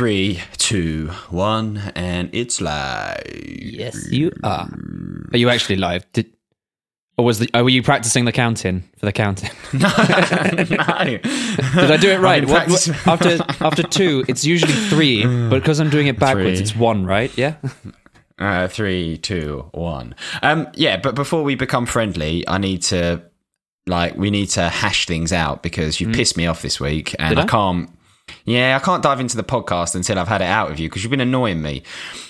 [0.00, 3.22] Three, two, one, and it's live.
[3.36, 4.66] Yes, you are.
[5.30, 6.10] Are you actually live?
[6.14, 6.32] Did
[7.18, 7.50] or was the?
[7.52, 9.50] Oh, were you practicing the counting for the counting?
[9.74, 9.80] no.
[9.90, 12.46] Did I do it right?
[12.48, 16.62] What- what- after after two, it's usually three, but because I'm doing it backwards, Three.
[16.62, 17.30] it's one, right?
[17.36, 17.56] Yeah.
[18.38, 20.14] Uh, three, two, one.
[20.42, 23.20] Um, yeah, but before we become friendly, I need to,
[23.86, 27.36] like, we need to hash things out because you pissed me off this week, and
[27.36, 27.40] Mm.
[27.40, 27.46] I I?
[27.46, 27.90] can't.
[28.44, 31.02] Yeah, I can't dive into the podcast until I've had it out of you because
[31.02, 31.82] you've been annoying me.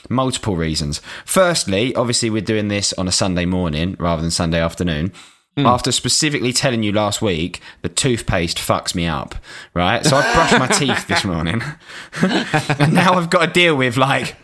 [0.09, 1.01] Multiple reasons.
[1.25, 5.13] Firstly, obviously, we're doing this on a Sunday morning rather than Sunday afternoon.
[5.57, 5.67] Mm.
[5.67, 9.35] After specifically telling you last week that toothpaste fucks me up,
[9.75, 10.05] right?
[10.07, 11.61] So I've brushed my teeth this morning,
[12.23, 14.37] and now I've got to deal with like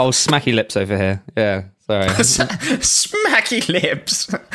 [0.00, 1.22] Oh, smacky lips over here.
[1.36, 1.64] Yeah.
[1.90, 2.06] Sorry.
[2.80, 4.32] Smacky lips.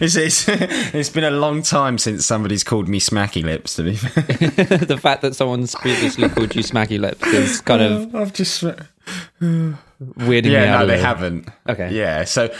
[0.00, 3.76] it's, it's, it's been a long time since somebody's called me smacky lips.
[3.76, 4.22] To be fair,
[4.78, 8.62] the fact that someone's previously called you smacky lips is kind of I've just
[9.40, 9.76] weirding
[10.20, 10.42] me out.
[10.44, 11.48] yeah, no, they haven't.
[11.68, 11.92] Okay.
[11.94, 12.24] yeah.
[12.24, 12.52] So,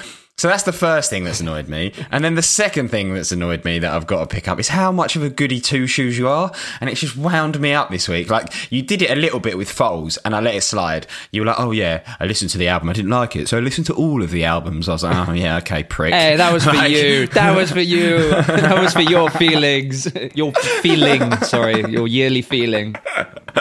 [0.42, 3.64] so that's the first thing that's annoyed me, and then the second thing that's annoyed
[3.64, 6.18] me that I've got to pick up is how much of a goody two shoes
[6.18, 8.28] you are, and it's just wound me up this week.
[8.28, 11.06] Like you did it a little bit with Foals, and I let it slide.
[11.30, 13.56] You were like, "Oh yeah, I listened to the album, I didn't like it, so
[13.56, 16.34] I listened to all of the albums." I was like, "Oh yeah, okay, prick." Hey,
[16.34, 17.28] that was for Like- you.
[17.28, 18.30] That was for you.
[18.30, 20.12] That was for your feelings.
[20.34, 21.36] Your feeling.
[21.42, 22.96] Sorry, your yearly feeling.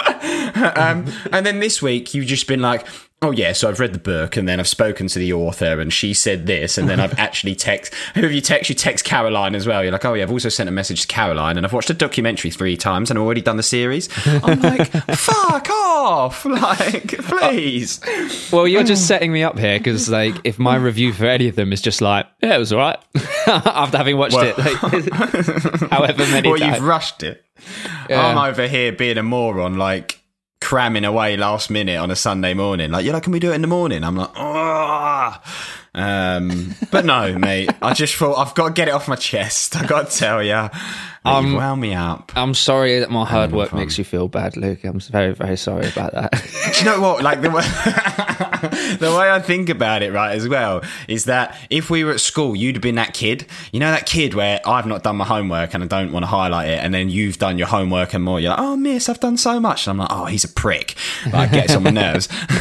[0.76, 2.88] um, and then this week you've just been like,
[3.24, 5.94] oh yeah, so I've read the book and then I've spoken to the author and
[5.94, 8.68] she said this and then I've actually text who have you text?
[8.70, 9.84] You text Caroline as well.
[9.84, 11.94] You're like, oh yeah, I've also sent a message to Caroline and I've watched a
[11.94, 14.10] documentary three times and I've already done the series.
[14.26, 18.02] I'm like, fuck off, like please.
[18.04, 21.48] Uh, well, you're just setting me up here because, like, if my review for any
[21.48, 22.98] of them is just like, yeah, it was all right
[23.46, 26.78] after having watched Well- it, like, however many Well, times.
[26.78, 27.46] you've rushed it.
[28.10, 28.26] Yeah.
[28.26, 30.21] I'm over here being a moron, like
[30.62, 32.92] cramming away last minute on a Sunday morning.
[32.92, 34.04] Like, you're like, can we do it in the morning?
[34.04, 35.42] I'm like, oh.
[35.94, 37.70] Um, but no, mate.
[37.82, 39.76] I just thought I've got to get it off my chest.
[39.76, 40.70] I got to tell you,
[41.26, 42.32] um, you wound me up.
[42.36, 44.84] I'm sorry that my hard work makes you feel bad, Luke.
[44.86, 46.32] I'm very, very sorry about that.
[46.74, 47.22] Do you know what?
[47.24, 47.62] Like the way,
[49.00, 52.22] the way I think about it, right, as well, is that if we were at
[52.22, 53.46] school, you'd have been that kid.
[53.74, 56.28] You know that kid where I've not done my homework and I don't want to
[56.28, 58.40] highlight it, and then you've done your homework and more.
[58.40, 60.96] You're like, oh, miss, I've done so much, and I'm like, oh, he's a prick.
[61.34, 62.28] Like, gets on my nerves.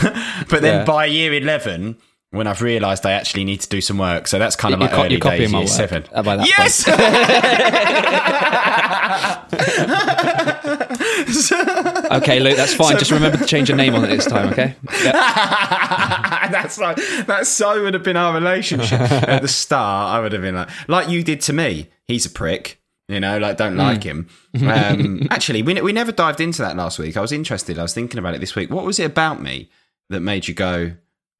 [0.51, 0.85] but then Yeah.
[0.85, 1.97] by year eleven.
[2.33, 4.89] When I've realised I actually need to do some work, so that's kind of You're
[4.89, 6.05] like co- early you're days, my year seven.
[6.13, 6.87] by that yes,
[12.13, 12.99] okay, Luke, that's fine.
[12.99, 14.75] Just remember to change your name on it this time, okay?
[15.03, 15.13] Yeah.
[16.51, 16.97] that's like
[17.27, 17.47] that.
[17.47, 20.15] So would have been our relationship at the start.
[20.15, 21.89] I would have been like, like you did to me.
[22.07, 22.79] He's a prick.
[23.09, 24.29] You know, like don't like him.
[24.63, 27.17] Um, actually, we we never dived into that last week.
[27.17, 27.77] I was interested.
[27.77, 28.71] I was thinking about it this week.
[28.71, 29.69] What was it about me
[30.11, 30.93] that made you go,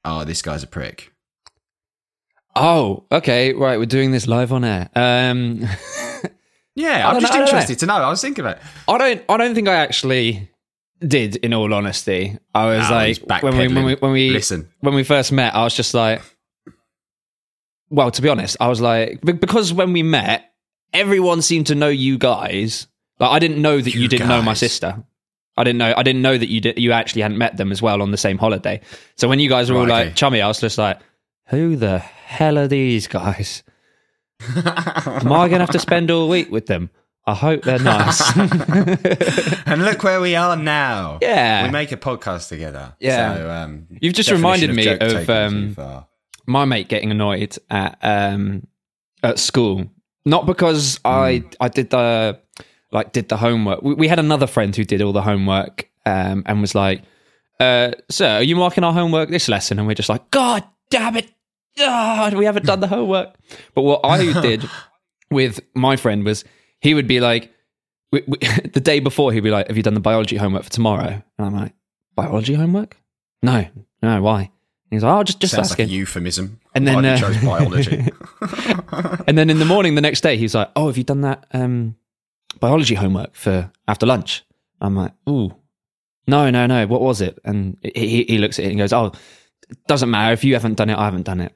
[0.05, 1.13] "Oh, this guy's a prick"?
[2.57, 3.79] Oh, okay, right.
[3.79, 4.91] We're doing this live on air.
[4.95, 5.67] Um,
[6.81, 7.95] Yeah, I'm just know, interested to know.
[7.95, 8.59] I was thinking about.
[8.59, 8.63] It.
[8.89, 9.23] I don't.
[9.29, 10.51] I don't think I actually
[11.01, 11.37] did.
[11.37, 12.89] In all honesty, I was
[13.19, 15.75] he's like when we when we when we Listen, when we first met, I was
[15.75, 16.23] just like,
[17.91, 20.53] well, to be honest, I was like because when we met,
[20.93, 22.87] everyone seemed to know you guys.
[23.19, 25.05] Like I didn't know that you, You didn't know my sister.
[25.57, 25.93] I didn't know.
[25.97, 26.79] I didn't know that you did.
[26.79, 28.81] You actually hadn't met them as well on the same holiday.
[29.17, 30.15] So when you guys were all Right, like okay.
[30.15, 31.01] chummy, I was just like,
[31.49, 33.63] who the hell are these guys?
[34.57, 36.91] Am I going to have to spend all week with them?
[37.27, 38.37] I hope they're nice.
[39.67, 41.19] and look where we are now.
[41.21, 41.65] Yeah.
[41.67, 42.95] we make a podcast together.
[42.99, 43.35] Yeah.
[43.37, 45.77] so, um, You've just reminded me of, um,
[46.47, 48.67] my mate getting annoyed at um
[49.23, 49.89] at school
[50.25, 52.41] not because i i did the
[52.93, 53.83] like did the homework.
[53.83, 57.03] We, we had another friend who did all the homework um and was like
[57.61, 59.79] uh sir are you marking our homework this lesson?
[59.79, 61.31] And we're just like god damn it.
[61.79, 63.35] Ah, we haven't done the homework.
[63.75, 64.69] But what i did
[65.31, 66.45] with my friend was
[66.81, 67.53] he would be like
[68.13, 68.39] we, we,
[68.73, 71.23] the day before he'd be like have you done the biology homework for tomorrow?
[71.39, 71.75] And i'm like
[72.15, 72.97] biology homework?
[73.43, 73.67] No
[74.03, 74.51] no why?
[74.91, 76.61] He's like oh just just Sounds asking like a euphemism.
[76.75, 78.09] And then, uh, chose biology.
[79.27, 81.47] And then in the morning, the next day, he's like, "Oh, have you done that
[81.53, 81.95] um,
[82.61, 84.45] biology homework for after lunch?"
[84.81, 85.55] I'm like, "Ooh,
[86.27, 86.87] no, no, no.
[86.87, 89.13] What was it?" And he, he- looks at it and goes, "Oh,
[89.89, 90.33] doesn't matter.
[90.33, 91.55] If you haven't done it, I haven't done it."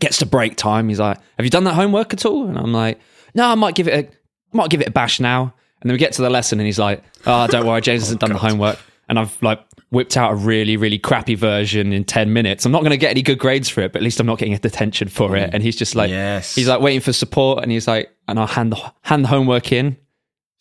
[0.00, 0.88] Gets to break time.
[0.88, 3.00] He's like, "Have you done that homework at all?" And I'm like,
[3.34, 4.12] "No, I might give it
[4.52, 6.66] a might give it a bash now." And then we get to the lesson, and
[6.66, 8.78] he's like, "Oh, don't worry, James oh, hasn't done the homework."
[9.08, 9.60] And I've like
[9.90, 12.64] whipped out a really, really crappy version in ten minutes.
[12.66, 14.38] I'm not going to get any good grades for it, but at least I'm not
[14.38, 15.50] getting a detention for it.
[15.50, 15.54] Mm.
[15.54, 16.54] And he's just like, Yes.
[16.54, 19.70] he's like waiting for support, and he's like, and I'll hand the hand the homework
[19.72, 19.96] in,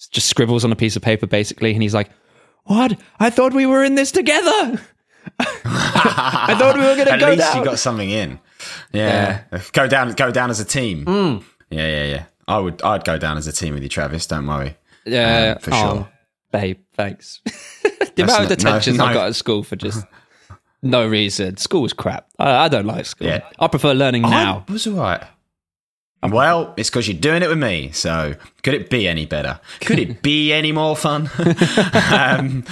[0.08, 2.10] just scribbles on a piece of paper basically, and he's like,
[2.66, 2.98] What?
[3.20, 4.82] I thought we were in this together.
[5.40, 7.32] I thought we were going to go down.
[7.32, 8.40] At least you got something in.
[8.92, 9.44] Yeah.
[9.72, 11.06] Go down go down as a team.
[11.06, 11.44] Mm.
[11.70, 12.24] Yeah, yeah, yeah.
[12.48, 14.76] I would I'd go down as a team with you, Travis, don't worry.
[15.06, 16.10] yeah, um, for oh, sure.
[16.52, 16.80] babe.
[16.96, 17.42] Thanks.
[18.16, 20.06] the amount of not- no, detentions I got at school for just
[20.82, 21.58] no reason.
[21.58, 22.28] School was crap.
[22.38, 23.28] I, I don't like school.
[23.28, 23.48] Yeah.
[23.58, 24.66] I prefer learning now.
[24.68, 25.24] I was alright.
[26.30, 27.92] Well, it's because you're doing it with me.
[27.92, 29.60] So, could it be any better?
[29.82, 31.30] Could it be any more fun?
[32.12, 32.64] um,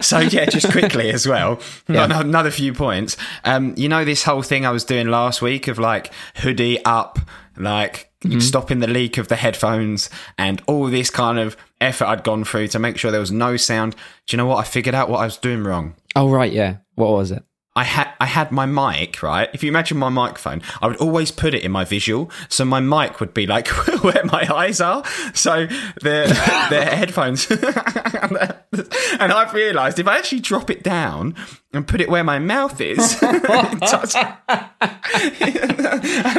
[0.00, 2.20] so, yeah, just quickly as well, Yeah.
[2.20, 3.16] another few points.
[3.44, 7.18] Um, you know, this whole thing I was doing last week of like hoodie up,
[7.56, 8.10] like
[8.40, 12.68] stopping the leak of the headphones, and all this kind of effort I'd gone through
[12.68, 13.94] to make sure there was no sound.
[14.26, 14.56] Do you know what?
[14.56, 15.94] I figured out what I was doing wrong.
[16.16, 16.78] Oh right, yeah.
[16.96, 17.44] What was it?
[17.76, 19.48] I had I had my mic right.
[19.52, 22.80] If you imagine my microphone, I would always put it in my visual, so my
[22.80, 23.68] mic would be like
[24.02, 25.04] where my eyes are.
[25.34, 27.50] So the the headphones,
[29.20, 31.34] and I've realised if I actually drop it down
[31.72, 33.42] and put it where my mouth is, and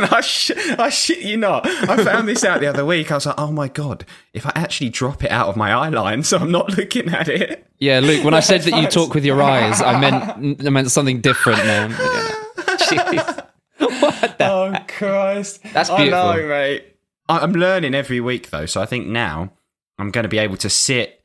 [0.05, 3.11] I sh- I shit you not, I found this out the other week.
[3.11, 5.89] I was like, oh my god, if I actually drop it out of my eye
[5.89, 7.65] line, so I'm not looking at it.
[7.79, 8.23] Yeah, Luke.
[8.23, 11.59] When I said that you talk with your eyes, I meant I meant something different,
[11.59, 11.91] man.
[11.91, 13.43] Jeez.
[13.79, 14.45] What the?
[14.49, 16.49] Oh Christ, That's I know, beautiful.
[16.49, 16.95] mate.
[17.29, 19.51] I'm learning every week though, so I think now
[19.99, 21.16] I'm going to be able to sit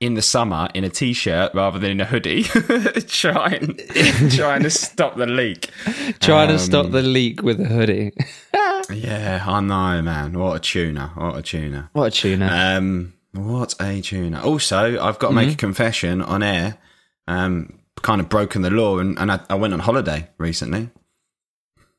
[0.00, 2.42] in the summer in a t-shirt rather than in a hoodie,
[3.08, 3.78] trying
[4.30, 5.70] trying to stop the leak.
[6.20, 8.12] Trying to Um, stop the leak with a hoodie.
[8.90, 10.38] Yeah, I know, man.
[10.38, 11.10] What a tuner!
[11.14, 11.90] What a tuner!
[11.92, 12.48] What a tuner.
[12.50, 14.40] Um, what a tuner!
[14.40, 16.78] Also, I've got to make a confession on air.
[17.26, 20.88] Um, kind of broken the law, and, and I, I went on holiday recently.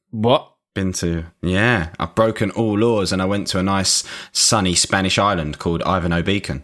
[0.09, 0.51] what?
[0.73, 5.19] Been to yeah, I've broken all laws, and I went to a nice sunny Spanish
[5.19, 6.63] island called Ivinghoe Beacon,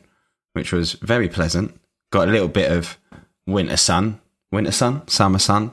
[0.55, 1.77] which was very pleasant.
[2.11, 2.97] Got a little bit of
[3.45, 4.19] winter sun,
[4.51, 5.71] winter sun, summer sun.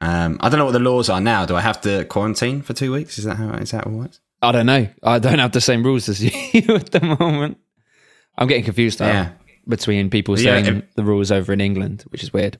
[0.00, 1.44] Um, I don't know what the laws are now.
[1.46, 3.18] Do I have to quarantine for two weeks?
[3.18, 4.18] Is that how is that all right?
[4.42, 4.88] I don't know.
[5.02, 6.22] I don't have the same rules as
[6.54, 7.58] you at the moment.
[8.36, 9.30] I'm getting confused now Yeah.
[9.66, 12.58] between people Yeah, saying the rules over in England, which is weird.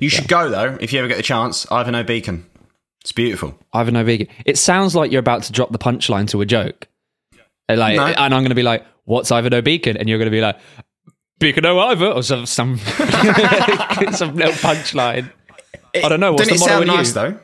[0.00, 1.66] You should go though if you ever get the chance.
[1.66, 2.44] Ivinghoe Beacon,
[3.02, 3.56] it's beautiful.
[3.72, 4.28] Ivan Vegan.
[4.44, 6.88] It sounds like you're about to drop the punchline to a joke.
[7.68, 8.06] Like, No.
[8.06, 10.58] and I'm going to be like, "What's Ivan Beacon?" And you're going to be like,
[11.38, 12.78] "Beacon O'Iver," or some some
[14.12, 15.30] some little punchline.
[15.94, 16.32] I don't know.
[16.32, 16.96] What's Doesn't the it sound with you?
[16.96, 17.38] nice though?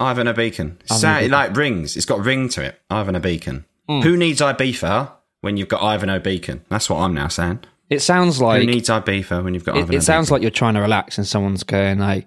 [0.00, 0.78] Ivinghoe Beacon.
[0.90, 1.96] It like rings.
[1.96, 2.80] It's got ring to it.
[2.90, 3.64] Ivinghoe Beacon.
[3.88, 4.00] Hmm.
[4.00, 5.10] Who needs Ibiza
[5.40, 6.64] when you've got Ivinghoe Beacon?
[6.68, 7.60] That's what I'm now saying.
[7.90, 10.50] It sounds like Who needs Ibiza when you've got it, Ivinghoe it sounds like you're
[10.50, 12.26] trying to relax, and someone's going like,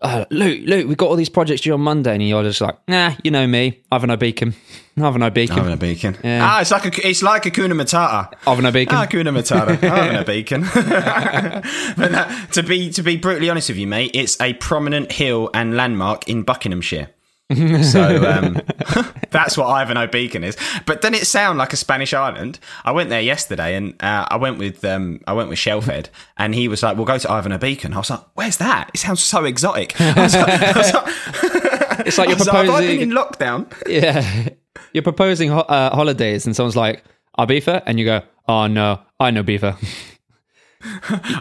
[0.00, 2.76] uh, "Luke, Luke, we've got all these projects due on Monday," and you're just like,
[2.88, 4.54] "Nah, you know me, Ivan Beacon,
[4.96, 6.16] Ivan Beacon, Ivinghoe Beacon.
[6.22, 6.40] Yeah.
[6.42, 8.32] Ah, it's like a, it's like a Kuna Matata.
[8.46, 9.76] Ivan Beacon." Ah, Kuna Matata.
[9.76, 10.60] Ivinghoe Beacon.
[11.96, 15.50] but that, to be to be brutally honest with you, mate, it's a prominent hill
[15.54, 17.08] and landmark in Buckinghamshire.
[17.82, 18.60] so um,
[19.30, 20.56] that's what Ivinghoe Beacon is.
[20.84, 22.58] But doesn't it sound like a Spanish island?
[22.84, 26.54] I went there yesterday, and uh, I went with um, I went with Shelfhead, and
[26.54, 28.90] he was like, "We'll go to Ivinghoe Beacon." I was like, "Where's that?
[28.92, 30.46] It sounds so exotic." I was like,
[30.84, 33.72] like- It's like you're was like, "Have I proposing- been in lockdown.
[33.88, 34.48] Yeah.
[34.92, 37.02] You're proposing ho- uh, holidays, and someone's like,
[37.38, 37.82] Ibiza?
[37.86, 39.76] And you go, oh, no, I know Beaver.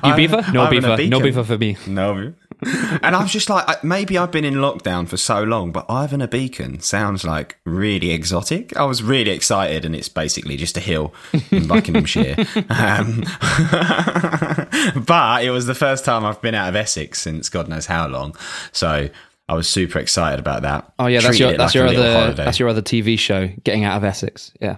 [0.03, 0.43] you Beaver?
[0.53, 1.09] No I'm in a Beaver.
[1.09, 1.19] No.
[1.21, 1.77] Beaver for me.
[1.87, 2.33] No.
[2.61, 6.21] And I was just like, maybe I've been in lockdown for so long, but Ivan
[6.21, 8.75] a Beacon sounds like really exotic.
[8.75, 11.13] I was really excited, and it's basically just a hill
[11.51, 12.35] in Buckinghamshire.
[12.69, 13.23] um,
[15.05, 18.07] but it was the first time I've been out of Essex since God knows how
[18.07, 18.35] long.
[18.71, 19.09] So
[19.49, 20.91] I was super excited about that.
[20.99, 22.45] Oh, yeah, that's Treated your, that's, like your other, holiday.
[22.45, 24.51] that's your other TV show, Getting Out of Essex.
[24.59, 24.77] Yeah.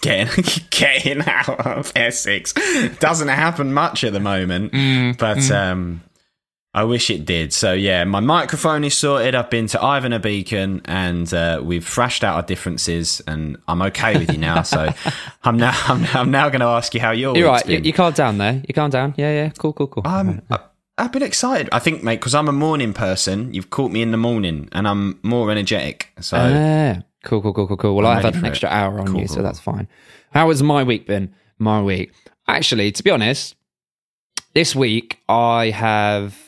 [0.00, 2.52] getting getting out of Essex.
[2.98, 6.02] Doesn't happen much at the moment, Mm, but um,
[6.72, 7.52] I wish it did.
[7.52, 9.34] So yeah, my microphone is sorted.
[9.34, 13.82] I've been to Ivan a Beacon, and uh, we've thrashed out our differences, and I'm
[13.82, 14.62] okay with you now.
[14.62, 14.88] So
[15.44, 17.70] I'm now I'm, I'm now going to ask you how your You're week's right.
[17.72, 17.84] You, been.
[17.86, 18.62] you calm down there.
[18.68, 19.14] You calm down.
[19.16, 19.48] Yeah, yeah.
[19.58, 20.02] Cool, cool, cool.
[20.06, 20.60] I'm, I-
[20.98, 21.68] I've been excited.
[21.72, 23.54] I think, mate, because I'm a morning person.
[23.54, 26.12] You've caught me in the morning, and I'm more energetic.
[26.20, 27.94] So Ah, cool, cool, cool, cool, cool.
[27.96, 28.50] Well, I'm I've had an for it.
[28.50, 29.88] extra hour on Cool, you, cool, so that's fine.
[30.32, 31.34] How has my week been?
[31.58, 32.12] My week.
[32.46, 33.56] Actually, to be honest,
[34.52, 36.38] this week I have.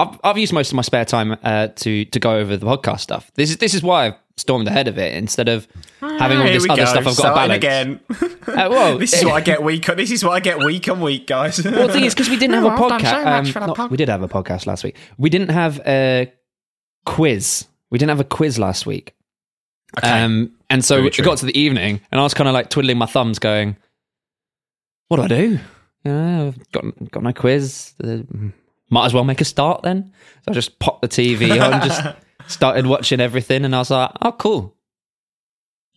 [0.00, 3.00] I've, I've used most of my spare time uh, to to go over the podcast
[3.00, 3.30] stuff.
[3.34, 5.68] This is this is why I've stormed ahead of it instead of
[6.00, 7.56] having all this other go, stuff I've got to balance.
[7.56, 8.00] again.
[8.46, 9.88] Uh, whoa, this is what I get week.
[9.88, 11.62] On, this is what I get week on week, guys.
[11.64, 13.50] Well, the thing is, because we didn't have a Oh, podcast.
[13.52, 14.96] so um, not- pod- we did have a podcast last week.
[15.18, 16.32] We didn't have a
[17.04, 17.66] quiz.
[17.90, 19.14] We didn't have a quiz last week.
[20.02, 21.24] Um, and so Very it true.
[21.24, 23.76] got to the evening, and I was kind of like twiddling my thumbs, going,
[25.08, 25.58] "What do I do?
[26.04, 27.92] know, I've got got my quiz.
[28.02, 28.18] Uh,
[28.90, 30.12] might as well make a start then.
[30.44, 32.02] So I just popped the TV on, just
[32.46, 34.76] started watching everything, and I was like, oh, cool.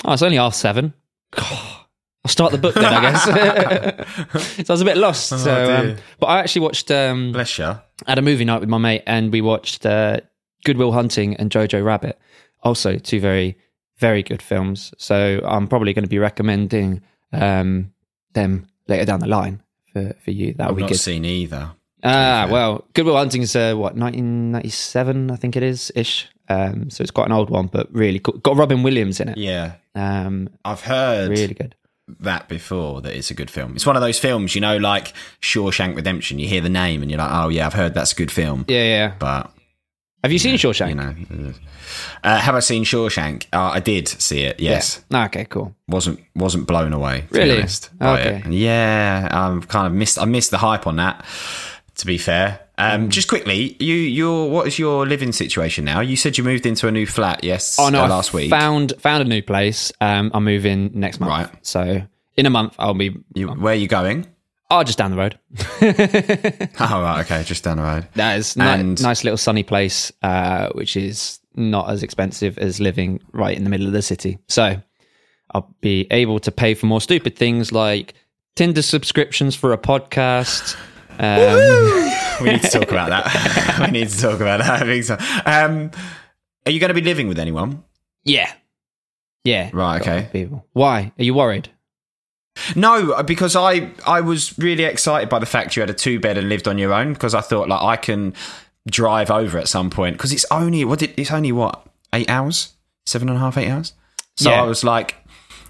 [0.05, 0.93] Oh, it's only half seven.
[1.37, 3.23] I'll start the book then, I guess.
[4.65, 5.27] so I was a bit lost.
[5.27, 6.89] so, um, but I actually watched.
[6.89, 7.77] Um, Bless you.
[8.07, 10.21] had a movie night with my mate and we watched uh,
[10.63, 12.17] Good Will Hunting and Jojo Rabbit.
[12.61, 13.57] Also, two very,
[13.97, 14.93] very good films.
[14.97, 17.01] So I'm probably going to be recommending
[17.33, 17.91] um,
[18.33, 20.53] them later down the line for, for you.
[20.53, 20.99] That I've would be not good.
[20.99, 21.71] seen either.
[22.03, 26.27] Ah, well, Good Will Hunting is uh, what 1997, I think it is ish.
[26.49, 28.37] Um, so it's quite an old one, but really cool.
[28.39, 29.37] Got Robin Williams in it.
[29.37, 29.73] Yeah.
[29.95, 31.75] Um, I've heard really good.
[32.19, 33.75] that before that it's a good film.
[33.75, 36.39] It's one of those films, you know, like Shawshank Redemption.
[36.39, 38.65] You hear the name and you're like, oh, yeah, I've heard that's a good film.
[38.67, 39.13] Yeah, yeah.
[39.17, 39.51] But,
[40.23, 40.89] Have you seen Shawshank?
[40.89, 41.53] you know.
[42.23, 43.45] Uh, have I seen Shawshank?
[43.53, 45.03] Uh, I did see it, yes.
[45.11, 45.25] Yeah.
[45.25, 45.75] Okay, cool.
[45.87, 47.63] Wasn't wasn't blown away, Really?
[48.01, 48.43] Okay.
[48.49, 51.23] Yeah, I've kind of missed I missed the hype on that,
[51.95, 52.59] to be fair.
[52.77, 52.93] Mm.
[52.95, 55.99] Um, Just quickly, you your what is your living situation now?
[55.99, 58.01] You said you moved into a new flat, yes, Oh no!
[58.01, 58.49] uh, I last week.
[58.49, 59.91] found found a new place.
[60.01, 61.29] Um, I'm moving next month.
[61.29, 61.65] Right.
[61.65, 62.01] So
[62.35, 63.15] in a month, I'll be.
[63.35, 64.25] You, where are you going?
[64.71, 65.37] Oh, just down the road.
[66.79, 68.07] Oh, right, okay, just down the road.
[68.15, 73.19] That is ni- nice little sunny place, uh, which is not as expensive as living
[73.33, 74.39] right in the middle of the city.
[74.47, 74.81] So
[75.53, 78.15] I'll be able to pay for more stupid things like
[78.55, 80.75] Tinder subscriptions for a podcast.
[81.19, 82.09] Um,
[82.41, 83.79] We need to talk about that.
[83.91, 84.81] we need to talk about that.
[84.81, 85.17] I think so.
[85.45, 85.91] Um,
[86.65, 87.83] are you going to be living with anyone?
[88.23, 88.51] yeah,
[89.43, 89.69] yeah.
[89.73, 90.29] Right, okay.
[90.31, 90.65] People.
[90.73, 91.69] Why are you worried?
[92.75, 96.37] No, because I I was really excited by the fact you had a two bed
[96.37, 98.33] and lived on your own because I thought like I can
[98.89, 102.73] drive over at some point because it's only what did it's only what eight hours,
[103.05, 103.93] seven and a half, eight hours.
[104.37, 104.61] So Yeah.
[104.61, 105.15] I was like.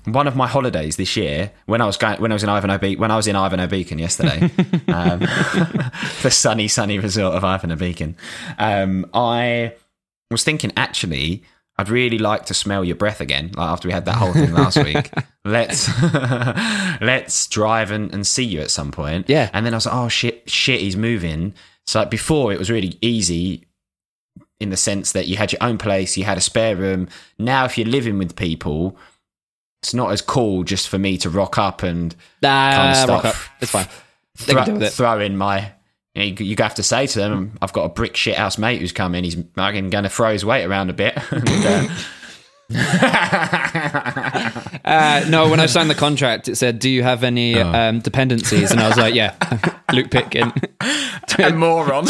[0.06, 2.82] One of my holidays this year, when I was going, when I was in Ivinghoe
[2.82, 4.42] Beacon, when I was in Ivinghoe Beacon yesterday,
[4.94, 5.20] um,
[6.22, 8.16] the sunny, sunny resort of Ivinghoe Beacon,
[8.58, 9.74] um, I
[10.30, 11.44] was thinking actually
[11.78, 13.52] I'd really like to smell your breath again.
[13.56, 15.10] Like after we had that whole thing last week,
[15.44, 15.90] let's
[17.02, 19.28] let's drive and, and see you at some point.
[19.28, 19.50] Yeah.
[19.54, 21.54] And then I was like, oh shit, shit, he's moving.
[21.88, 23.66] So like before, it was really easy
[24.60, 27.08] in the sense that you had your own place, you had a spare room.
[27.40, 28.96] Now, if you're living with people,
[29.84, 33.10] it's not as cool just for me to rock up and Nah, Can't stop.
[33.10, 33.36] rock up.
[33.62, 33.88] It's fine.
[34.46, 34.94] They throw, can deal with it.
[34.94, 35.72] throw in my.
[36.16, 38.58] You, know, you, you have to say to them, "I've got a brick shit house
[38.58, 39.24] mate who's coming.
[39.24, 41.88] He's fucking going to throw his weight around a bit." And, uh,
[44.86, 47.72] Uh, no, when I signed the contract, it said, "Do you have any Oh.
[47.72, 49.34] um, dependencies?" And I was like, "Yeah."
[49.94, 50.52] Luke Pitkin,
[51.40, 52.06] a moron.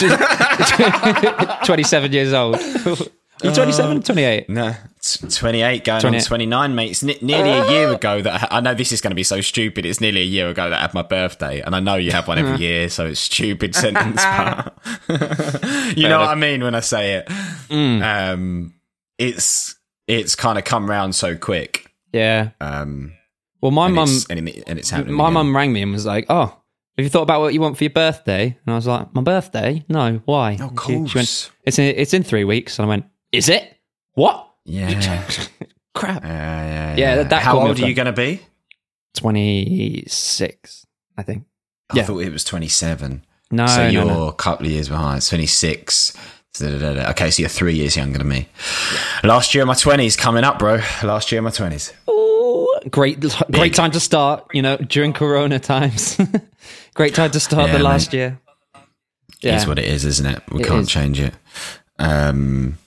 [1.66, 2.56] twenty-seven years old.
[2.56, 4.50] Are you 27, 28?
[4.50, 6.18] no, it's 28 going 28.
[6.22, 6.92] on 29, mate.
[6.92, 9.24] It's ne- nearly a year ago that I, I know this is going to be
[9.24, 9.86] so stupid.
[9.86, 12.28] It's nearly a year ago that I had my birthday, and I know you have
[12.28, 14.74] one every year, so it's stupid sentence, but
[15.98, 17.30] you know what I mean when I say it.
[17.70, 18.74] Um,
[19.18, 19.76] it's
[20.08, 21.92] it's kind of come round so quick.
[22.12, 22.50] Yeah.
[22.62, 23.14] Um,
[23.62, 25.16] Well, my mum, and, it- and it's happening.
[25.16, 26.46] my mum rang me and was like, "Oh,
[26.98, 29.22] have you thought about what you want for your birthday?" And I was like, "My
[29.22, 29.84] birthday?
[29.90, 32.90] No, why?" Of And she- She went, "It's in, it's in three weeks." And I
[32.90, 33.68] went, "Is it?
[34.14, 34.50] What?
[34.66, 34.90] Yeah.
[34.90, 35.24] yeah,
[35.96, 38.16] Crap." yeah, Yeah, that- that How caught me old are you guard.
[38.16, 38.46] going to be?
[39.16, 40.86] Twenty-six,
[41.18, 41.44] I think.
[41.92, 42.04] I Yeah.
[42.04, 43.24] thought it was 27.
[43.52, 44.28] No, so no, you're no.
[44.28, 45.18] a couple of years behind.
[45.18, 46.14] It's 26.
[46.60, 47.10] Da-da-da-da.
[47.12, 48.48] Okay, so you're three years younger than me.
[49.24, 50.80] Last year of my 20s coming up, bro.
[51.04, 51.92] Last year of my 20s.
[52.10, 53.20] Ooh, great,
[53.52, 54.46] great time to start.
[54.54, 56.18] You know, during Corona times.
[56.96, 58.40] great time to start Yeah, the last year.
[59.42, 59.56] Yeah.
[59.56, 60.42] It's what it is, isn't it?
[60.52, 60.90] We It can't is.
[60.90, 61.34] change it.
[62.00, 62.78] Um,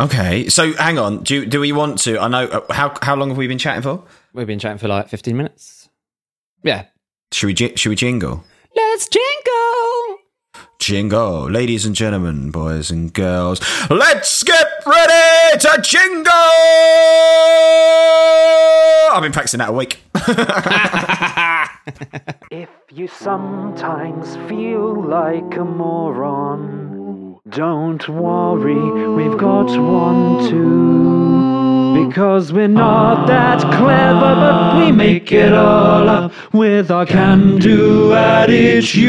[0.00, 1.22] okay, so hang on.
[1.22, 2.18] Do do we want to?
[2.20, 2.44] I know.
[2.46, 4.02] uh, How how long have we been chatting for?
[4.32, 5.88] We've been chatting for like fifteen minutes.
[6.62, 6.86] Yeah.
[7.32, 8.44] Should we ji- should we jingle?
[8.74, 10.18] Let's jingle.
[10.78, 16.32] Jingle, ladies and gentlemen, boys and girls, let's get ready to jingle!
[19.12, 20.02] I've been practicing that a week.
[22.50, 27.05] If you sometimes feel like a moron,
[27.48, 28.74] don't worry,
[29.14, 32.06] we've got one too.
[32.06, 38.12] Because we're not that clever, but we make it all up with our can do
[38.12, 39.06] attitude.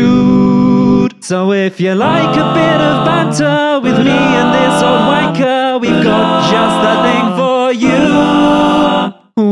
[1.23, 6.03] So if you like a bit of banter with me and this old wanker, we've
[6.03, 7.97] got just the thing for you.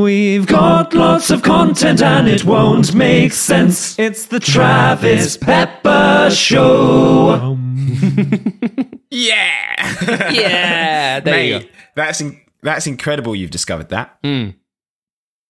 [0.04, 3.98] We've got lots of content and it won't make sense.
[4.00, 7.58] It's the Travis Pepper Show.
[9.12, 10.32] yeah!
[10.32, 14.18] Yeah, there you Mate, that's, in- that's incredible you've discovered that.
[14.24, 14.50] Hmm.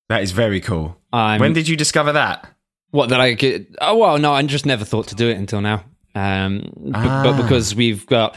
[0.10, 0.98] That is very cool.
[1.12, 2.48] I'm when did you discover that?
[2.92, 3.76] What that I could?
[3.82, 5.84] Oh well, no, I just never thought to do it until now.
[6.14, 7.24] Um, b- Ah.
[7.24, 8.36] but because we've got,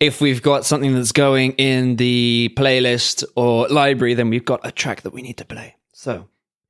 [0.00, 4.72] if we've got something that's going in the playlist or library, then we've got a
[4.72, 5.76] track that we need to play.
[6.00, 6.28] So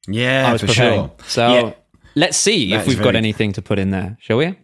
[0.08, 0.98] Yeah, for preparing.
[1.00, 1.12] sure.
[1.28, 1.72] So Yeah.
[2.16, 4.56] let's see That if we've got anything to put in there, shall we?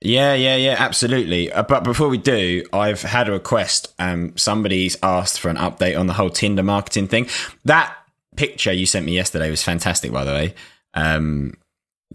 [0.00, 1.52] Yeah, yeah, yeah, absolutely.
[1.52, 3.94] Uh, but before we do, I've had a request.
[4.00, 7.28] Um, somebody's asked for an update on the whole Tinder marketing thing.
[7.64, 7.94] That
[8.34, 10.54] picture you sent me yesterday was fantastic, by the way.
[10.94, 11.54] Um,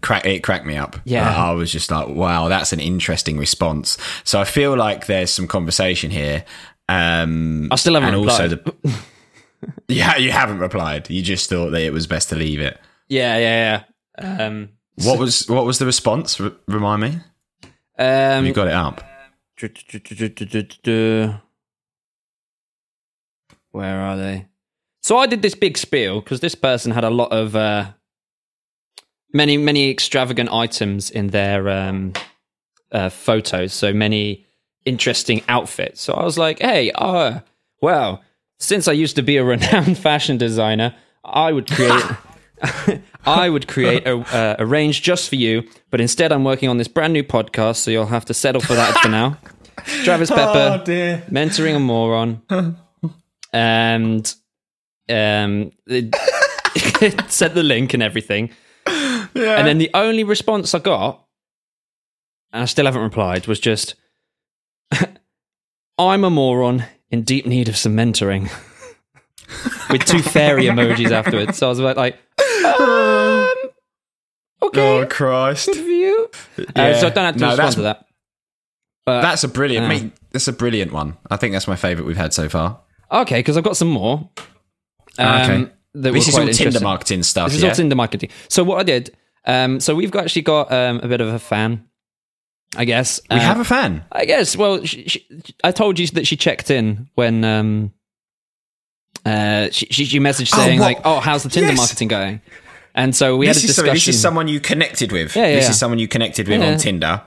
[0.02, 0.96] crack, it cracked me up.
[1.04, 1.26] Yeah.
[1.26, 3.96] Uh, I was just like, wow, that's an interesting response.
[4.24, 6.44] So I feel like there's some conversation here.
[6.88, 8.74] Um, I still haven't and also replied.
[8.82, 8.98] the,
[9.88, 11.08] yeah, you haven't replied.
[11.10, 12.78] You just thought that it was best to leave it.
[13.08, 13.84] Yeah, yeah,
[14.18, 14.44] yeah.
[14.46, 14.70] Um,
[15.04, 16.40] What was what was the response?
[16.40, 17.18] R- remind me.
[17.98, 19.02] um, You got it up.
[23.70, 24.46] Where are they?
[25.02, 27.92] So I did this big spiel because this person had a lot of uh,
[29.32, 32.12] many, many extravagant items in their um,
[32.90, 33.72] uh, photos.
[33.72, 34.46] So many
[34.84, 36.00] interesting outfits.
[36.00, 37.40] So I was like, "Hey, uh,
[37.80, 38.22] well,
[38.58, 40.94] since I used to be a renowned fashion designer,
[41.24, 42.04] I would create."
[43.26, 46.78] I would create a, uh, a range just for you, but instead I'm working on
[46.78, 49.36] this brand new podcast, so you'll have to settle for that for now.
[50.04, 51.22] Travis Pepper, dear.
[51.30, 52.42] mentoring a moron,
[53.52, 54.34] and
[55.08, 58.50] um, it sent the link and everything.
[58.86, 59.58] Yeah.
[59.58, 61.24] And then the only response I got,
[62.52, 63.96] and I still haven't replied, was just,
[65.98, 68.50] "I'm a moron in deep need of some mentoring,"
[69.90, 71.58] with two fairy emojis afterwards.
[71.58, 72.14] So I was about like,
[72.64, 73.54] um,
[74.62, 75.66] "Okay, Oh Christ!
[75.66, 76.30] good for you."
[76.74, 78.06] Uh, so I don't have to No, respond to that.
[79.04, 79.84] But That's a brilliant.
[79.84, 79.88] Yeah.
[80.02, 81.16] mate, that's a brilliant one.
[81.30, 82.80] I think that's my favourite we've had so far.
[83.12, 84.28] okay, because I've got some more.
[85.18, 85.72] Um, Okay.
[85.94, 87.48] that This is all Tinder marketing stuff.
[87.48, 87.68] This is yeah?
[87.70, 88.30] all Tinder marketing.
[88.48, 91.38] So what I did, um, so we've got, actually got um, a bit of a
[91.38, 91.86] fan,
[92.76, 93.20] I guess.
[93.30, 94.04] we Uh, have a fan.
[94.12, 94.56] I guess.
[94.56, 95.26] Well, she, she,
[95.64, 97.92] I told you that she checked in when um,
[99.24, 100.86] uh, she, she she messaged Oh, saying what?
[100.86, 101.78] like, "Oh, how's the Tinder Yes.
[101.78, 102.40] marketing going?"
[102.94, 103.94] And so we This had a discussion.
[103.94, 105.36] this is someone you connected with.
[105.36, 105.70] Yeah, yeah, this yeah.
[105.70, 106.72] is someone you connected with Yeah.
[106.72, 107.22] on Tinder.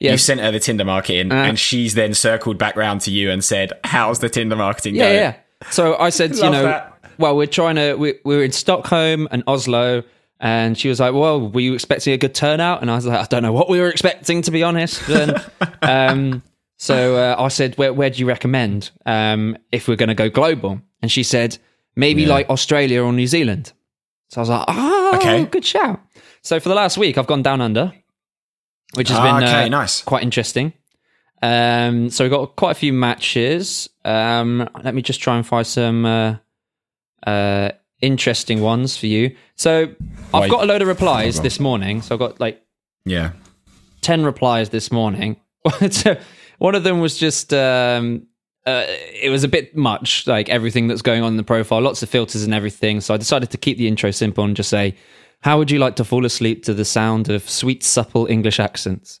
[0.00, 0.12] Yeah.
[0.12, 1.36] You sent her the Tinder marketing, Uh.
[1.36, 5.02] and she's then circled back round to you and said, "How's the Tinder marketing yeah,
[5.04, 5.34] going?" yeah.
[5.70, 6.98] So I said, you know, that.
[7.18, 7.94] well, we're trying to.
[7.94, 10.02] We were in Stockholm and Oslo.
[10.40, 13.18] And she was like, "Well, were you expecting a good turnout?" And I was like,
[13.18, 15.36] "I don't know what we were expecting, to be honest." And,
[15.82, 16.42] um,
[16.76, 20.28] so uh, I said, "Where, where do you recommend um, if we're going to go
[20.28, 21.56] global?" And she said,
[21.96, 22.28] "Maybe Yeah.
[22.34, 23.72] like Australia or New Zealand."
[24.28, 25.44] So I was like, "Oh, Okay.
[25.46, 26.00] good shout."
[26.42, 27.92] So for the last week, I've gone down under,
[28.94, 30.02] which has Ah, been okay, uh, nice.
[30.02, 30.72] quite interesting.
[31.42, 33.88] Um, so we've got quite a few matches.
[34.04, 36.36] Um, let me just try and find some uh,
[37.26, 37.70] uh,
[38.04, 39.34] interesting ones for you.
[39.56, 39.88] So
[40.32, 40.50] I've Wait.
[40.50, 42.02] got a load of replies this morning.
[42.02, 42.62] So I've got like
[43.04, 43.32] Yeah.
[44.02, 45.36] 10 replies this morning.
[45.90, 46.16] so
[46.58, 48.26] one of them was just, um,
[48.66, 52.02] uh, it was a bit much, like everything that's going on in the profile, lots
[52.02, 53.00] of filters and everything.
[53.00, 54.94] So I decided to keep the intro simple and just say,
[55.40, 59.20] How would you like to fall asleep to the sound of sweet, supple English accents?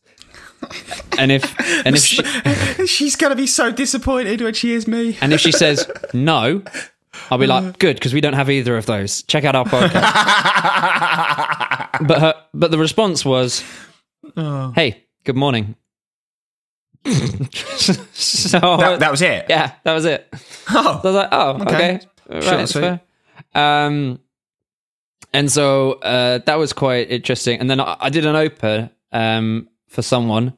[1.18, 1.44] and if
[1.86, 2.02] and if
[2.76, 5.16] she, she's gonna be so disappointed when she hears me.
[5.20, 6.62] and if she says no,
[7.30, 9.22] I'll be like, good, because we don't have either of those.
[9.24, 10.02] Check out our podcast.
[12.06, 13.62] but her, but the response was,
[14.36, 15.76] "Hey, good morning."
[17.04, 19.46] so That, that was it.
[19.48, 20.26] yeah, that was it.
[20.32, 20.38] Oh.
[20.68, 21.92] So I was like, oh, okay, Okay.
[21.92, 22.02] right,
[22.42, 22.80] Short and that's sweet.
[22.80, 23.00] fair.
[23.54, 24.20] Um,
[25.32, 27.60] and so uh, that was quite interesting.
[27.60, 30.54] And then I, I did an open um for someone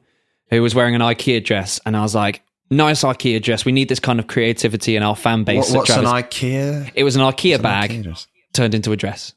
[0.49, 3.65] who was wearing an IKEA dress, and I was like, nice IKEA dress.
[3.65, 5.69] We need this kind of creativity in our fan base.
[5.71, 6.91] What, at what's an IKEA?
[6.95, 9.33] It was an IKEA bag IKEA turned into a dress.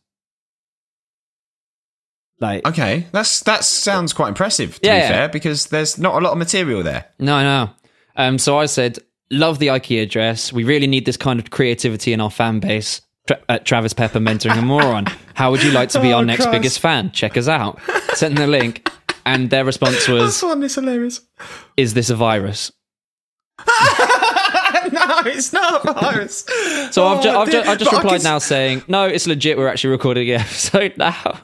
[2.41, 4.81] Like Okay, that's that sounds quite impressive.
[4.81, 7.07] To Yeah, be fair, because there's not a lot of material there.
[7.19, 7.71] no, no.
[8.17, 8.99] Um, so I said,
[9.31, 10.53] love the IKEA dress.
[10.53, 13.01] We really need this kind of creativity in our fan base.
[13.27, 15.07] Tra- at Travis Pepper mentoring a moron.
[15.35, 16.53] How would you like to be Oh, our next Christ.
[16.53, 17.13] biggest fan?
[17.13, 17.79] Check us out.
[18.15, 18.91] Sent them the link,
[19.25, 21.21] and their response was, one is hilarious.
[21.77, 22.73] "Is this a virus?"
[24.93, 26.45] no, it's not a virus.
[26.93, 29.27] So I've, ju- Oh, I've, ju- I've just But replied can now saying, "No, it's
[29.27, 29.59] legit.
[29.59, 31.39] We're actually recording an episode now."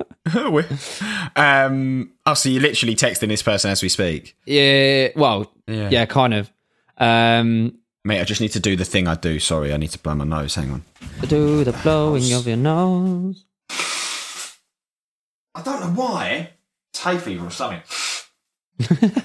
[1.36, 5.88] um, oh, so you're literally texting this person as we speak, yeah, well, Yeah.
[5.90, 6.50] yeah, kind of.
[6.98, 8.20] Um, mate.
[8.20, 9.38] I just need to do the thing I do.
[9.38, 10.54] Sorry, I need to blow my nose.
[10.54, 10.82] Hang on.
[11.28, 13.44] do the blowing of your nose.
[15.54, 16.50] I don't know why.
[16.92, 17.82] It's hay fever or something.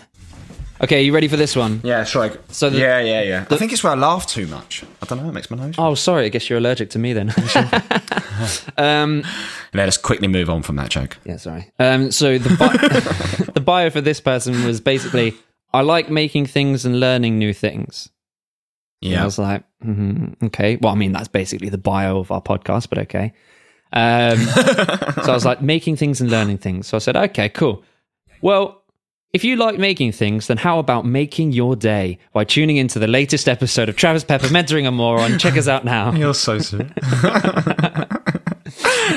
[0.83, 1.79] Okay, you ready for this one?
[1.83, 2.31] Yeah, sure.
[2.49, 3.45] So the- yeah, yeah, yeah.
[3.51, 4.83] I think it's where I laugh too much.
[5.01, 5.29] I don't know.
[5.29, 5.75] It makes my nose.
[5.77, 6.25] Oh, sorry.
[6.25, 7.29] I guess you're allergic to me then.
[8.77, 9.23] um,
[9.73, 11.17] Let us quickly move on from that joke.
[11.23, 11.71] yeah, sorry.
[11.79, 15.35] Um, so the bi- the bio for this person was basically,
[15.73, 18.09] I like making things and learning new things.
[19.03, 20.77] And I was like, mhm, okay.
[20.77, 23.33] Well, I mean, that's basically the bio of our podcast, but okay.
[23.93, 24.37] Um,
[25.25, 26.87] so I was like, making things and learning things.
[26.87, 27.83] So I said, okay, cool.
[28.41, 28.80] Well,
[29.33, 33.07] if you like making things, then how about making your day by tuning into the
[33.07, 35.39] latest episode of Travis Pepper Mentoring a Moron?
[35.39, 36.11] Check us out now.
[36.13, 36.91] You're so smooth.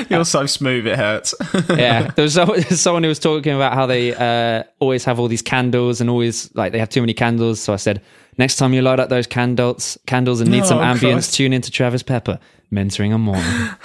[0.09, 0.85] You're so smooth.
[0.87, 1.33] It hurts.
[1.69, 2.33] yeah, there was
[2.81, 6.53] someone who was talking about how they uh, always have all these candles and always
[6.55, 7.59] like they have too many candles.
[7.59, 8.01] So I said,
[8.37, 11.33] next time you light up those candles, candles and need some Oh, ambience, Christ.
[11.35, 12.39] tune into Travis Pepper
[12.71, 13.75] mentoring a Moron.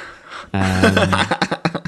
[0.53, 1.80] Um,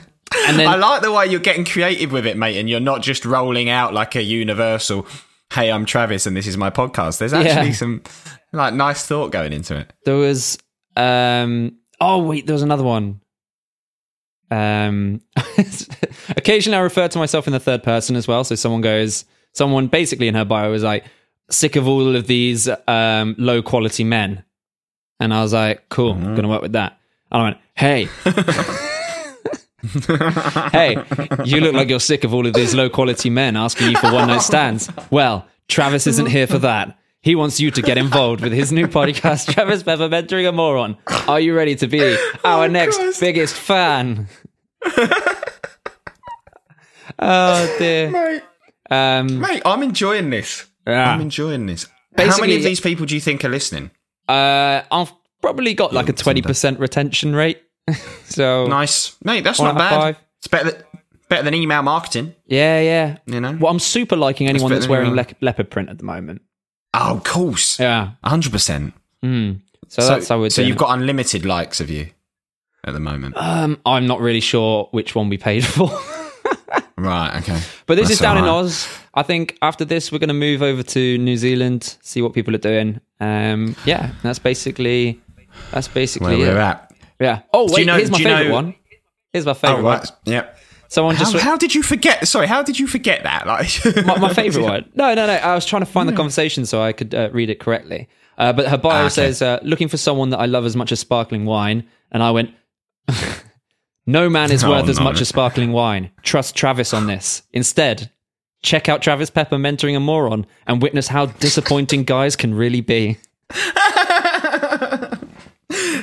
[0.49, 3.03] and then I like the way you're getting creative with it, mate, and you're not
[3.03, 5.07] just rolling out like a universal.
[5.53, 7.19] Hey, I'm Travis, and this is my podcast.
[7.19, 7.73] There's actually Yeah.
[7.73, 8.03] some
[8.53, 9.91] like nice thought going into it.
[10.05, 10.59] there was
[10.97, 13.19] um oh wait there was another one
[14.51, 15.23] um
[16.37, 19.25] occasionally i refer to myself in the third person as well so someone goes
[19.55, 21.07] someone basically in her bio was like
[21.51, 24.45] sick of all of these um low quality men
[25.19, 26.99] and i was like cool i'm gonna work with that
[27.31, 28.07] and i went hey
[30.73, 30.97] hey
[31.45, 34.13] you look like you're sick of all of these low quality men asking you for
[34.13, 38.41] one night stands well travis isn't here for that he wants you to get involved
[38.41, 40.97] with his new podcast, Travis Pepper Mentoring a Moron.
[41.29, 43.21] Are you ready to be our next Christ.
[43.21, 44.27] biggest fan?
[47.19, 48.11] oh dear.
[48.11, 48.43] Mate,
[48.91, 50.67] Um, mate, I'm enjoying this.
[50.87, 51.13] Yeah.
[51.13, 51.87] I'm enjoying this.
[52.19, 53.91] How many of these people do you think are listening?
[54.29, 57.63] uh, I've probably got like a twenty percent retention rate.
[58.25, 59.45] so Nice, mate.
[59.45, 59.91] That's not bad.
[60.01, 60.19] five.
[60.39, 60.83] It's better than
[61.29, 62.35] better than email marketing.
[62.47, 63.17] yeah, yeah.
[63.27, 63.57] You know.
[63.61, 66.43] Well, I'm super liking anyone that's wearing le- leopard print at the moment.
[66.95, 67.79] Oh, of course.
[67.81, 68.13] Yeah.
[68.25, 68.95] hundred percent.
[69.25, 69.61] Mm.
[69.89, 70.79] So, that's how we're so you've it.
[70.79, 72.09] got unlimited likes of you
[72.85, 73.35] at the moment.
[73.37, 75.91] Um, I'm not really sure which one we paid for.
[76.97, 77.37] right.
[77.43, 77.61] Okay.
[77.87, 78.45] But this That's is down in.
[78.45, 78.89] Oz.
[79.15, 82.55] I think after this, we're going to move over to New Zealand, see what people
[82.55, 83.01] are doing.
[83.21, 85.21] Um, yeah, that's basically
[85.71, 86.55] that's basically Where it.
[86.55, 86.92] we're at.
[87.23, 87.43] Yeah.
[87.53, 88.75] Oh wait, you know- here's my favorite know- one.
[89.33, 89.99] Here's my Oh, favorite one.
[89.99, 90.11] right.
[90.25, 90.47] Yeah.
[90.89, 92.29] Someone How, just how did you forget?
[92.29, 93.47] Sorry, how did you forget that?
[93.47, 93.71] Like
[94.07, 94.91] my, my favorite one.
[94.95, 95.33] No, no, no.
[95.33, 98.09] I was trying to find the conversation so I could uh, read it correctly.
[98.37, 99.09] Uh, but her bio Ah, okay.
[99.09, 102.31] says, uh, "Looking for someone that I love as much as sparkling wine," and I
[102.33, 102.51] went.
[104.05, 105.05] No man is Oh, worth as no.
[105.05, 106.11] much as sparkling wine.
[106.25, 107.43] Trust Travis on this.
[107.53, 108.11] Instead,
[108.61, 113.17] check out Travis Pepper mentoring a moron and witness how disappointing guys can really be.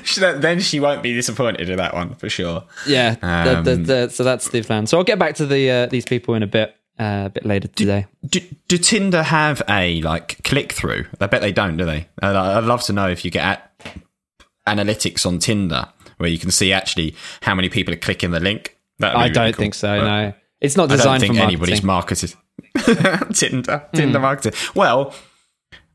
[0.03, 2.63] She- then she won't be disappointed with that one for sure.
[2.87, 4.87] Yeah, the- the- Um, the- so that's the plan.
[4.87, 7.45] So I'll get back to the uh, these people in a bit, uh, a bit
[7.45, 8.05] later today.
[8.27, 11.05] Do, do Tinder have a like click through?
[11.19, 12.07] I bet they don't, do they?
[12.21, 13.71] And I- I'd love to know if you get at
[14.67, 15.87] analytics on Tinder
[16.17, 18.77] where you can see actually how many people are clicking the link.
[18.99, 19.61] That'd I really don't cool.
[19.61, 19.99] think so.
[19.99, 22.31] But No, it's not I designed don't think for anybody's marketing.
[22.75, 23.83] marketed Tinder.
[23.93, 24.53] Tinder marketing.
[24.75, 25.13] Well,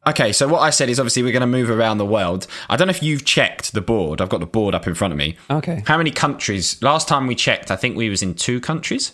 [0.06, 0.32] okay.
[0.32, 2.46] So what I said is obviously we're going to move around the world.
[2.68, 4.20] I don't know if you've checked the board.
[4.20, 5.36] I've got the board up in front of me.
[5.50, 6.80] okay, How many countries?
[6.82, 9.12] Last time we checked, I think we was in two countries.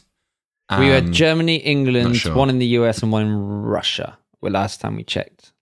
[0.78, 2.34] we had Um, Germany, England, sure.
[2.34, 4.18] one in the US, and one in Russia.
[4.40, 5.52] Well, last time we checked,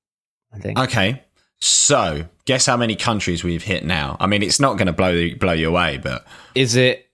[0.53, 0.79] I think.
[0.79, 1.23] Okay.
[1.61, 4.17] So, guess how many countries we've hit now?
[4.21, 7.09] I mean, it's not going to blow blow you away, but Is it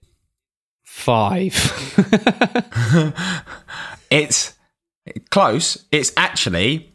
[0.83, 1.53] five?
[4.11, 4.53] it's
[5.31, 5.83] close.
[5.91, 6.93] It's actually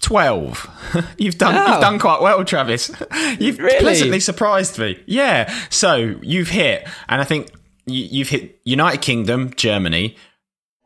[0.00, 0.68] twelve.
[1.18, 1.72] you've done Oh.
[1.72, 2.90] you've done quite well, Travis.
[3.38, 3.78] You've Really?
[3.80, 4.98] pleasantly surprised me.
[5.06, 5.52] Yeah.
[5.70, 7.50] So you've hit, and I think
[7.86, 10.16] you, you've hit United Kingdom, Germany,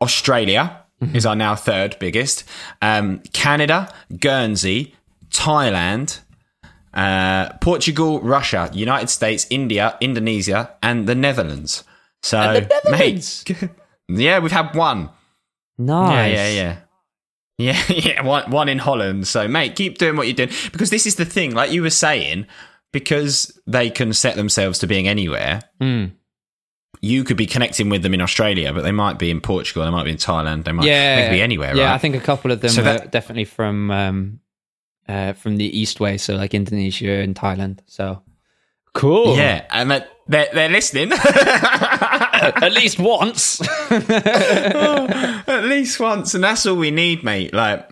[0.01, 1.15] Australia Mm-hmm.
[1.17, 2.45] is our now third biggest.
[2.81, 4.95] Um, Canada, Guernsey,
[5.29, 6.21] Thailand.
[6.93, 11.83] Uh, Portugal, Russia, United States, India, Indonesia, and the Netherlands.
[12.23, 13.43] So, And the Netherlands?
[13.49, 13.69] mate,
[14.07, 15.09] yeah, we've had one.
[15.77, 16.31] nice.
[16.33, 16.77] Yeah, yeah, yeah.
[17.57, 19.27] Yeah, yeah, one, one in Holland.
[19.27, 20.51] So, mate, keep doing what you're doing.
[20.71, 22.47] Because this is the thing, like you were saying,
[22.91, 26.11] because they can set themselves to being anywhere, Mm.
[27.01, 29.91] you could be connecting with them in Australia, but they might be in Portugal, they
[29.91, 31.93] might be in Thailand, they might Yeah, they could be anywhere, Yeah, right?
[31.93, 34.39] I think a couple of them So that- definitely from um,
[35.07, 37.79] uh, from the East way, so like Indonesia and Thailand.
[37.85, 38.21] So
[38.93, 39.35] cool.
[39.37, 41.11] yeah, and that, they're, they're listening.
[42.63, 43.59] at least once.
[44.37, 47.53] At least once, and that's all we need, mate.
[47.53, 47.89] Like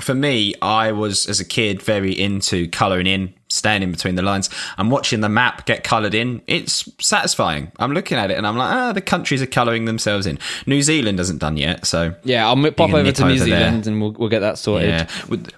[0.00, 4.22] for me, I was as a kid very into colouring in, staying in between the
[4.22, 6.42] lines, and watching the map get coloured in.
[6.46, 7.70] It's satisfying.
[7.78, 10.38] I'm looking at it and I'm like, ah, the countries are colouring themselves in.
[10.66, 13.58] New Zealand hasn't done yet, so Yeah, I'll pop over to New over there.
[13.68, 14.88] Zealand and we'll we'll get that sorted.
[14.88, 15.06] yeah.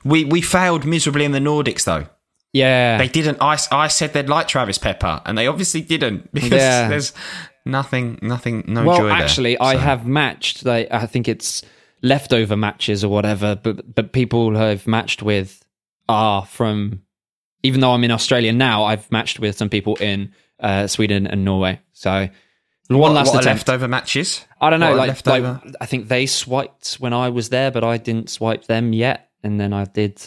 [0.04, 2.06] We we failed miserably in the Nordics though.
[2.52, 2.98] Yeah.
[2.98, 3.38] They didn't.
[3.40, 6.88] I, I said they'd like Travis Pepper, and they obviously didn't because Yeah.
[6.88, 7.12] there's
[7.64, 9.12] nothing, nothing, no well, joy there.
[9.12, 10.64] actually, I So- have matched.
[10.64, 11.62] Like, I think it's
[12.02, 13.56] leftover matches or whatever.
[13.56, 15.64] But but people I've matched with
[16.08, 17.00] are from.
[17.62, 21.46] Even though I'm in Australia now, I've matched with some people in uh, Sweden and
[21.46, 21.80] Norway.
[21.94, 22.28] So
[22.88, 23.60] one What, last what attempt.
[23.66, 24.44] leftover matches?
[24.60, 24.90] I don't know.
[24.90, 25.60] What Like, leftover?
[25.64, 29.30] like I think they swiped when I was there, but I didn't swipe them yet.
[29.42, 30.22] And then I did.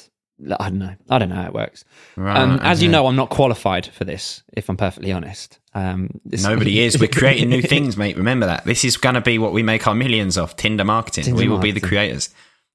[0.60, 0.95] I don't know.
[1.10, 1.84] I don't know how it works.
[2.15, 4.43] Right, um, as you know, I'm not qualified for this.
[4.56, 7.00] If I'm perfectly honest, um, this- Nobody is.
[7.00, 8.17] We're creating new things, mate.
[8.17, 8.63] Remember that.
[8.65, 10.56] This is going to be what we make our millions of.
[10.56, 11.23] Tinder marketing.
[11.23, 12.28] Tinder we will be the creators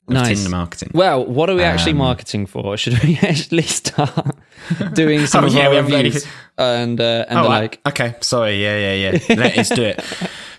[0.08, 0.36] of Nice.
[0.38, 0.90] Tinder marketing.
[0.92, 2.76] Well, what are we actually Um, marketing for?
[2.76, 4.36] Should we actually start
[4.94, 6.26] doing some Oh, of yeah, our reviews
[6.58, 7.80] and uh, and Oh, the I- like?
[7.86, 8.16] okay.
[8.20, 8.60] Sorry.
[8.60, 9.34] Yeah, yeah, yeah.
[9.36, 10.04] Let's do it.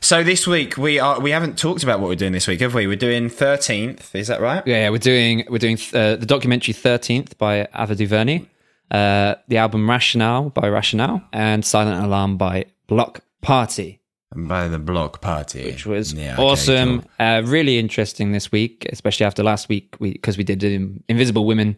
[0.03, 1.17] So this week we are.
[1.21, 2.87] We haven't talked about what we're doing this week, have we?
[2.87, 4.13] We're doing thirteenth.
[4.13, 4.61] Is that right?
[4.67, 8.45] Yeah, yeah, we're doing we're doing uh, the documentary Thirteenth by Ava DuVernay,
[8.91, 14.01] uh, the album Rationale by Rationale, and Silent Alarm by Bloc Party,
[14.33, 17.01] And By the Bloc Party, which was Yeah, okay, awesome.
[17.03, 17.09] cool.
[17.17, 21.77] Uh, really interesting this week, especially after last week because we, did um, Invisible Women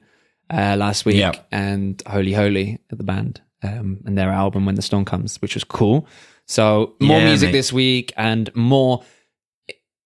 [0.49, 1.33] uh, last week Yeah.
[1.51, 5.53] and Holy Holy at the band um, and their album When the Storm Comes, which
[5.53, 6.07] was cool.
[6.47, 7.51] So more Yeah, music mate.
[7.53, 9.03] this week and more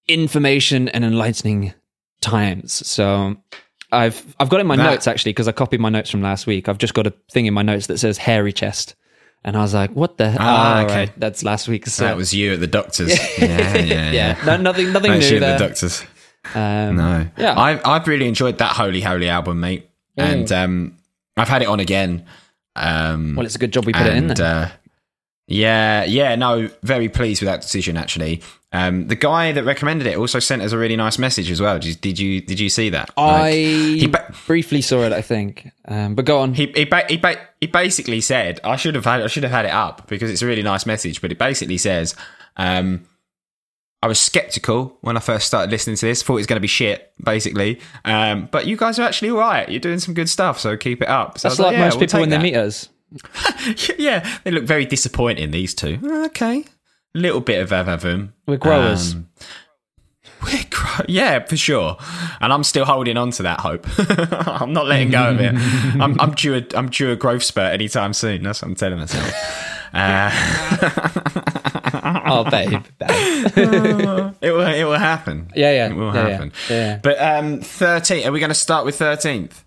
[0.07, 1.73] information and enlightening
[2.21, 2.85] times.
[2.87, 3.35] So
[3.91, 6.47] I've I've got in my That- notes actually because I copied my notes from last
[6.47, 6.69] week.
[6.69, 8.95] I've just got a thing in my notes that says hairy chest,
[9.43, 10.35] and I was like, "What the?
[10.39, 10.95] Ah, oh, okay.
[10.95, 11.97] right, that's last week's.
[11.97, 13.09] That uh, was you at the doctor's.
[13.39, 13.45] yeah,
[13.77, 14.11] yeah, yeah.
[14.11, 15.53] yeah, no, nothing nothing That's new you there.
[15.55, 16.05] at the doctor's.
[16.55, 17.27] Um, No.
[17.37, 17.59] Yeah.
[17.59, 19.89] I've I've really enjoyed that Holy Holy album, mate.
[20.15, 20.97] And um
[21.37, 22.25] I've had it on again.
[22.75, 24.45] Um Well, it's a good job we put it in there.
[24.45, 24.69] Uh,
[25.49, 28.41] yeah, yeah, no, very pleased with that decision actually.
[28.71, 31.79] Um the guy that recommended it also sent us a really nice message as well.
[31.79, 33.09] Did you did you, did you see that?
[33.17, 36.53] I Like, he ba- briefly saw it, I think, um, but go on.
[36.53, 39.51] he he, ba- he, ba- he basically said I should have had I should have
[39.51, 42.15] had it up because it's a really nice message, but it basically says
[42.57, 43.05] um
[44.01, 46.23] I was skeptical when I first started listening to this.
[46.23, 47.81] Thought it was going to be shit, basically.
[48.05, 49.67] Um, but you guys are actually all right.
[49.67, 51.37] You're doing some good stuff, so keep it up.
[51.37, 52.87] So That's was like yeah, most we'll people take when they meet us.
[53.97, 55.51] yeah, they look very disappointing.
[55.51, 55.99] These two.
[56.27, 56.65] Okay,
[57.13, 58.33] little bit of avavum.
[58.47, 59.13] We're growers.
[59.15, 59.29] Um,
[60.43, 61.97] we're gro- yeah, for sure.
[62.39, 63.85] And I'm still holding on to that hope.
[64.47, 65.53] I'm not letting go of it.
[66.01, 66.55] I'm, I'm due.
[66.55, 68.43] A, I'm due a growth spurt anytime soon.
[68.43, 69.33] That's what I'm telling myself.
[69.91, 70.29] Uh,
[72.27, 73.53] oh, babe, babe.
[73.57, 74.67] it will.
[74.67, 75.51] It will happen.
[75.55, 76.51] Yeah, yeah, It will yeah, yeah, happen.
[76.69, 76.99] yeah.
[77.01, 78.25] But um, thirteen.
[78.27, 79.65] Are we going to start with thirteenth?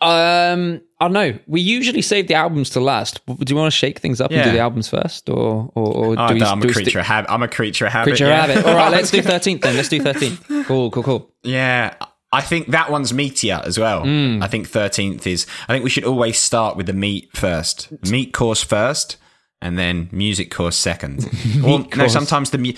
[0.00, 1.38] Um, I don't know.
[1.46, 3.20] We usually save the albums to last.
[3.26, 6.14] Do you want to shake things up and do the albums first, or or, or
[6.18, 6.40] Oh, do we?
[6.40, 7.30] no, I'm do a creature of habit.
[7.30, 8.10] I'm a creature of habit.
[8.10, 8.46] Creature yeah.
[8.46, 8.66] rabbit.
[8.66, 9.76] All right, let's do thirteenth then.
[9.76, 10.44] Let's do thirteenth.
[10.66, 11.30] Cool, cool, cool.
[11.42, 11.94] Yeah,
[12.32, 14.02] I think that one's meatier as well.
[14.02, 14.42] Hmm.
[14.42, 15.46] I think thirteenth is.
[15.68, 17.92] I think we should always start with the meat first.
[18.10, 19.16] Meat course first,
[19.62, 21.24] and then music course second.
[21.64, 22.72] or no, sometimes the mu-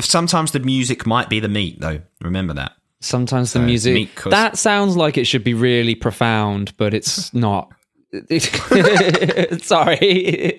[0.00, 2.00] sometimes the music might be the meat though.
[2.22, 2.72] Remember that.
[3.00, 7.70] Sometimes the meat music that sounds like it should be really profound, but it's not.
[9.62, 10.58] Sorry.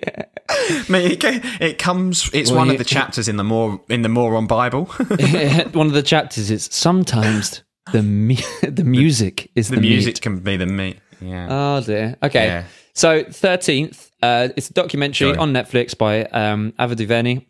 [0.88, 2.30] Mate, it, it comes.
[2.32, 4.84] It's Well, one you- of the chapters in the more in the Moron Bible.
[4.86, 10.20] One of the chapters is sometimes the mu- the music is the, the music meat.
[10.22, 10.98] can be the meat.
[11.20, 11.46] Yeah.
[11.50, 12.16] Oh dear.
[12.22, 12.46] Okay.
[12.46, 12.64] Yeah.
[12.94, 15.38] So thirteenth, uh, it's a documentary Sorry.
[15.38, 17.46] on Netflix by um, Ava DuVernay.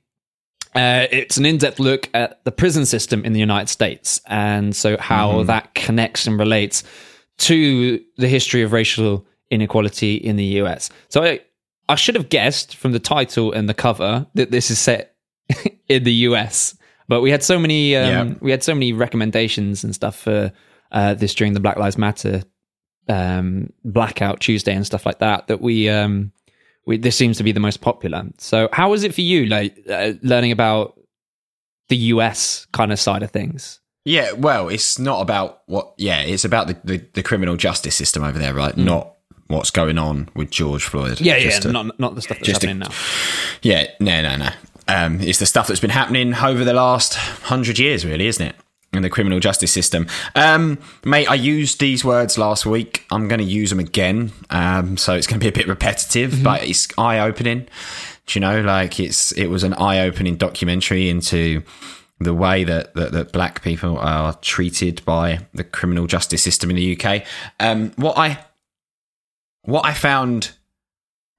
[0.75, 4.97] Uh, it's an in-depth look at the prison system in the United States, and so
[4.99, 5.47] how Mm-hmm.
[5.47, 6.83] that connects and relates
[7.39, 10.91] to the history of racial inequality in the US.
[11.09, 11.41] So I,
[11.89, 15.17] I should have guessed from the title and the cover that this is set
[15.89, 16.77] in the US,
[17.09, 18.35] but we had so many um, Yeah.
[18.41, 20.53] we had so many recommendations and stuff for
[20.93, 22.43] uh, this during the Black Lives Matter
[23.09, 26.31] um, Blackout Tuesday and stuff like that that we um,
[26.87, 28.25] we this seems to be the most popular.
[28.39, 30.99] So how was it for you, like uh, learning about
[31.89, 33.81] the US kind of side of things?
[34.05, 35.93] Yeah, well, it's not about what.
[35.99, 38.75] Yeah, it's about the, the, the criminal justice system over there, right?
[38.77, 39.15] Not
[39.49, 41.21] what's going on with George Floyd.
[41.21, 42.89] Yeah, Just yeah, to- not not the stuff that's just to- now.
[43.63, 43.89] yeah.
[44.01, 44.49] No, no, no.
[44.89, 48.57] Um, it's the stuff that's been happening over the last hundred years, really, isn't it?
[48.93, 51.31] In the criminal justice system, um, mate.
[51.31, 53.07] I used these words last week.
[53.13, 56.33] I'm going to use them again, um, so it's going to be a bit repetitive,
[56.33, 56.43] Mm-hmm.
[56.43, 57.69] but it's eye opening.
[58.27, 61.63] Do you know, like it's it was an eye opening documentary into
[62.19, 66.77] the way that, that, that black people are treated by the criminal justice system in
[66.77, 67.23] the UK.
[67.61, 68.39] Um, what I
[69.63, 70.51] what I found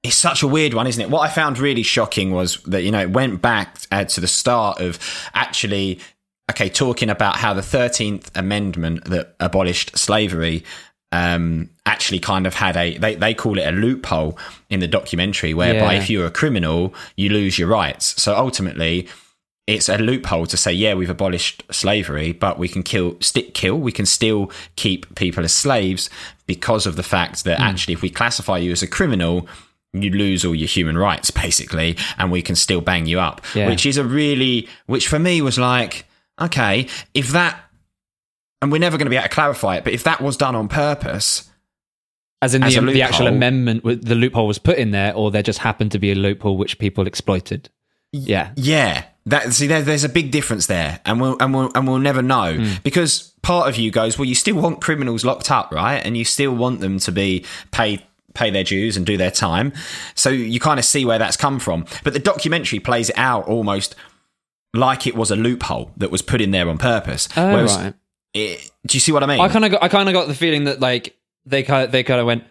[0.03, 1.09] it's such a weird one, isn't it?
[1.11, 4.79] What I found really shocking was that you know it went back to the start
[4.79, 4.97] of
[5.33, 5.99] actually
[6.51, 10.63] okay talking about how the Thirteenth Amendment that abolished slavery
[11.11, 14.37] um, actually kind of had a they, they call it a loophole
[14.69, 15.99] in the documentary whereby Yeah.
[16.01, 18.21] if you're a criminal you lose your rights.
[18.21, 19.07] So ultimately
[19.67, 23.77] it's a loophole to say, yeah, we've abolished slavery, but we can kill, stick kill.
[23.77, 26.09] We can still keep people as slaves
[26.47, 29.47] because of the fact that actually, if we classify you as a criminal,
[29.93, 33.39] you lose all your human rights, basically, and we can still bang you up.
[33.53, 33.67] Yeah.
[33.69, 36.05] Which is a really, which for me was like,
[36.39, 37.60] okay, if that,
[38.62, 40.56] and we're never going to be able to clarify it, but if that was done
[40.56, 41.50] on purpose,
[42.41, 45.32] As in As the, a the actual amendment, the loophole was put in there, or
[45.32, 47.70] there just happened to be a loophole which people exploited.
[48.13, 48.52] Yeah.
[48.56, 52.00] Yeah, that see, there, there's a big difference there, and we'll and we'll and we'll
[52.00, 52.74] never know Hmm.
[52.84, 56.04] because part of you goes, well, you still want criminals locked up, right?
[56.06, 59.74] And you still want them to be paid pay their dues and do their time.
[60.15, 61.86] So you kind of see where that's come from.
[62.04, 63.96] But the documentary plays it out almost
[64.73, 67.27] like it was a loophole that was put in there on purpose.
[67.36, 67.93] Oh, Whereas right.
[68.34, 69.41] it, do you see what I mean?
[69.41, 71.91] I kind of got, I kind of got the feeling that like they kind of,
[71.91, 72.43] they kind of went.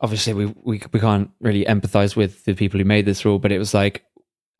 [0.00, 3.50] Obviously, we, we we can't really empathize with the people who made this rule, but
[3.50, 4.04] it was like,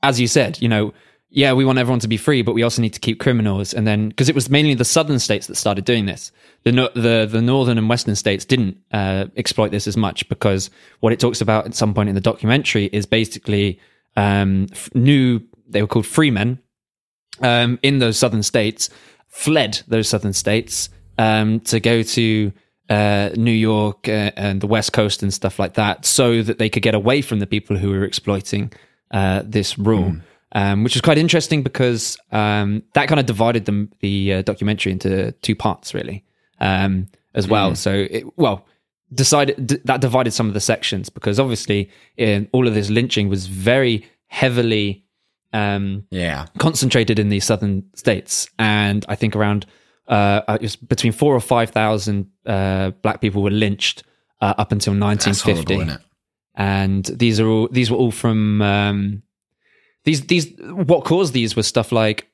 [0.02, 0.92] as you said, you know,
[1.30, 3.72] yeah, we want everyone to be free, but we also need to keep criminals.
[3.72, 6.32] And then because it was mainly the southern states that started doing this,
[6.64, 10.70] the no- the the northern and western states didn't uh, exploit this as much because
[11.00, 13.78] what it talks about at some point in the documentary is basically
[14.16, 15.40] um, f- new.
[15.68, 16.58] They were called freemen
[17.40, 18.90] um, in those southern states
[19.28, 22.52] fled those southern states um, to go to
[22.88, 26.68] uh, New York uh, and the West Coast and stuff like that, so that they
[26.68, 28.72] could get away from the people who were exploiting
[29.10, 30.16] uh, this rule.
[30.52, 34.92] Um, which is quite interesting because um, that kind of divided the, the uh, documentary
[34.92, 36.24] into two parts, really,
[36.58, 37.74] um, as well.
[37.74, 38.66] So, it, well,
[39.12, 43.28] decided d- that divided some of the sections because obviously, in, all of this lynching
[43.28, 45.04] was very heavily
[45.52, 49.66] um, yeah, concentrated in these southern states, and I think around
[50.06, 54.02] uh, it was between four or five thousand uh, black people were lynched
[54.40, 55.86] uh, up until that's 1950, horrible,
[56.54, 59.22] and these are all these were all from um,
[60.04, 62.28] these these what caused these was stuff like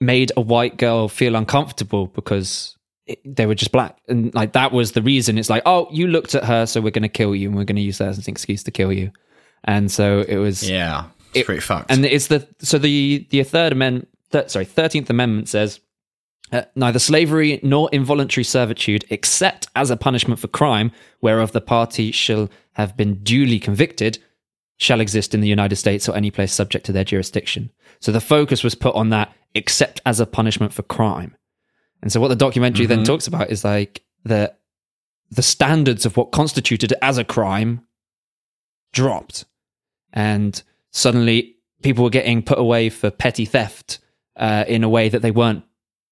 [0.00, 4.72] made a white girl feel uncomfortable because it, they were just black, and like that
[4.72, 5.38] was the reason.
[5.38, 7.64] It's like, oh, you looked at her, so we're going to kill you, and we're
[7.64, 9.10] going to use that as an excuse to kill you,
[9.64, 11.90] and so it was Yeah, it's It- pretty fucked.
[11.90, 15.80] and it's the so the the third amendment th- sorry 13th amendment says
[16.52, 22.12] uh, neither slavery nor involuntary servitude except as a punishment for crime whereof the party
[22.12, 24.18] shall have been duly convicted
[24.78, 27.70] shall exist in the united states or any place subject to their jurisdiction.
[28.00, 31.36] So the focus was put on that except as a punishment for crime.
[32.02, 34.52] And so what the documentary then talks about is like the
[35.30, 37.82] the standards of what constituted as a crime
[38.92, 39.44] dropped.
[40.12, 40.60] And
[40.92, 43.98] suddenly people were getting put away for petty theft
[44.36, 45.64] uh, in a way that they weren't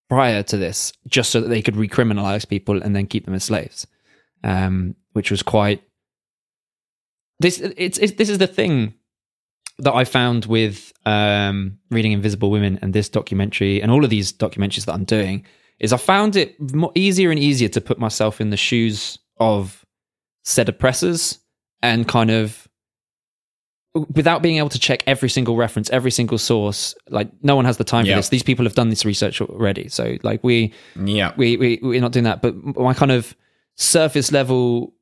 [0.08, 3.44] prior to this, just so that they could recriminalize people and then keep them as
[3.44, 3.86] slaves,
[4.42, 5.82] um, which was quite.
[7.38, 8.94] This it's, it's this is the thing
[9.78, 14.32] that I found with um, reading Invisible Women and this documentary and all of these
[14.32, 15.46] documentaries that I'm doing
[15.78, 19.84] is I found it more easier and easier to put myself in the shoes of
[20.44, 21.38] said oppressors
[21.82, 22.68] and kind of
[23.94, 27.76] without being able to check every single reference, every single source, like no one has
[27.76, 28.14] the time Yeah.
[28.14, 28.28] for this.
[28.28, 29.88] These people have done this research already.
[29.88, 32.40] So like we yeah, we, we we're not doing that.
[32.42, 33.34] But my kind of
[33.76, 34.94] surface level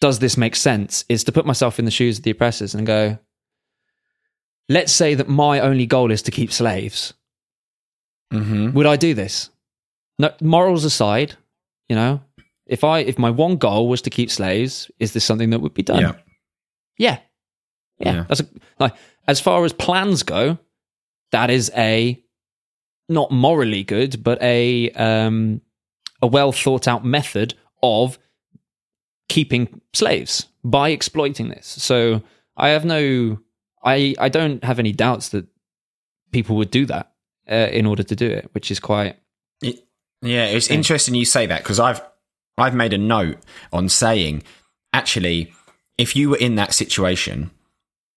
[0.00, 2.86] does this make sense is to put myself in the shoes of the oppressors and
[2.86, 3.18] go,
[4.68, 7.14] let's say that my only goal is to keep slaves.
[8.32, 9.50] hmm Would I do this?
[10.18, 11.34] No morals aside,
[11.88, 12.20] you know,
[12.66, 15.74] if I if my one goal was to keep slaves, is this something that would
[15.74, 16.00] be done?
[16.00, 16.12] yeah,
[16.98, 17.18] Yeah.
[17.98, 18.12] Yeah.
[18.14, 18.24] Yeah.
[18.28, 18.46] That's a,
[18.78, 18.94] like
[19.26, 20.58] as far as plans go,
[21.32, 22.22] that is a
[23.08, 25.60] not morally good, but a um
[26.22, 28.18] a well thought out method of
[29.28, 31.66] keeping slaves by exploiting this.
[31.66, 32.22] So
[32.56, 33.38] I have no
[33.84, 35.46] I I don't have any doubts that
[36.32, 37.12] people would do that
[37.50, 39.16] uh, in order to do it, which is quite
[39.62, 39.82] It-
[40.22, 42.00] yeah, it's interesting you say that because I've
[42.58, 43.38] I've made a note
[43.72, 44.42] on saying
[44.92, 45.52] actually,
[45.98, 47.50] if you were in that situation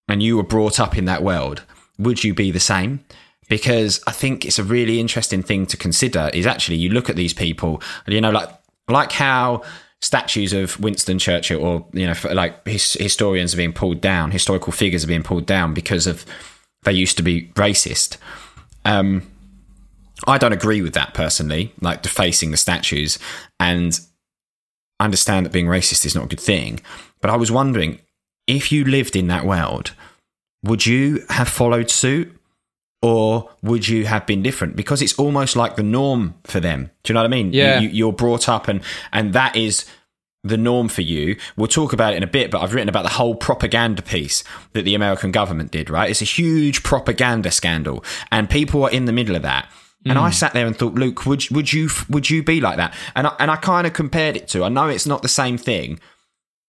[0.10, 1.64] and you were brought up in that world,
[1.97, 3.05] would you be the same?
[3.47, 6.30] Because I think it's a really interesting thing to consider.
[6.34, 8.49] Is actually you look at these people, you know, like
[8.89, 9.64] like how
[10.01, 14.74] statues of Winston Churchill or you know, like his, historians are being pulled down, historical
[14.74, 16.26] figures are being pulled down because of
[16.84, 18.18] they used to be racist.
[18.86, 19.30] Um,
[20.28, 23.20] I don't agree with that personally, like defacing the statues,
[23.60, 23.97] and
[24.99, 26.82] I understand that being racist is not a good thing.
[27.22, 27.99] But I was wondering
[28.50, 29.91] if you lived in that world,
[30.64, 32.36] would you have followed suit?
[33.02, 34.76] Or would you have been different?
[34.76, 36.91] Because it's almost like the norm for them.
[37.04, 37.54] Do you know what I mean?
[37.54, 37.80] Yeah.
[37.80, 38.82] You, you're brought up, and
[39.14, 39.86] and that is
[40.43, 41.38] the norm for you.
[41.56, 44.43] We'll talk about it in a bit, but I've written about the whole propaganda piece
[44.74, 46.10] that the American government did, right?
[46.10, 49.72] It's a huge propaganda scandal, and people are in the middle of that.
[50.06, 50.34] And I hmm.
[50.34, 52.93] sat there and thought, Luke, would would you would you be like that?
[53.16, 54.66] And I, and I kind of compared it to.
[54.66, 56.02] I know it's not the same thing,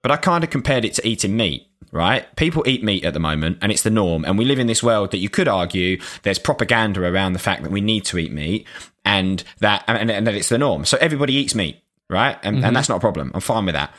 [0.03, 2.35] but I kind of compared it to eating meat, right?
[2.37, 4.25] People eat meat at the moment, and it's the norm.
[4.25, 7.63] And we live in this world that you could argue there's propaganda around the fact
[7.63, 8.67] that we need to eat meat,
[9.05, 10.85] and that and, and that it's the norm.
[10.85, 12.39] So everybody eats meat, right?
[12.43, 12.75] And, and mm-hmm.
[12.75, 13.31] that's not a problem.
[13.35, 13.95] I'm fine with that.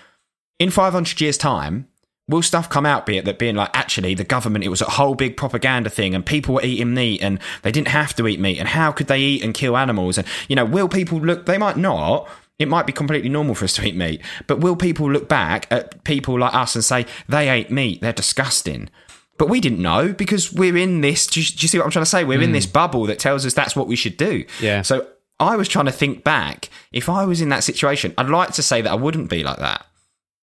[0.59, 1.87] In 500 years' time,
[2.31, 4.89] will stuff come out be it that being like actually the government it was a
[4.89, 8.39] whole big propaganda thing and people were eating meat and they didn't have to eat
[8.39, 11.45] meat and how could they eat and kill animals and you know will people look
[11.45, 12.27] they might not
[12.61, 15.67] it might be completely normal for us to eat meat but will people look back
[15.71, 18.89] at people like us and say they ate meat they're disgusting
[19.37, 21.91] but we didn't know because we're in this do you, do you see what i'm
[21.91, 22.23] trying to say?
[22.23, 22.53] We're in hmm.
[22.53, 24.45] this bubble that tells us that's what we should do.
[24.59, 24.83] Yeah.
[24.83, 25.07] so
[25.39, 26.69] i was trying to think back.
[26.91, 29.57] If i was in that situation i'd like to say that i wouldn't be like
[29.57, 29.85] that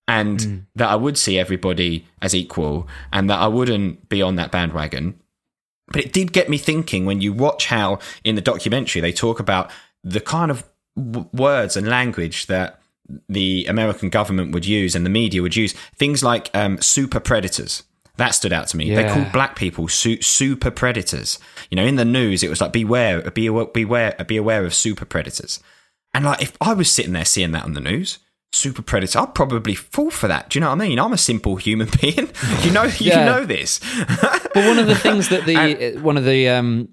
[0.08, 0.56] and hmm.
[0.74, 5.20] that I would see everybody as equal and that I wouldn't be on that bandwagon.
[5.88, 9.38] But it did get me thinking when you watch how in the documentary they talk
[9.38, 9.70] about
[10.02, 10.64] the kind of
[10.98, 12.80] w- words and language that
[13.28, 17.84] the American government would use and the media would use, things like um, super predators.
[18.16, 18.92] That stood out to me.
[18.94, 21.38] They called black people su- super predators.
[21.70, 24.74] You know, in the news, it was like beware, be aware, beware, be aware of
[24.74, 25.60] super predators.
[26.12, 28.18] And like, if I was sitting there seeing that on the news,
[28.50, 30.50] super predator, I'd probably fall for that.
[30.50, 30.98] Do you know what I mean?
[30.98, 32.28] I'm a simple human being.
[32.62, 33.24] You know, you Yeah.
[33.24, 33.78] know this.
[34.08, 36.88] But one of the things that the one of the um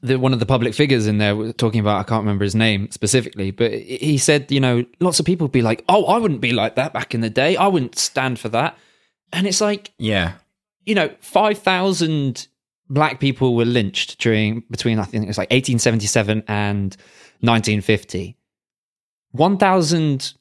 [0.00, 2.54] the one of the public figures in there was talking about, I can't remember his
[2.54, 6.18] name specifically, but he said, you know, lots of people would be like, "Oh, I
[6.18, 7.56] wouldn't be like that back in the day.
[7.56, 8.76] I wouldn't stand for that."
[9.32, 10.34] And it's like, yeah,
[10.86, 12.46] you know, five thousand
[12.88, 16.96] black people were lynched during between I think it was like 1877 and
[17.40, 18.36] 1950.
[19.32, 20.34] One thousand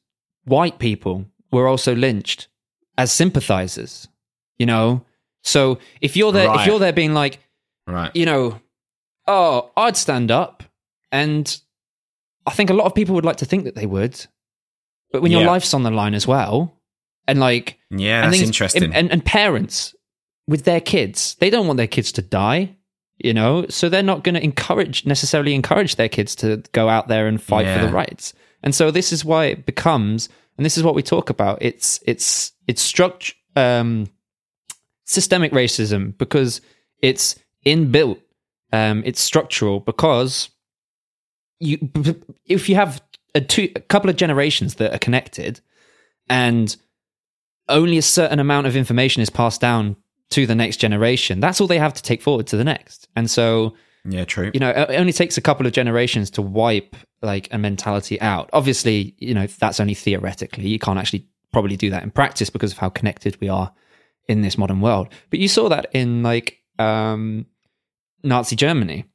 [0.45, 2.47] white people were also lynched
[2.97, 4.07] as sympathizers.
[4.59, 5.03] You know,
[5.43, 7.39] so if you're there, if you're there being like,
[7.87, 8.15] right.
[8.15, 8.59] you know,
[9.27, 10.63] oh, I'd stand up,
[11.11, 11.59] and
[12.45, 14.25] I think a lot of people would like to think that they would,
[15.11, 16.73] but when your life's on the line as well,
[17.27, 18.93] and like Yeah, and that's interesting.
[18.93, 19.95] And, and parents
[20.47, 22.75] with their kids, they don't want their kids to die,
[23.17, 27.07] you know, so they're not going to encourage necessarily encourage their kids to go out
[27.07, 28.33] there and fight for the rights.
[28.63, 31.59] And so this is why it becomes, and this is what we talk about.
[31.61, 34.09] It's it's it's structure um,
[35.05, 36.61] systemic racism because
[37.01, 38.19] it's inbuilt.
[38.73, 40.49] Um, it's structural because
[41.59, 41.89] you
[42.45, 43.01] if you have
[43.33, 45.61] a two a couple of generations that are connected
[46.29, 46.75] and
[47.69, 49.95] only a certain amount of information is passed down
[50.29, 53.07] to the next generation that's all they have to take forward to the next.
[53.15, 53.73] And so
[54.05, 54.51] yeah, true.
[54.53, 58.49] you know it only takes a couple of generations to wipe like a mentality out.
[58.53, 60.67] Obviously you know that's only theoretically.
[60.67, 63.73] You can't actually probably do that in practice because of how connected we are
[64.27, 65.07] in this modern world.
[65.29, 67.45] But you saw that in like um
[68.27, 69.05] nazi germany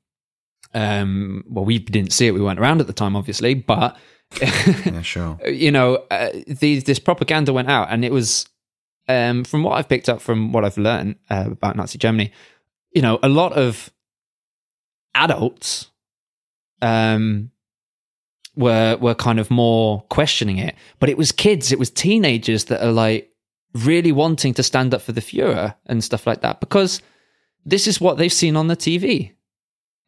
[0.75, 3.97] um well we didn't see it we weren't around at the time obviously but
[4.41, 5.39] yeah, sure.
[5.47, 8.49] you know, uh, the, this propaganda went out, and it was,
[9.09, 12.33] um, from what I've picked up from what I've learned uh, about Nazi Germany,
[12.93, 13.91] you know, a lot of
[15.15, 15.91] adults,
[16.81, 17.51] um,
[18.55, 22.85] were were kind of more questioning it, but it was kids, it was teenagers that
[22.85, 23.31] are like
[23.75, 27.01] really wanting to stand up for the Führer and stuff like that because
[27.65, 29.33] this is what they've seen on the TV.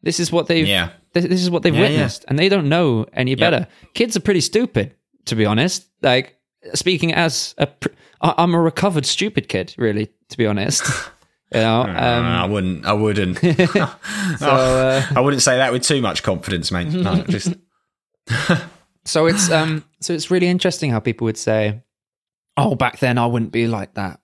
[0.01, 0.89] This is what they've Yeah.
[1.13, 1.89] this, this is what they've Yeah, yeah.
[1.89, 3.67] witnessed, and they don't know any better.
[3.93, 4.93] Kids are pretty stupid,
[5.25, 5.87] to be honest.
[6.01, 6.37] Like
[6.73, 7.67] speaking as a,
[8.21, 10.83] I'm a recovered stupid kid, really, to be honest.
[11.53, 12.85] You know, Uh, I um, wouldn't.
[12.85, 13.37] I wouldn't.
[14.39, 16.87] so uh, I wouldn't say that with too much confidence, mate.
[16.87, 17.53] No, just
[19.05, 21.81] so it's um so it's really interesting how people would say,
[22.57, 24.19] "Oh, back then I wouldn't be like that."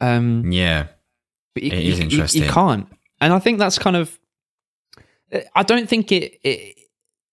[0.00, 0.88] Um, yeah,
[1.54, 2.42] but you, It is you- you- interesting.
[2.44, 2.88] You, can't,
[3.20, 4.18] and I think that's kind of.
[5.54, 6.76] I don't think it, it.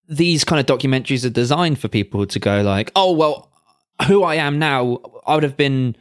[0.09, 3.51] These kind of documentaries are designed for people to go like, "Oh well,
[4.07, 5.95] who I am now, I would have been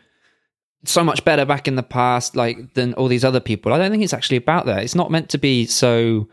[0.84, 3.90] so much better back in the past, like than all these other people." I don't
[3.90, 4.82] think it's actually about that.
[4.82, 6.28] It's not meant to be so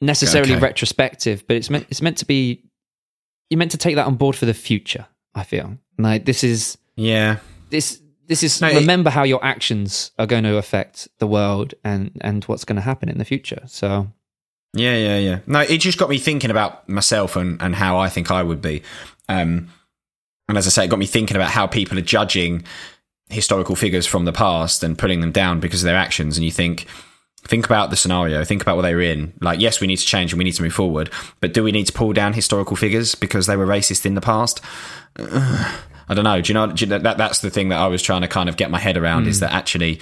[0.00, 0.60] necessarily Okay.
[0.62, 2.62] retrospective, but it's meant it's meant to be.
[3.50, 5.06] You're meant to take that on board for the future.
[5.34, 7.38] I feel like this is yeah,
[7.70, 11.74] this this is No, it- remember how your actions are going to affect the world
[11.84, 14.08] and and what's going to happen in the future so
[14.74, 15.38] Yeah, yeah, yeah.
[15.46, 18.60] No, it just got me thinking about myself and, and how I think I would
[18.60, 18.82] be.
[19.28, 19.70] Um,
[20.48, 22.62] and as I say, it got me thinking about how people are judging
[23.30, 26.36] historical figures from the past and pulling them down because of their actions.
[26.36, 26.86] And you think,
[27.48, 29.32] think about the scenario, think about what they were in.
[29.40, 31.10] Like, yes, we need to change and we need to move forward,
[31.40, 34.20] but do we need to pull down historical figures because they were racist in the
[34.20, 34.60] past?
[36.08, 36.40] I don't know.
[36.40, 38.28] Do you know, do you know that that's the thing that I was trying to
[38.28, 40.00] kind of get my head around is that actually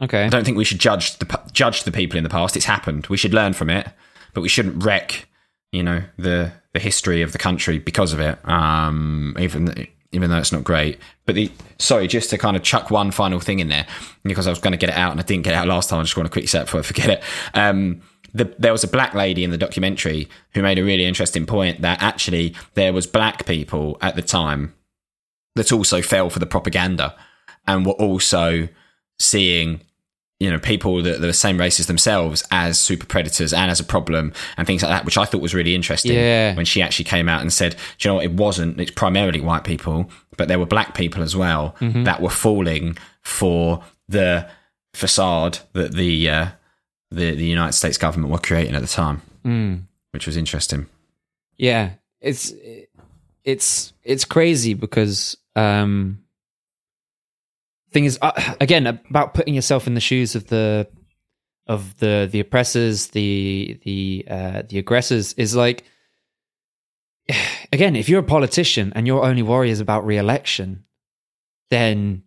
[0.00, 0.24] Okay.
[0.24, 2.56] I don't think we should judge the judge the people in the past.
[2.56, 3.06] It's happened.
[3.06, 3.88] We should learn from it,
[4.34, 5.26] but we shouldn't wreck,
[5.72, 8.38] you know, the the history of the country because of it.
[8.48, 10.98] Um, even even though it's not great.
[11.24, 13.86] But the sorry, just to kind of chuck one final thing in there
[14.22, 15.88] because I was going to get it out and I didn't get it out last
[15.88, 16.00] time.
[16.00, 17.22] I just want to quickly say it before I forget it.
[17.54, 18.02] Um,
[18.34, 21.80] the, there was a black lady in the documentary who made a really interesting point
[21.80, 24.74] that actually there was black people at the time
[25.56, 27.14] that also fell for the propaganda
[27.66, 28.68] and were also
[29.18, 29.80] seeing
[30.38, 34.32] you know people that, the same races themselves as super predators and as a problem
[34.58, 36.54] and things like that which i thought was really interesting Yeah.
[36.54, 39.40] when she actually came out and said do you know what it wasn't it's primarily
[39.40, 44.46] white people but there were black people as well that were falling for the
[44.92, 46.46] facade that the uh,
[47.10, 49.84] the the united states government were creating at the time Mm.
[50.10, 50.86] which was interesting
[51.56, 52.52] Yeah, it's
[53.44, 56.20] it's it's crazy because um
[57.92, 60.88] thing is uh, again about putting yourself in the shoes of the
[61.66, 65.84] of the the oppressors, the the uh the aggressors is like
[67.72, 70.84] again, if you're a politician and your only worry is about re-election,
[71.70, 72.22] then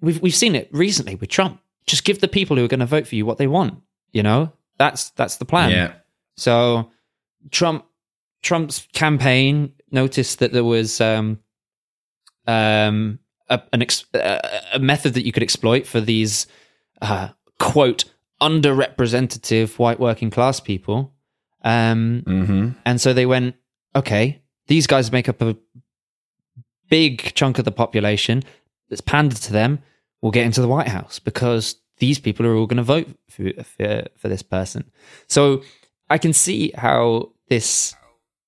[0.00, 1.60] we've we've seen it recently with Trump.
[1.86, 3.80] Just give the people who are going to vote for you what they want,
[4.12, 4.52] you know?
[4.78, 5.70] That's that's the plan.
[5.70, 5.92] yeah
[6.36, 6.90] So
[7.50, 7.84] Trump
[8.42, 11.40] Trump's campaign noticed that there was um,
[12.46, 13.18] um,
[13.48, 16.46] a, an ex- a, a method that you could exploit for these
[17.02, 17.28] uh,
[17.58, 18.04] quote
[18.40, 21.12] underrepresentative white working class people,
[21.64, 23.56] um, mm-hmm and so they went,
[23.94, 25.56] okay, these guys make up a
[26.88, 28.42] big chunk of the population.
[28.90, 29.80] Let's pander to them.
[30.22, 33.52] We'll get into the White House because these people are all going to vote for,
[33.62, 34.90] for for this person.
[35.28, 35.62] So
[36.08, 37.94] I can see how this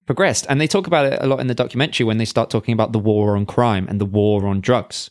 [0.08, 2.72] progressed, and they talk about it a lot in the documentary when they start talking
[2.72, 5.10] about the war on crime and the war on drugs.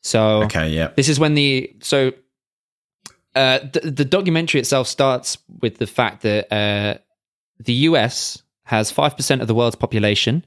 [0.00, 2.12] So okay yeah this is when the so
[3.34, 6.98] uh, the, the documentary itself starts with the fact that uh,
[7.58, 10.46] the US has five percent of the world's population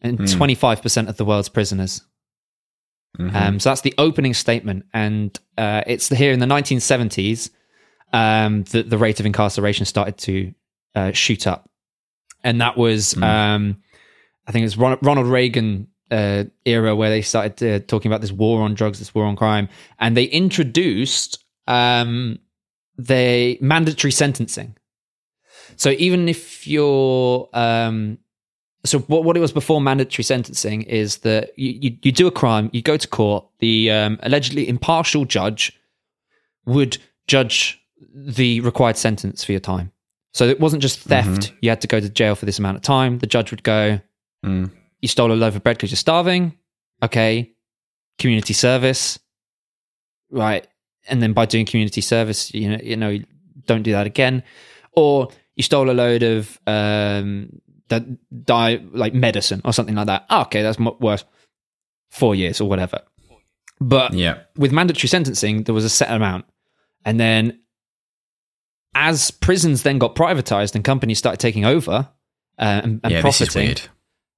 [0.00, 2.02] and twenty five percent of the world's prisoners.
[3.18, 3.34] Mhm.
[3.34, 7.50] Um, so that's the opening statement, and uh, it's here in the 1970s
[8.12, 10.54] um, that the rate of incarceration started to
[10.94, 11.68] uh, shoot up,
[12.44, 13.82] and that was um,
[14.46, 18.20] I think it was Ron- Ronald Reagan uh, era where they started uh, talking about
[18.20, 19.68] this war on drugs, this war on crime,
[19.98, 22.38] and they introduced um,
[22.96, 24.76] the mandatory sentencing.
[25.76, 28.18] So even if you're um,
[28.84, 32.30] so what, what it was before mandatory sentencing is that you, you, you do a
[32.30, 35.78] crime, you go to court, the um, allegedly impartial judge
[36.64, 37.80] would judge
[38.14, 39.92] the required sentence for your time.
[40.34, 42.82] So it wasn't just theft, you had to go to jail for this amount of
[42.82, 43.18] time.
[43.18, 44.00] The judge would go,
[44.44, 44.70] Mm.
[45.00, 46.56] You stole a loaf of bread because you're starving.
[47.02, 47.52] Okay.
[48.18, 49.18] Community service.
[50.30, 50.66] Right.
[51.08, 53.18] And then by doing community service, you know, you know,
[53.66, 54.42] don't do that again.
[54.92, 58.04] Or you stole a load of um that
[58.44, 60.26] die like medicine or something like that.
[60.30, 61.24] Ah, okay, that's mo- worth
[62.10, 63.00] four years or whatever.
[63.80, 66.44] But yeah with mandatory sentencing, there was a set amount.
[67.04, 67.60] And then
[68.94, 72.08] as prisons then got privatized and companies started taking over
[72.58, 73.76] uh, and, and yeah profiting,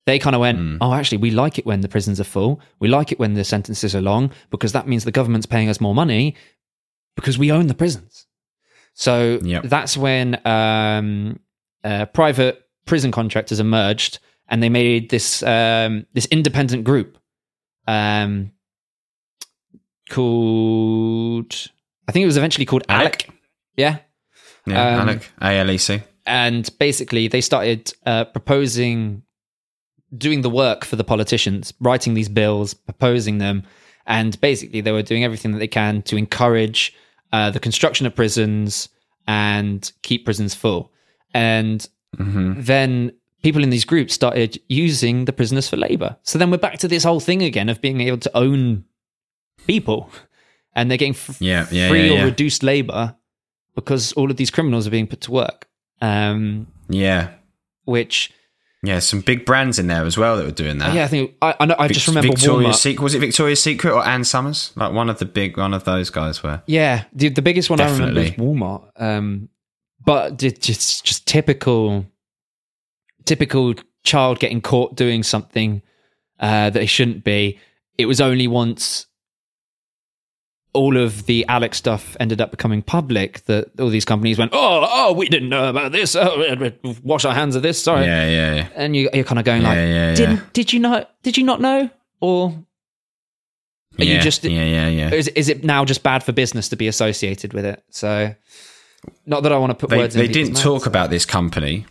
[0.07, 2.61] they kind of went, oh, actually, we like it when the prisons are full.
[2.79, 5.81] We like it when the sentences are long because that means the government's paying us
[5.81, 6.35] more money
[7.17, 8.27] because we own the prisons.
[8.95, 9.65] So Yep.
[9.65, 11.39] that's when um,
[11.85, 17.19] uh, private prison contractors emerged and they made this um, this independent group
[17.87, 18.51] um,
[20.09, 21.71] called,
[22.09, 23.27] I think it was eventually called ALEC?
[23.27, 23.31] ALEC.
[23.77, 23.99] Yeah
[24.71, 29.23] yeah Um, ALEC ALEC and basically they started uh, proposing
[30.17, 33.63] doing the work for the politicians writing these bills proposing them
[34.07, 36.93] and basically they were doing everything that they can to encourage
[37.33, 38.89] uh, the construction of prisons
[39.29, 40.91] and keep prisons full.
[41.35, 41.87] And
[42.19, 42.63] Mm-hmm.
[42.63, 43.13] then
[43.45, 46.17] people in these groups started using the prisoners for labor.
[46.25, 48.85] So then we're back to this whole thing again of being able to own
[49.69, 50.11] people.
[50.75, 53.15] And they're getting f- Yeah, yeah, free yeah, or reduced labor
[53.75, 55.69] because all of these criminals are being put to work.
[56.01, 57.31] Um, yeah.
[57.85, 58.33] which
[58.83, 60.95] yeah some big brands in there as well that were doing that.
[60.95, 63.93] yeah, I think I, I, know, I just remember Victoria's Secret was it Victoria's Secret
[63.93, 64.73] or Ann Summers?
[64.77, 66.63] Like one of the big one of those guys were.
[66.67, 68.91] Yeah, the, the biggest one I remember was Walmart.
[68.97, 69.51] Um,
[70.05, 72.07] but it's just just typical
[73.27, 75.83] typical child getting caught doing something
[76.39, 77.59] uh, that they shouldn't be.
[77.99, 79.07] It was only once
[80.73, 84.87] all of the ALEC's stuff ended up becoming public that all these companies went, oh,
[84.89, 86.15] oh, we didn't know about this.
[86.15, 86.71] Oh,
[87.03, 87.83] wash our hands of this.
[87.83, 88.07] Sorry.
[88.07, 88.69] Yeah, yeah, yeah.
[88.77, 91.45] And you, you're kind of going like, Yeah, yeah, didn't did you not did you
[91.45, 91.91] not know
[92.21, 92.55] or
[93.99, 95.13] are yeah, you just yeah, yeah, yeah.
[95.13, 97.83] is is it now just bad for business to be associated with it?
[97.91, 98.35] So,
[99.27, 100.15] not that I want to put They, words.
[100.15, 100.63] in they didn't mouths.
[100.63, 101.85] talk about this company,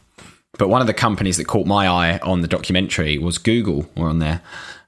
[0.57, 3.89] but one of the companies that caught my eye on the documentary was Google.
[3.97, 4.41] Were on there.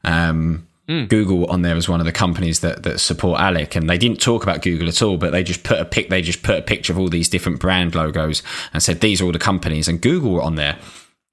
[0.06, 1.06] Um, Hmm.
[1.06, 4.20] Google on there was one of the companies that, that support ALEC, and they didn't
[4.20, 5.16] talk about Google at all.
[5.18, 6.10] But they just put a pic.
[6.10, 9.26] They just put a picture of all these different brand logos and said these are
[9.26, 10.78] all the companies, and Google were on there.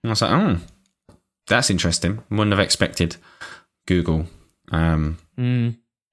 [0.04, 0.58] And I was like, oh,
[1.48, 2.22] that's interesting.
[2.30, 3.16] Wouldn't have expected
[3.86, 4.26] Google.
[4.70, 5.18] Um,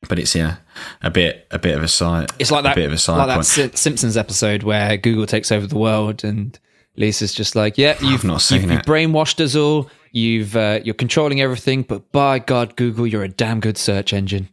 [0.08, 0.58] But it's yeah,
[1.02, 2.32] a bit a bit of a side.
[2.40, 3.46] It's like that, a bit of a side like that point.
[3.46, 6.58] Si- Simpsons episode where Google takes over the world, and
[6.98, 9.90] Lisa's just like, "Yeah, you've not seen you've, you've brainwashed us all.
[10.12, 14.50] You've uh, you're controlling everything, but by God, Google, you're a damn good search engine."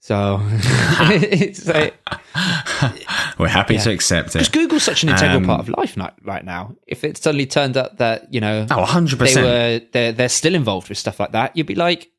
[0.00, 1.94] So it's like,
[3.38, 4.32] We're happy to accept it.
[4.34, 6.74] because Google's such an integral Um, part of life ni- right now.
[6.88, 9.44] If it suddenly turned up that you know Oh, 100 they percent.
[9.46, 12.10] were they're, they're still involved with stuff like that, you'd be like,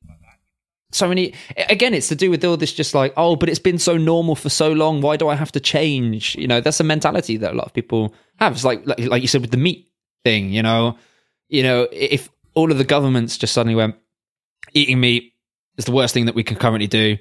[0.93, 1.33] so many.
[1.69, 4.35] Again, it's to do with all this, just like, oh, but it's been so normal
[4.35, 5.01] for so long.
[5.01, 6.35] Why do I have to change?
[6.35, 8.53] You know, that's a mentality that a lot of people have.
[8.53, 9.89] It's like, like, like you said with the meat
[10.23, 10.51] thing.
[10.51, 10.97] You know,
[11.49, 13.95] you know, if all of the governments just suddenly went,
[14.73, 15.33] eating meat
[15.77, 17.17] is the worst thing that we can currently do.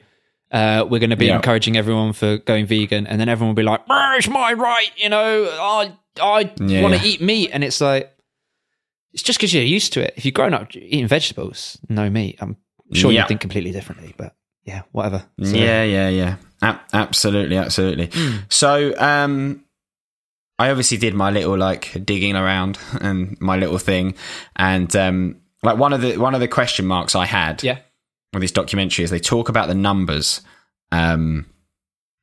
[0.50, 1.36] Uh, we're going to be Yeah.
[1.36, 4.90] encouraging everyone for going vegan, and then everyone will be like, "Ah, "It's my right,"
[4.98, 5.44] you know.
[5.44, 8.12] I I Yeah, want to eat meat, and it's like
[9.14, 10.12] it's just because you're used to it.
[10.16, 12.56] If you've grown up eating vegetables, no meat, I'm
[12.92, 13.22] sure Yeah.
[13.22, 14.14] you think completely differently.
[14.16, 15.24] But yeah, whatever.
[15.42, 16.36] So- Yeah, yeah, yeah.
[16.62, 18.10] A- absolutely, absolutely.
[18.48, 19.64] So, um,
[20.58, 24.14] I obviously did my little like digging around and my little thing,
[24.54, 27.78] and um, like one of the one of the question marks I had yeah.
[28.32, 30.40] with this documentary is they talk about the numbers,
[30.92, 31.46] um,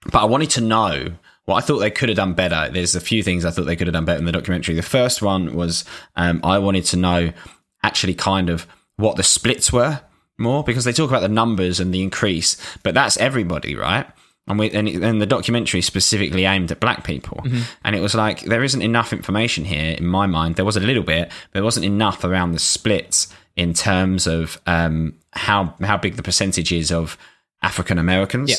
[0.05, 1.07] but I wanted to know
[1.45, 2.71] what I thought they could have done better.
[2.71, 4.75] There's a few things I thought they could have done better in the documentary.
[4.75, 5.83] The first one was
[6.15, 7.33] um, I wanted to know
[7.83, 9.99] actually kind of what the splits were
[10.39, 14.07] more because they talk about the numbers and the increase, but that's everybody, right?
[14.47, 17.43] And, we, and, it- and the documentary specifically aimed at black people.
[17.83, 20.55] And it was like, there isn't enough information here in my mind.
[20.55, 24.59] There was a little bit, but there wasn't enough around the splits in terms of
[24.65, 27.15] um, how, how big the percentage is of
[27.61, 28.49] African Americans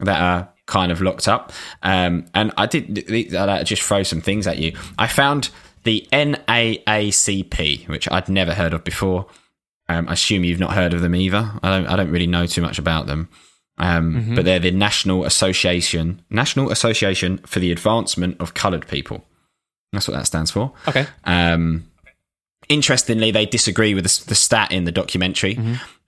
[0.00, 1.50] that are kind of locked up.
[1.82, 4.76] Um, and I did I'll just throw some things at you.
[4.98, 5.48] I found
[5.84, 9.26] the NAACP, which I'd never heard of before.
[9.88, 11.50] Um, I assume you've not heard of them either.
[11.62, 11.86] I don't.
[11.86, 13.28] I don't really know too much about them.
[13.78, 19.24] Um, But they're the National Association, National Association for the Advancement of Coloured People.
[19.92, 20.72] That's what that stands for.
[20.88, 21.06] Okay.
[21.24, 21.86] Um,
[22.68, 25.58] interestingly, they disagree with the, the stat in the documentary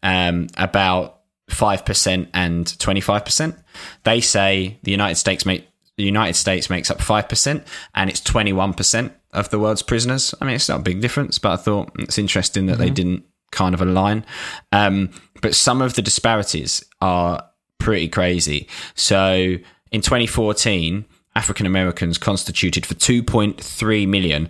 [0.03, 3.57] um, about five percent and twenty five percent.
[4.05, 5.67] They say the United States make
[5.97, 9.83] the United States makes up five percent, and it's twenty one percent of the world's
[9.83, 10.35] prisoners.
[10.41, 13.25] I mean, it's not a big difference, but I thought it's interesting that they didn't
[13.51, 14.25] kind of align.
[14.73, 15.11] Um,
[15.43, 17.45] but some of the disparities are
[17.79, 18.69] pretty crazy.
[18.95, 19.57] So
[19.91, 24.49] in 2014, African Americans constituted for 2.3 million,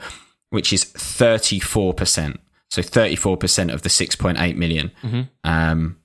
[0.51, 2.39] which is 34%.
[2.71, 4.93] So 34% of the 6.8 million
[5.45, 5.97] um,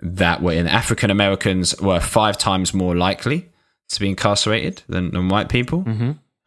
[0.00, 3.48] that were in African Americans were five times more likely
[3.88, 5.82] to be incarcerated than, than white people.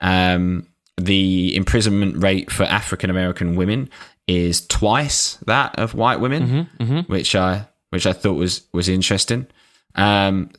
[0.01, 0.67] Um,
[0.97, 3.89] the imprisonment rate for African American women
[4.27, 9.47] is twice that of white women, which I which I thought was was interesting.
[9.95, 10.49] Um,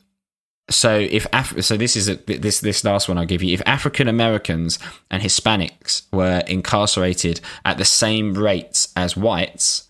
[0.69, 3.53] so if Af- so this is a, this this last one I'll give you.
[3.53, 9.89] If African Americans and Hispanics were incarcerated at the same rates as whites,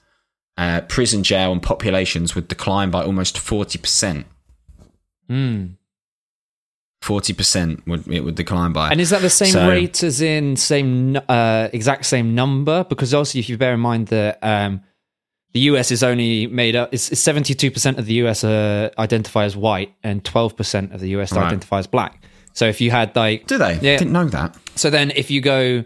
[0.57, 4.25] uh, prison jail and populations would decline by almost forty percent.
[5.29, 5.75] Mm.
[7.01, 8.89] Forty percent would it would decline by.
[8.91, 12.83] And is that the same So- rate as in same uh, exact same number?
[12.83, 14.81] Because also, if you bear in mind that um,
[15.53, 19.45] the US is only made up, it's seventy two percent of the US uh, identify
[19.45, 21.45] as white, and twelve percent of the US Right.
[21.45, 22.21] identify as black.
[22.53, 23.75] So if you had like, Do they?
[23.75, 23.97] Yeah.
[23.97, 24.57] Didn't know that.
[24.75, 25.85] so then if you go,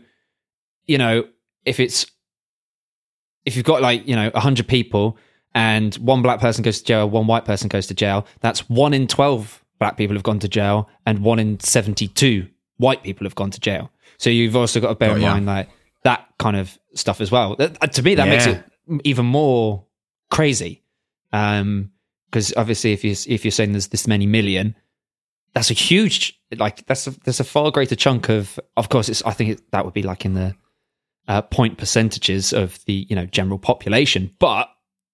[0.88, 1.26] you know,
[1.64, 2.08] if it's
[3.46, 5.18] if you've got like you know hundred people
[5.54, 8.94] and one black person goes to jail, one white person goes to jail, that's one
[8.96, 12.48] in twelve black people have gone to jail, and one in seventy-two
[12.78, 13.92] white people have gone to jail.
[14.18, 15.34] So you've also got to bear Got in ya.
[15.34, 15.70] mind like
[16.04, 17.56] that kind of stuff as well.
[17.56, 18.64] That- uh, to me, that makes it
[19.04, 19.86] even more
[20.30, 20.82] crazy.
[21.32, 21.92] Um,
[22.30, 24.76] because obviously, if you if you're saying there's this many million,
[25.54, 29.22] that's a huge like that's a, that's a far greater chunk of of course it's
[29.24, 30.56] I think it, that would be like in the
[31.28, 34.68] uh, point percentages of the you know general population, but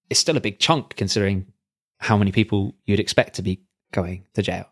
[0.09, 1.45] it's still a big chunk considering
[1.99, 4.65] how many people you'd expect to be going to jail.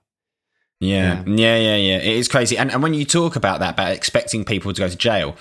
[0.80, 1.98] Yeah, yeah, yeah, yeah.
[1.98, 2.58] It is crazy.
[2.58, 5.36] And, and when you talk about that, about expecting people to go to jail,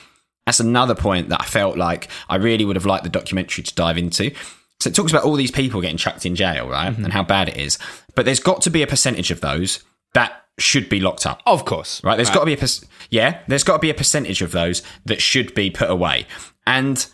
[0.47, 3.75] that's another point that I felt like I really would have liked the documentary to
[3.75, 4.33] dive into.
[4.81, 6.93] So it talks about all these people getting chucked in jail, right?
[6.93, 7.05] Mm-hmm.
[7.05, 7.79] And how bad it is.
[8.15, 9.83] But there's got to be a percentage of those
[10.15, 11.43] that should be locked up.
[11.45, 12.17] Of course, Right?
[12.17, 12.67] There's got to be a per-
[13.11, 13.41] yeah.
[13.47, 16.27] There's got to be a percentage of those that should be put away,
[16.67, 17.07] and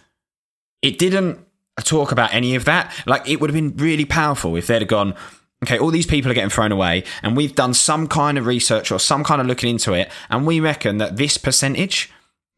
[0.80, 1.40] it didn't
[1.80, 2.92] talk about any of that.
[3.06, 5.14] Like it would have been really powerful if they'd have gone.
[5.62, 8.90] Okay, all these people are getting thrown away, and we've done some kind of research
[8.90, 12.10] or some kind of looking into it, and we reckon that this percentage,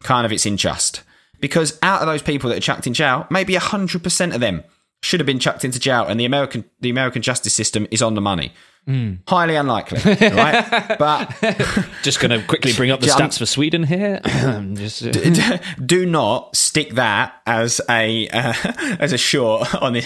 [0.03, 1.03] kind of, it's unjust
[1.41, 4.65] because out of those people that are chucked in jail, maybe hundred percent of them
[5.03, 8.15] should have been chucked into jail, and the American the American justice system is on
[8.15, 8.53] the money.
[8.87, 10.99] Highly unlikely, right?
[10.99, 11.35] but
[12.03, 14.21] Just going to quickly bring up the stats for Sweden here.
[14.75, 18.53] Just, uh, do not stick that as a uh,
[19.01, 20.05] as a short on the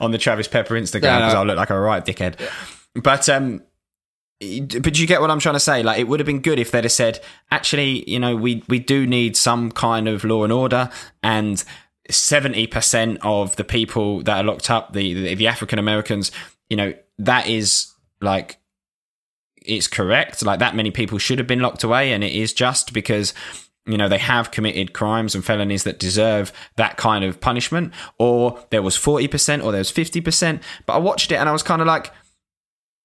[0.00, 1.18] on the Travis Pepper Instagram No, no.
[1.20, 2.38] because I'll look like a right dickhead.
[2.94, 3.62] But um,
[4.40, 5.82] but you get what I'm trying to say.
[5.82, 8.80] Like it would have been good if they'd have said, actually, you know, we we
[8.80, 10.90] do need some kind of law and order
[11.22, 11.64] and.
[12.10, 16.32] Seventy percent of the people that are locked up, the the, the African Americans,
[16.68, 17.93] you know, that is
[18.24, 18.58] like
[19.64, 20.44] it's correct.
[20.44, 23.34] Like that many people should have been locked away, and it is just because
[23.86, 27.92] you know they have committed crimes and felonies that deserve that kind of punishment.
[28.18, 30.62] Or there was forty percent, or there was fifty percent.
[30.86, 32.12] But I watched it and I was kind of like,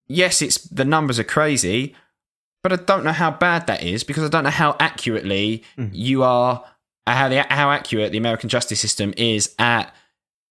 [0.08, 1.96] yes, it's the numbers are crazy,
[2.62, 5.90] but I don't know how bad that is because I don't know how accurately mm.
[5.94, 6.64] you are,
[7.08, 9.94] how the how accurate the American justice system is at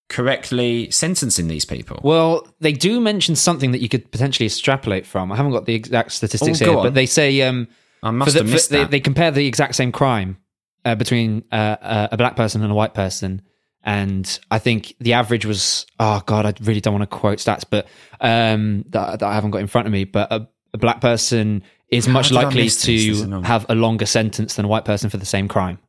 [0.09, 1.99] correctly sentencing these people.
[2.03, 5.31] well, they do mention something that you could potentially extrapolate from.
[5.31, 6.83] I haven't got the exact statistics Oh, here, on.
[6.83, 7.67] but they say um,
[8.03, 8.91] I must for the- have missed they, that.
[8.91, 10.37] they compare the exact same crime
[10.83, 13.41] uh, between uh, uh, a black person and a white person.
[13.83, 17.63] And I think the average was, oh God, I really don't want to quote stats,
[17.69, 17.87] but
[18.19, 20.03] um, that, that I haven't got in front of me.
[20.03, 23.05] But a, a black person is How much likely miss this?
[23.07, 25.79] This to have a longer sentence than a white person for the same crime.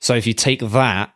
[0.00, 1.12] So if you take that,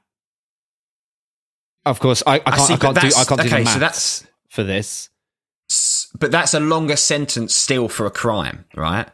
[1.87, 3.72] of course, I, I can't, I, see, but can't do, I can't do the maths
[3.72, 5.09] so that's- for this.
[6.18, 9.09] But that's a longer sentence still for a crime, right?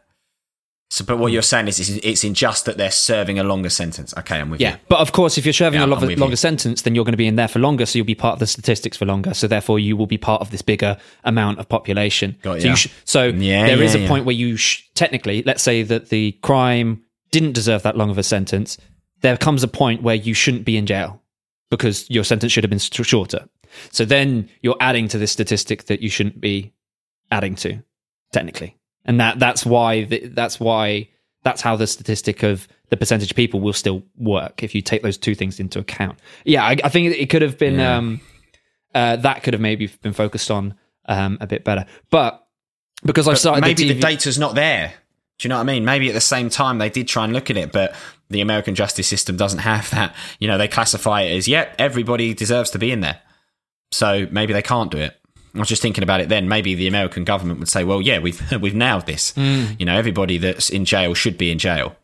[0.91, 1.21] So, but Hmm.
[1.21, 4.13] what you're saying is it's, it's unjust that they're serving a longer sentence.
[4.19, 4.75] Okay, I'm with Yeah, you.
[4.75, 6.37] Yeah, but of course, if you're serving Yeah, a I'm longer, you.
[6.37, 8.39] sentence, then you're going to be in there for longer, so you'll be part of
[8.41, 9.35] the statistics for longer.
[9.35, 12.37] So therefore, you will be part of this bigger amount of population.
[12.43, 14.09] Got so you sh- so Yeah, there is yeah, a yeah.
[14.09, 18.17] point where you sh- technically, let's say that the crime didn't deserve that long of
[18.19, 18.79] a sentence.
[19.21, 21.21] There comes a point where you shouldn't be in jail
[21.71, 23.49] because your sentence should have been st- shorter.
[23.91, 26.73] So then you're adding to this statistic that you shouldn't be
[27.31, 27.83] adding to,
[28.33, 31.09] technically, and that that's why th- that's why
[31.45, 35.03] that's how the statistic of the percentage of people will still work if you take
[35.03, 36.19] those two things into account.
[36.45, 37.97] Yeah, I, I think it could have been Yeah.
[37.97, 38.21] um,
[38.95, 40.75] uh, that could have maybe been focused on
[41.07, 42.47] um, a bit better, but
[43.05, 44.95] because I've started Maybe the, the, TV data's not there.
[45.39, 45.85] Do you know what I mean?
[45.85, 47.95] Maybe at the same time they did try and look at it, but
[48.29, 50.15] the American justice system doesn't have that.
[50.39, 53.21] You know, they classify it as, yep, everybody deserves to be in there.
[53.91, 55.15] So maybe they can't do it.
[55.55, 56.49] I was just thinking about it then.
[56.49, 59.33] Maybe the American government would say, well, yeah, we've, we've nailed this.
[59.33, 59.79] Mm.
[59.81, 61.97] You know, everybody that's in jail should be in jail.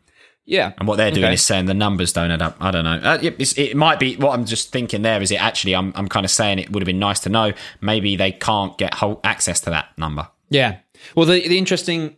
[0.46, 1.34] yeah, And what they're doing Okay.
[1.34, 2.56] is saying the numbers don't add up.
[2.60, 3.00] I don't know.
[3.02, 6.08] Uh, it, it might be what I'm just thinking there is it actually, I'm, I'm
[6.08, 7.52] kind of saying it would have been nice to know.
[7.80, 10.28] Maybe they can't get whole access to that number.
[10.48, 10.78] Yeah.
[11.14, 12.16] Well, the the interesting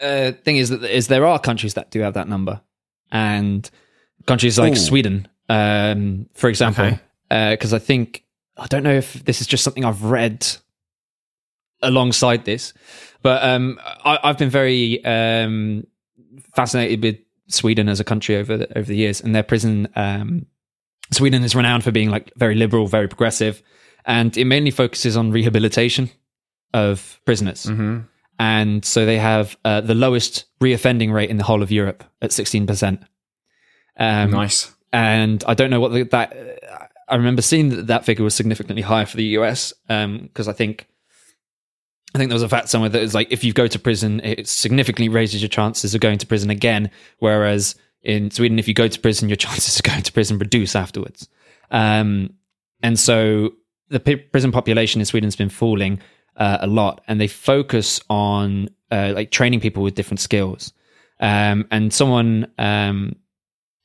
[0.00, 2.60] uh, thing is that is there are countries that do have that number,
[3.10, 3.68] and
[4.26, 4.76] countries like Ooh.
[4.76, 7.00] Sweden, um, for example, Okay.
[7.54, 8.24] because I think
[8.56, 10.46] I don't know if this is just something I've read
[11.82, 12.72] alongside this,
[13.22, 15.86] but um, I, I've been very um,
[16.54, 17.18] fascinated with
[17.48, 19.88] Sweden as a country over the, over the years, and their prison.
[19.96, 20.46] Um,
[21.10, 23.62] Sweden is renowned for being like very liberal, very progressive,
[24.04, 26.10] and it mainly focuses on rehabilitation
[26.74, 27.64] of prisoners.
[27.64, 28.00] Mm-hmm.
[28.38, 32.30] And so they have uh, the lowest reoffending rate in the whole of Europe at
[32.30, 33.02] 16%.
[33.98, 34.72] Um, nice.
[34.92, 36.34] And I don't know what the, that,
[37.08, 40.86] I remember seeing that that figure was significantly higher for the US because I think.
[42.14, 44.20] I think there was a fact somewhere that is like if you go to prison,
[44.24, 46.90] it significantly raises your chances of going to prison again.
[47.18, 50.74] Whereas in Sweden, if you go to prison, your chances of going to prison reduce
[50.74, 51.28] afterwards.
[51.70, 52.30] Um,
[52.82, 53.52] and so
[53.90, 56.00] the prison population in Sweden's been falling
[56.38, 60.72] uh, a lot, and they focus on uh, like training people with different skills.
[61.20, 63.16] Um, and someone, um,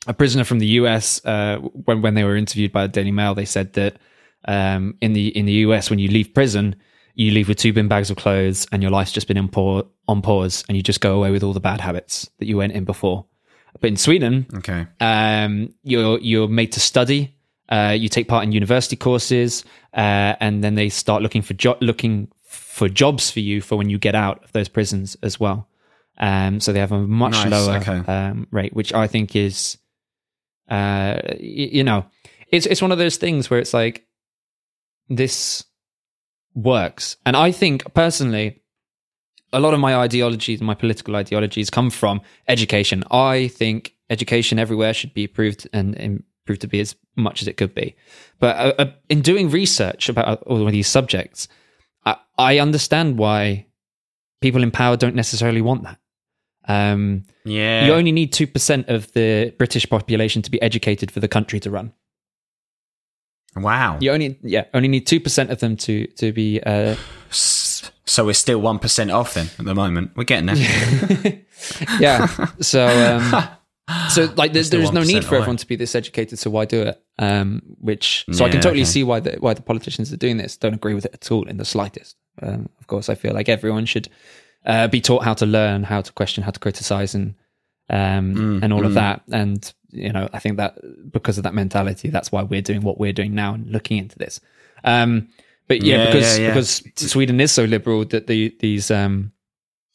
[0.08, 3.34] a prisoner from the US, uh, when when they were interviewed by the Daily Mail,
[3.36, 3.98] they said that
[4.46, 6.76] um, in the in the US, when you leave prison,
[7.16, 9.86] you leave with two bin bags of clothes and your life's just been on, pause,
[10.08, 12.74] on pause and you just go away with all the bad habits that you went
[12.74, 13.26] in before.
[13.80, 14.86] But in Sweden, Okay.
[15.00, 17.36] um, you're you're made to study.
[17.70, 19.64] Uh, you take part in university courses,
[19.96, 23.90] uh, and then they start looking for jo- looking for jobs for you for when
[23.90, 25.68] you get out of those prisons as well.
[26.18, 27.98] Um, so they have a much Nice, lower okay.
[28.12, 29.78] um, rate, which I think is,
[30.70, 31.40] uh, y-
[31.72, 32.06] you know,
[32.50, 34.06] it's it's one of those things where it's like
[35.10, 35.64] this
[36.54, 38.62] works, and I think personally,
[39.52, 43.04] a lot of my ideologies, my political ideologies, come from education.
[43.12, 47.58] I think education everywhere should be improved and improved to be as much as it
[47.58, 47.96] could be.
[48.40, 51.48] But uh, uh, in doing research about all of these subjects,
[52.06, 53.68] I, I understand why
[54.42, 56.00] people in power don't necessarily want that.
[56.68, 57.86] Um, Yeah.
[57.86, 61.60] You only need two percent of the British population to be educated for the country
[61.62, 61.94] to run.
[63.56, 63.98] wow.
[64.02, 66.96] You only, yeah, only need two percent of them to to be uh,
[68.06, 70.12] So we're still one percent off then at the moment.
[70.16, 71.42] We're getting there.
[72.00, 72.28] yeah.
[72.60, 73.50] So, um,
[74.10, 76.40] so like, there's, there's no need for everyone to be this educated.
[76.40, 77.04] So why do it?
[77.20, 78.90] Um, which so I can totally okay.
[78.90, 80.58] see why the why the politicians are doing this.
[80.58, 82.16] Don't agree with it at all in the slightest.
[82.42, 84.10] Um, of course, I feel like everyone should
[84.66, 87.36] uh, be taught how to learn, how to question, how to criticize, and
[87.90, 89.22] um, Mm, and all of that.
[89.32, 90.80] And you know, I think that
[91.12, 94.18] because of that mentality, that's why we're doing what we're doing now and looking into
[94.18, 94.40] this.
[94.84, 95.30] Um,
[95.68, 96.50] but yeah, Yeah, because yeah, yeah.
[96.54, 99.32] because Sweden is so liberal that the these um,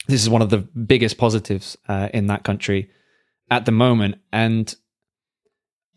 [0.06, 2.90] this is one of the biggest positives uh, in that country
[3.50, 4.16] at the moment.
[4.32, 4.74] And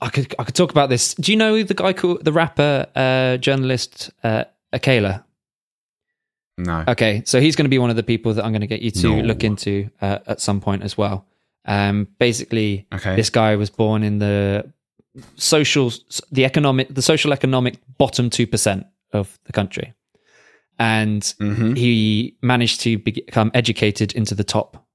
[0.02, 1.14] I could I could talk about this.
[1.16, 5.24] Do you know the guy called the rapper uh, journalist uh, Akala?
[6.58, 6.84] no.
[6.88, 8.82] Okay, so he's going to be one of the people that I'm going to get
[8.82, 9.22] you to No.
[9.24, 11.26] look into uh, at some point as well.
[11.66, 13.16] Um, basically, Okay.
[13.16, 14.72] this guy was born in the
[15.38, 15.92] social,
[16.32, 19.94] the economic, the social economic bottom two percent of the country,
[20.80, 21.78] and Mhm.
[21.78, 24.86] he managed to become educated into the top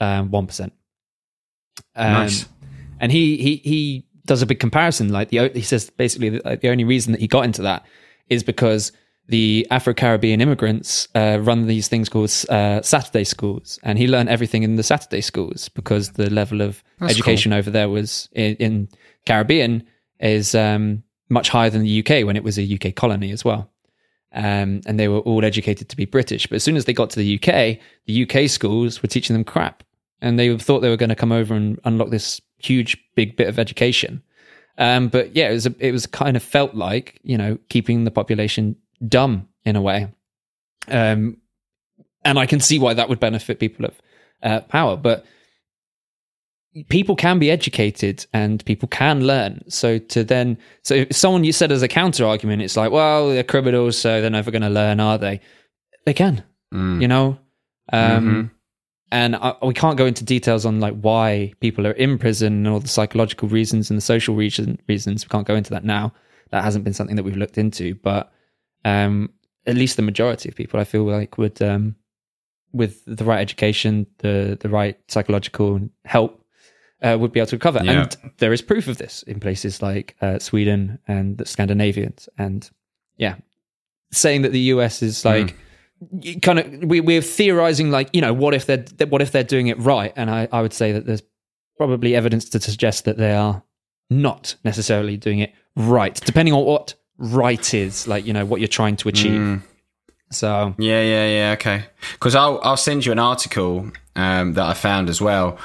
[0.00, 0.72] um, one um,
[1.96, 2.46] Nice.
[3.00, 5.10] And he he he does a big comparison.
[5.10, 7.86] Like the he says basically like, the only reason that he got into that
[8.28, 8.92] is because
[9.28, 14.28] the Afro Caribbean immigrants uh, run these things called uh, Saturday schools, and he learned
[14.28, 18.54] everything in the Saturday schools because the level of That's education over there was in,
[18.56, 18.88] in
[19.24, 19.84] Caribbean
[20.20, 23.70] is um, much higher than the UK when it was a UK colony as well.
[24.32, 26.46] Um, and they were all educated to be British.
[26.46, 29.44] But as soon as they got to the UK, the UK schools were teaching them
[29.44, 29.82] crap,
[30.20, 33.48] and they thought they were going to come over and unlock this huge, big bit
[33.48, 34.22] of education.
[34.78, 38.04] Um, but yeah, it was a, it was kind of felt like you know keeping
[38.04, 40.08] the population dumb in a way,
[40.88, 41.38] um,
[42.24, 43.94] and I can see why that would benefit people of
[44.42, 44.96] uh, power.
[44.96, 45.24] But
[46.90, 49.62] people can be educated and people can learn.
[49.68, 53.30] So to then, so if someone you said as a counter argument, it's like, well,
[53.30, 55.40] they're criminals, so they're never going to learn, are they?
[56.04, 56.44] They can,
[56.74, 57.00] Mm.
[57.00, 57.38] you know.
[57.92, 58.50] Um, Mhm.
[59.12, 62.68] And I, we can't go into details on like why people are in prison and
[62.68, 65.24] all the psychological reasons and the social reason, reasons.
[65.24, 66.12] We can't go into that now.
[66.50, 68.32] That hasn't been something that we've looked into, but
[68.84, 69.30] um,
[69.66, 71.96] at least the majority of people, I feel like, would um,
[72.72, 76.40] with the right education, the the right psychological help,
[77.02, 77.80] uh, would be able to recover.
[77.82, 78.02] Yeah.
[78.02, 82.28] And there is proof of this in places like uh, Sweden and the Scandinavians.
[82.38, 82.68] And
[83.16, 83.36] yeah,
[84.12, 85.56] saying that the US is like you
[86.42, 89.68] kind of we, we're theorizing like you know what if they're what if they're doing
[89.68, 91.22] it right, and I, I would say that there's
[91.76, 93.62] probably evidence to suggest that they are
[94.10, 98.68] not necessarily doing it right, depending on what right is, like you know what you're
[98.68, 99.40] trying to achieve.
[99.40, 99.62] Mm.
[100.30, 101.52] So Yeah, yeah, yeah.
[101.52, 101.84] Okay.
[102.12, 105.58] Because I'll I'll send you an article um, that I found as well.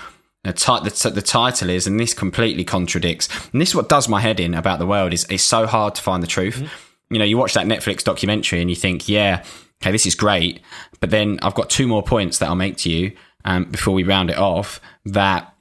[0.44, 3.30] The, the, the title is, and this completely contradicts.
[3.52, 5.14] And this is what does my head in about the world.
[5.14, 6.68] Is it's so hard to find the truth.
[7.12, 9.44] You know, you watch that Netflix documentary and you think, yeah,
[9.82, 10.62] okay, this is great.
[11.00, 13.14] But then I've got two more points that I'll make to you
[13.46, 15.54] um, before we round it off that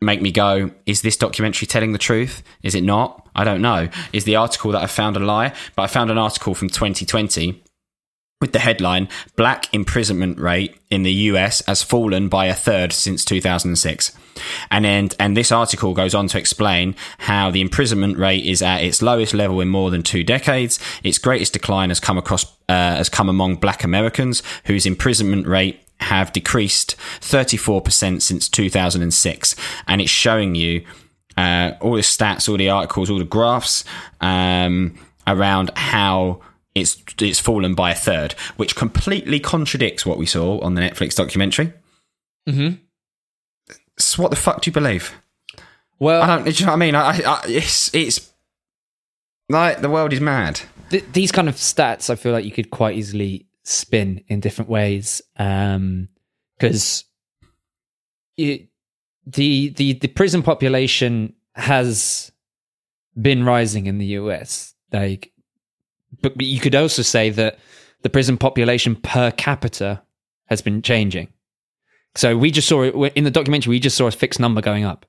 [0.00, 2.42] make me go, is this documentary telling the truth?
[2.62, 3.28] Is it not?
[3.34, 3.88] I don't know.
[4.12, 5.54] Is the article that I found a lie?
[5.76, 7.62] But I found an article from 2020
[8.42, 13.24] with the headline Black imprisonment rate in the US has fallen by a third since
[13.24, 14.18] 2006.
[14.70, 18.82] And then, and this article goes on to explain how the imprisonment rate is at
[18.82, 20.78] its lowest level in more than two decades.
[21.04, 25.78] Its greatest decline has come across, uh, has come among black Americans whose imprisonment rate
[26.00, 29.56] have decreased 34% since 2006.
[29.86, 30.84] And it's showing you,
[31.36, 33.84] uh, all the stats, all the articles, all the graphs,
[34.20, 34.94] um,
[35.26, 36.40] around how
[36.74, 41.14] it's it's fallen by a third, which completely contradicts what we saw on the Netflix
[41.14, 41.72] documentary.
[42.48, 42.78] Mhm.
[43.98, 45.14] So what the fuck do you believe?
[45.98, 46.44] well, I don't.
[46.44, 46.94] Do you know what I mean?
[46.94, 48.32] I, I, it's it's
[49.48, 50.62] like the world is mad.
[50.92, 54.70] Th- these kind of stats, I feel like you could quite easily spin in different
[54.70, 56.08] ways um,
[56.56, 57.04] because
[58.36, 58.68] the
[59.26, 62.30] the the prison population has
[63.20, 64.74] been rising in the US.
[64.92, 65.32] Like,
[66.20, 67.58] but you could also say that
[68.02, 70.02] the prison population per capita
[70.46, 71.28] has been changing.
[72.14, 73.70] So we just saw it in the documentary.
[73.70, 75.06] We just saw a fixed number going up.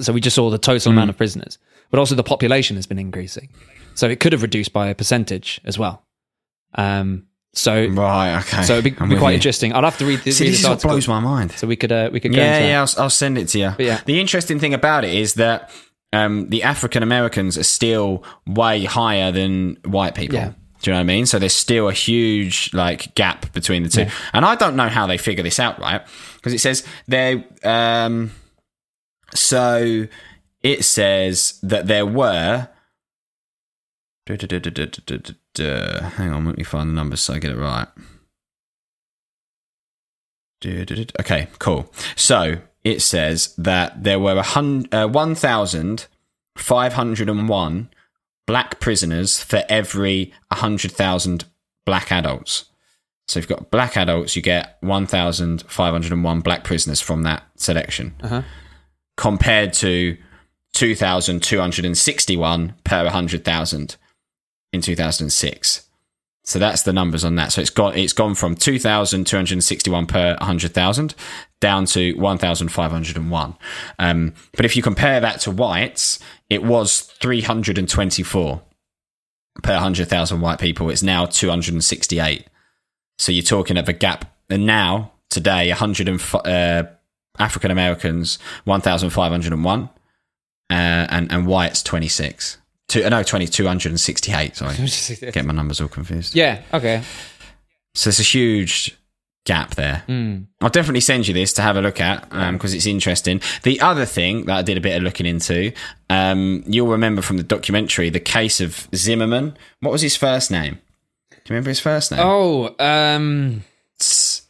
[0.00, 0.98] So we just saw the total hmm.
[0.98, 1.58] amount of prisoners,
[1.90, 3.48] but also the population has been increasing.
[3.94, 6.04] So it could have reduced by a percentage as well.
[6.74, 8.38] Um, so Right.
[8.40, 8.62] Okay.
[8.64, 9.36] so it'd be, be quite you.
[9.36, 9.72] interesting.
[9.72, 10.90] I'd have to read, See, read this this article.
[10.90, 11.52] blows my mind.
[11.52, 12.80] So we could uh, we could Yeah, yeah.
[12.80, 13.72] I'll, I'll send it to you.
[13.78, 14.00] yeah.
[14.04, 15.70] The interesting thing about it is that
[16.12, 20.36] um, the African Americans are still way higher than white people.
[20.36, 20.52] Yeah.
[20.82, 21.26] Do you know what I mean?
[21.26, 25.06] So there's still a huge like gap between the two, and I don't know how
[25.06, 26.02] they figure this out, right?
[26.36, 27.46] Because it says they.
[27.64, 28.32] Um,
[29.34, 30.06] so
[30.62, 32.68] it says that there were.
[36.16, 37.86] Hang on, let me find the numbers so I get it right.
[41.20, 41.92] Okay, cool.
[42.16, 47.88] So it says that there were uh, 1,501
[48.46, 51.44] black prisoners for every 100,000
[51.84, 52.64] black adults.
[53.28, 58.42] So if you've got black adults, you get 1,501 black prisoners from that selection, Uh-huh.
[59.16, 60.16] compared to
[60.74, 63.96] 2,261 per 100,000
[64.74, 65.88] in 2006.
[66.46, 67.52] So that's the numbers on that.
[67.52, 71.14] So it's gone it's gone from 2,261 per 100,000
[71.60, 73.54] down to 1,501.
[73.98, 76.18] Um, but if you compare that to whites,
[76.50, 78.62] it was 324
[79.62, 80.90] per 100,000 white people.
[80.90, 82.46] It's now 268.
[83.18, 84.30] So you're talking of a gap.
[84.50, 86.82] And now, today, 100 and, uh,
[87.38, 89.88] African Americans, 1,501, uh,
[90.68, 92.58] and, and whites, 26.
[92.88, 95.30] Two, uh, no, 20, 268, sorry.
[95.32, 96.34] Get my numbers all confused.
[96.34, 96.62] yeah.
[96.72, 97.02] Okay.
[97.94, 98.96] So it's a huge
[99.46, 100.02] gap there.
[100.08, 100.46] Mm.
[100.60, 103.40] I'll definitely send you this to have a look at because it's interesting.
[103.62, 105.72] The other thing that I did a bit of looking into,
[106.10, 109.56] um, you'll remember from the documentary, the case of Zimmerman.
[109.80, 110.78] What was his first name?
[111.30, 112.20] Do you remember his first name?
[112.22, 113.62] Oh, um,
[113.98, 114.42] this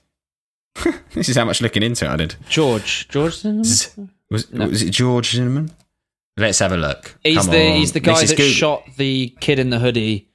[1.28, 2.37] is how much looking into it I did.
[2.49, 3.09] George.
[3.09, 3.35] George.
[3.35, 3.91] Z-
[4.30, 5.70] Was, was it George Zimmerman?
[6.37, 7.16] Let's have a look.
[7.22, 7.76] He's Come the on.
[7.76, 10.30] he's the guy that shot the kid in the hoodie.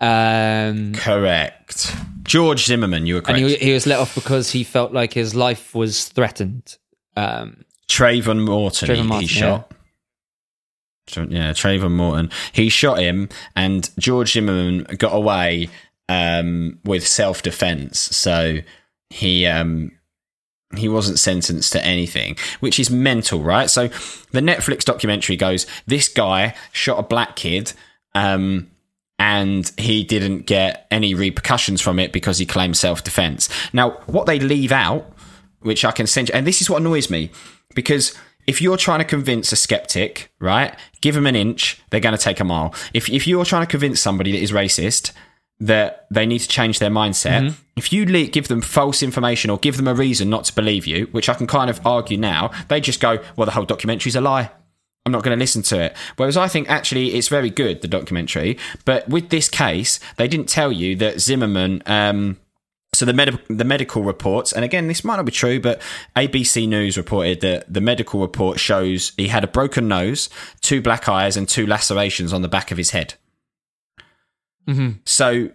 [0.00, 1.94] Um, Correct.
[2.22, 3.60] George Zimmerman, you were and correct.
[3.60, 6.76] he, he was let off because he felt like his life was threatened.
[7.16, 9.72] Um, Trayvon Morton, Trayvon he, Martin, he shot.
[11.06, 12.30] Tra- Yeah, Trayvon Morton.
[12.52, 15.68] He shot him, and George Zimmerman got away
[16.08, 17.98] um, with self defense.
[17.98, 18.58] So
[19.10, 19.92] he um,
[20.76, 23.70] he wasn't sentenced to anything, which is mental, right?
[23.70, 23.88] So
[24.30, 27.72] the Netflix documentary goes: this guy shot a black kid.
[28.14, 28.68] Um,
[29.18, 33.48] and he didn't get any repercussions from it because he claimed self defense.
[33.72, 35.12] Now, what they leave out,
[35.60, 37.30] which I can send you, and this is what annoys me,
[37.74, 42.16] because if you're trying to convince a skeptic, right, give them an inch, they're going
[42.16, 42.74] to take a mile.
[42.92, 45.12] If, if you're trying to convince somebody that is racist,
[45.60, 47.54] that they need to change their mindset.
[47.76, 50.86] If you le- give them false information or give them a reason not to believe
[50.86, 54.16] you, which I can kind of argue now, they just go, well, the whole documentary's
[54.16, 54.50] a lie.
[55.04, 55.96] I'm not going to listen to it.
[56.16, 58.58] Whereas I think actually it's very good, the documentary.
[58.84, 61.82] But with this case, they didn't tell you that Zimmerman.
[61.86, 62.38] Um,
[62.94, 65.80] so the med- the medical reports, and again, this might not be true, but
[66.14, 70.28] ABC News reported that the medical report shows he had a broken nose,
[70.60, 73.14] two black eyes, and two lacerations on the back of his head.
[74.66, 74.98] Mhm.
[75.04, 75.50] So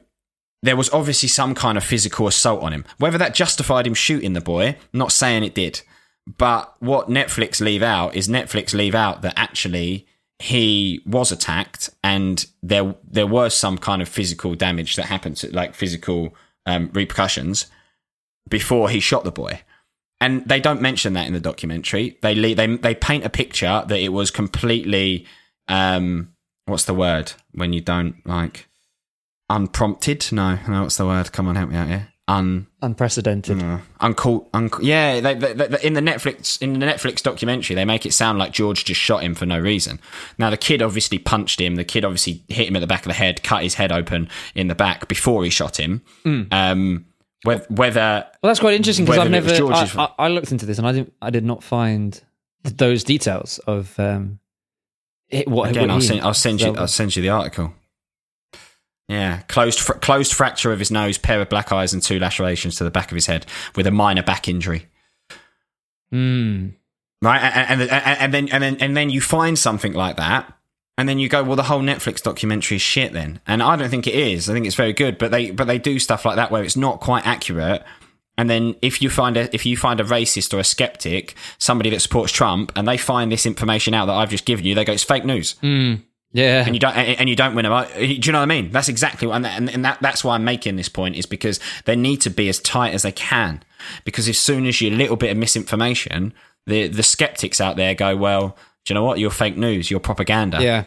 [0.63, 2.85] there was obviously some kind of physical assault on him.
[2.97, 5.81] Whether that justified him shooting the boy, not saying it did.
[6.37, 10.07] But what Netflix leave out is Netflix leave out that actually
[10.39, 15.73] he was attacked and there there was some kind of physical damage that happened like
[15.73, 16.35] physical
[16.65, 17.67] um, repercussions
[18.49, 19.61] before he shot the boy.
[20.19, 22.17] And they don't mention that in the documentary.
[22.21, 25.25] They le- they they paint a picture that it was completely
[25.67, 26.33] um
[26.65, 28.66] what's the word when you don't like
[29.49, 30.27] unprompted?
[30.31, 31.31] No, no, what's the word?
[31.31, 32.09] Come on, help me out here.
[32.29, 33.63] Un Unprecedented.
[33.63, 37.85] uh, uncalled, unc- yeah, they, they, they, in the Netflix in the Netflix documentary, they
[37.85, 39.97] make it sound like George just shot him for no reason.
[40.37, 41.75] Now the kid obviously punched him.
[41.75, 44.27] The kid obviously hit him at the back of the head, cut his head open
[44.55, 46.01] in the back before he shot him.
[46.51, 47.05] Um,
[47.43, 49.99] whether, whether Well, that's quite interesting because I've Whether it was never.
[49.99, 51.13] I, I, I looked into this and I didn't.
[51.21, 52.21] I did not find
[52.63, 54.39] those details of um,
[55.29, 55.69] it, what.
[55.69, 57.73] again, what I'll send, I'll send you, I'll send you the article.
[59.07, 62.75] Yeah, closed fr- closed fracture of his nose, pair of black eyes, and two lacerations
[62.77, 63.45] to the back of his head
[63.75, 64.87] with a minor back injury.
[66.13, 66.73] Mm.
[67.21, 67.39] right?
[67.39, 70.53] And, and, and, then and then and then you find something like that,
[70.97, 73.13] and then you go, well, the whole Netflix documentary is shit.
[73.13, 74.49] Then, and I don't think it is.
[74.49, 76.77] I think it's very good, but they but they do stuff like that where it's
[76.77, 77.83] not quite accurate.
[78.37, 81.89] And then if you find a if you find a racist or a skeptic, somebody
[81.91, 84.85] that supports Trump, and they find this information out that I've just given you, they
[84.85, 85.55] go, it's fake news,
[86.33, 86.63] Yeah.
[86.65, 87.87] and you don't and you don't win them.
[87.95, 88.71] Do you know what I mean?
[88.71, 91.59] That's exactly what, and, and, and that that's why I'm making this point is because
[91.85, 93.63] they need to be as tight as they can,
[94.03, 96.33] because as soon as you a little bit of misinformation,
[96.65, 99.19] the the skeptics out there go, well, do you know what?
[99.19, 99.89] You're fake news.
[99.89, 100.83] You're propaganda yeah.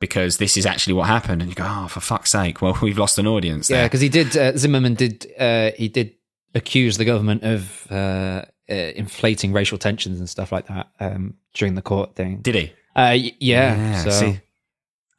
[0.00, 1.42] because this is actually what happened.
[1.42, 2.62] And you go, oh, for fuck's sake.
[2.62, 4.36] Well, we've lost an audience Yeah, because he did.
[4.36, 5.26] Uh, Zimmerman did.
[5.38, 6.14] Uh, he did
[6.54, 11.74] accuse the government of uh, uh, inflating racial tensions and stuff like that um, during
[11.74, 12.38] the court thing.
[12.38, 12.72] Did he?
[12.94, 13.76] Uh, y- yeah.
[13.76, 14.40] Yeah, so, see.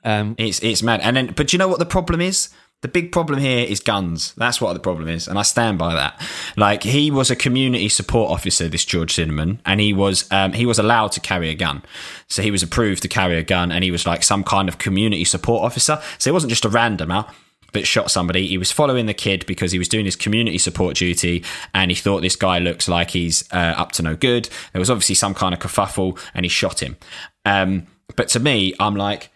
[0.04, 1.02] Um, It's, it's mad.
[1.02, 2.50] And then, but you know what the problem is?
[2.82, 4.36] The big problem here is guns.
[4.36, 5.28] That's what the problem is.
[5.28, 6.22] And I stand by that.
[6.56, 10.68] Like, he was a community support officer, this George Zimmerman, and he was, um, he
[10.68, 11.82] was allowed to carry a gun.
[12.28, 14.78] So he was approved to carry a gun and he was like some kind of
[14.78, 16.00] community support officer.
[16.20, 17.28] So he wasn't just a randomer.
[17.74, 18.48] that shot somebody.
[18.48, 21.44] He was following the kid because he was doing his community support duty
[21.74, 24.50] and he thought this guy looks like he's uh, up to no good.
[24.74, 26.98] There was obviously some kind of kerfuffle and he shot him.
[27.46, 29.32] Um, but to me, I'm like,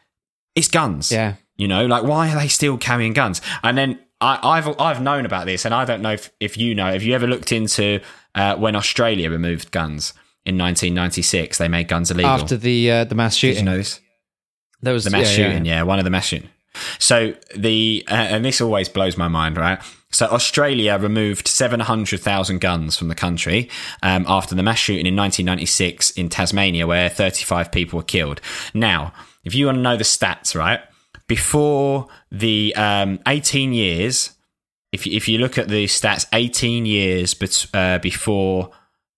[0.56, 1.12] it's guns.
[1.12, 1.36] Yeah.
[1.58, 3.41] You know, like why are they still carrying guns?
[3.64, 6.74] And then I, I've I've known about this, and I don't know if, if you
[6.74, 6.91] know.
[6.91, 8.02] Have you ever looked into
[8.34, 10.14] uh, when Australia removed guns
[10.45, 11.58] in 1996?
[11.58, 12.32] They made guns illegal.
[12.32, 13.66] After the uh, the mass shooting.
[13.66, 13.99] Did you know this?
[14.82, 15.84] there was the mass yeah, shooting, yeah.
[15.84, 16.49] one of the mass shooting.
[16.99, 19.82] So the uh, and this always blows my mind, right?
[20.12, 23.70] So Australia removed seven hundred thousand guns from the country
[24.02, 28.41] um, after the mass shooting in 1996 in Tasmania, where 35 people were killed.
[28.74, 30.81] Now, if you want to know the stats, right?
[31.27, 34.31] Before the um, 18 years,
[34.91, 38.71] if you, if you look at the stats, 18 years bet- uh, before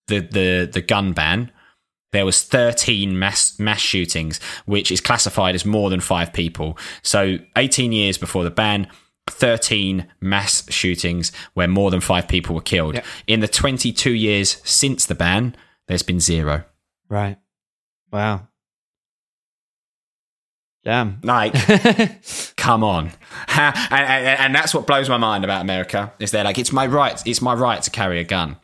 [0.06, 1.50] the, the the gun ban,
[2.12, 6.78] there was 13 mass mass shootings, which is classified as more than five people.
[7.02, 8.86] So 18 years before the ban,
[9.28, 12.94] 13 mass shootings where more than five people were killed.
[12.94, 13.04] Yeah.
[13.26, 15.56] In the 22 years since the ban,
[15.88, 16.64] there's been zero.
[17.08, 17.38] right.
[18.12, 18.46] Wow.
[20.84, 21.20] Damn.
[21.22, 21.54] Like,
[22.56, 23.10] come on,
[23.48, 26.86] and, and, and that's what blows my mind about America is they're like, it's my
[26.86, 28.56] right, it's my right to carry a gun.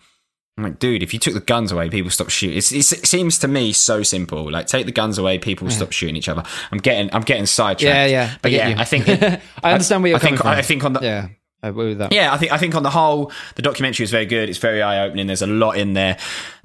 [0.58, 2.58] I'm like, dude, if you took the guns away, people stop shooting.
[2.58, 4.50] It's, it's, it seems to me so simple.
[4.50, 6.42] Like, take the guns away, people will stop shooting each other.
[6.70, 7.82] I'm getting, I'm getting sidetracked.
[7.82, 8.36] Yeah, yeah.
[8.42, 8.74] But I yeah, you.
[8.76, 10.58] I think, it- I understand where you're I think, coming from.
[10.58, 11.28] I think on the, yeah,
[11.62, 12.12] I agree with that.
[12.12, 14.48] yeah, I think I think on the whole, the documentary is very good.
[14.48, 15.26] It's very eye opening.
[15.26, 16.16] There's a lot in there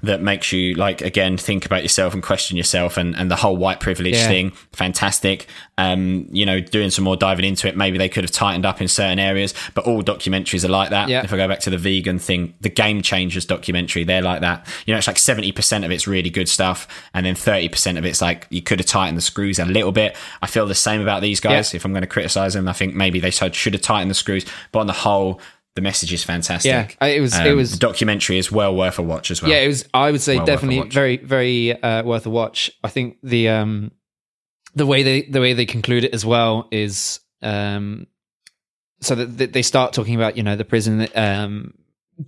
[0.02, 3.56] that makes you like again think about yourself and question yourself, and, and the whole
[3.56, 4.28] white privilege Yeah.
[4.28, 5.46] thing, fantastic.
[5.78, 8.80] Um, you know, doing some more diving into it, maybe they could have tightened up
[8.80, 11.08] in certain areas, but all documentaries are like that.
[11.10, 11.22] Yeah.
[11.24, 14.66] If I go back to the vegan thing, the Game Changers documentary, they're like that.
[14.86, 17.98] You know, it's like seventy percent of it's really good stuff, and then thirty percent
[17.98, 20.16] of it's like you could have tightened the screws a little bit.
[20.40, 21.74] I feel the same about these guys.
[21.74, 21.76] Yeah.
[21.76, 24.14] If I'm going to criticize them, I think maybe they should should have tightened the
[24.14, 25.40] screws, but on the whole.
[25.74, 26.96] The message is fantastic.
[27.02, 29.50] Yeah, it was- it Um, was- the documentary is well worth a watch as well.
[29.50, 29.84] yeah, it was.
[29.92, 32.70] I would say Well definitely very, very uh, worth a watch.
[32.82, 33.90] I think the um,
[34.74, 38.06] the way they the way they conclude it as well is um,
[39.02, 41.08] so that they start talking about you know the prison.
[41.14, 41.74] Um,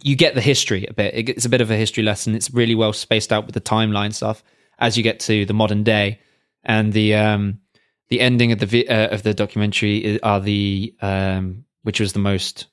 [0.03, 1.15] you get the history a bit.
[1.31, 2.35] It's a bit of a history lesson.
[2.35, 4.45] It's really well spaced out with the timeline stuff
[4.79, 6.19] as you get to the modern day,
[6.65, 7.61] and the um,
[8.11, 12.67] the ending of the uh, of the documentary are the um, which was the most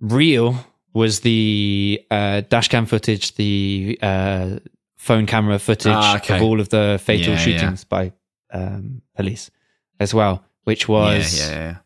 [0.00, 0.64] real
[0.94, 4.58] was the uh, dashcam footage, the uh,
[4.96, 6.36] phone camera footage Ah, okay.
[6.36, 7.44] of all of the fatal Yeah, yeah.
[7.44, 8.12] shootings by
[8.52, 9.50] um, police
[10.00, 11.76] as well, which was yeah, yeah.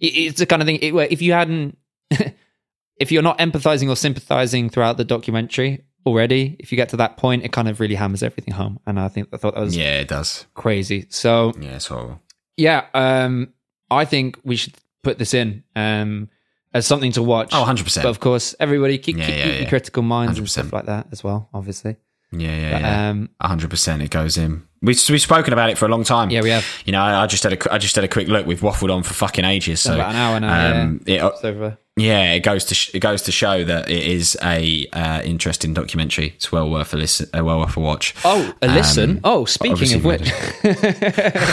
[0.00, 1.76] it- it's the kind of thing it, where if you hadn't
[2.96, 7.16] if you're not empathizing or sympathizing throughout the documentary already if you get to that
[7.16, 9.76] point it kind of really hammers everything home and i think i thought that was
[9.76, 10.46] Yeah, it does.
[10.54, 12.20] crazy so Yeah, it's horrible.
[12.56, 13.52] yeah um
[13.90, 16.28] i think we should put this in um
[16.72, 18.02] as something to watch Oh, 100%.
[18.02, 19.68] but of course everybody keep, Yeah, keep, yeah, keep yeah.
[19.68, 20.50] critical minds and 100%.
[20.50, 21.96] stuff like that as well obviously
[22.32, 23.08] Yeah, yeah, But, yeah.
[23.10, 24.62] um A hundred percent, it goes in.
[24.82, 26.30] We we've spoken about it for a long time.
[26.30, 28.28] yeah we have You know, I, I just had a I just had a quick
[28.28, 28.46] look.
[28.46, 29.80] We've waffled on for fucking ages.
[29.80, 31.30] So about an hour now um, it, yeah.
[31.40, 35.20] so yeah, it goes to sh- it goes to show that it is a uh,
[35.22, 36.28] interesting documentary.
[36.36, 38.14] It's well worth a listen, uh, well worth a watch.
[38.24, 40.30] oh a listen Um, oh speaking of which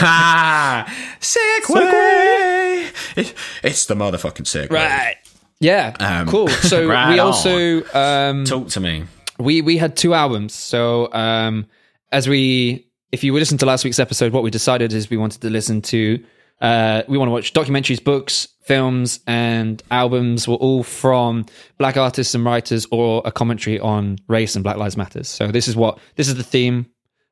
[0.00, 0.86] ah,
[1.20, 2.57] segue.
[3.16, 4.70] It, it's the motherfucking segue.
[4.70, 5.16] right.
[5.60, 6.48] Yeah Um, cool.
[6.48, 9.04] So right we also um Talk to me.
[9.38, 10.54] we we had two albums.
[10.54, 11.66] So um
[12.12, 15.16] as we if you were listen to last week's episode what we decided is we
[15.16, 16.22] wanted to listen to
[16.60, 21.44] uh we want to watch documentaries books films and albums were all from
[21.78, 25.66] black artists and writers or a commentary on race and black lives matters so this
[25.68, 26.86] is what this is the theme.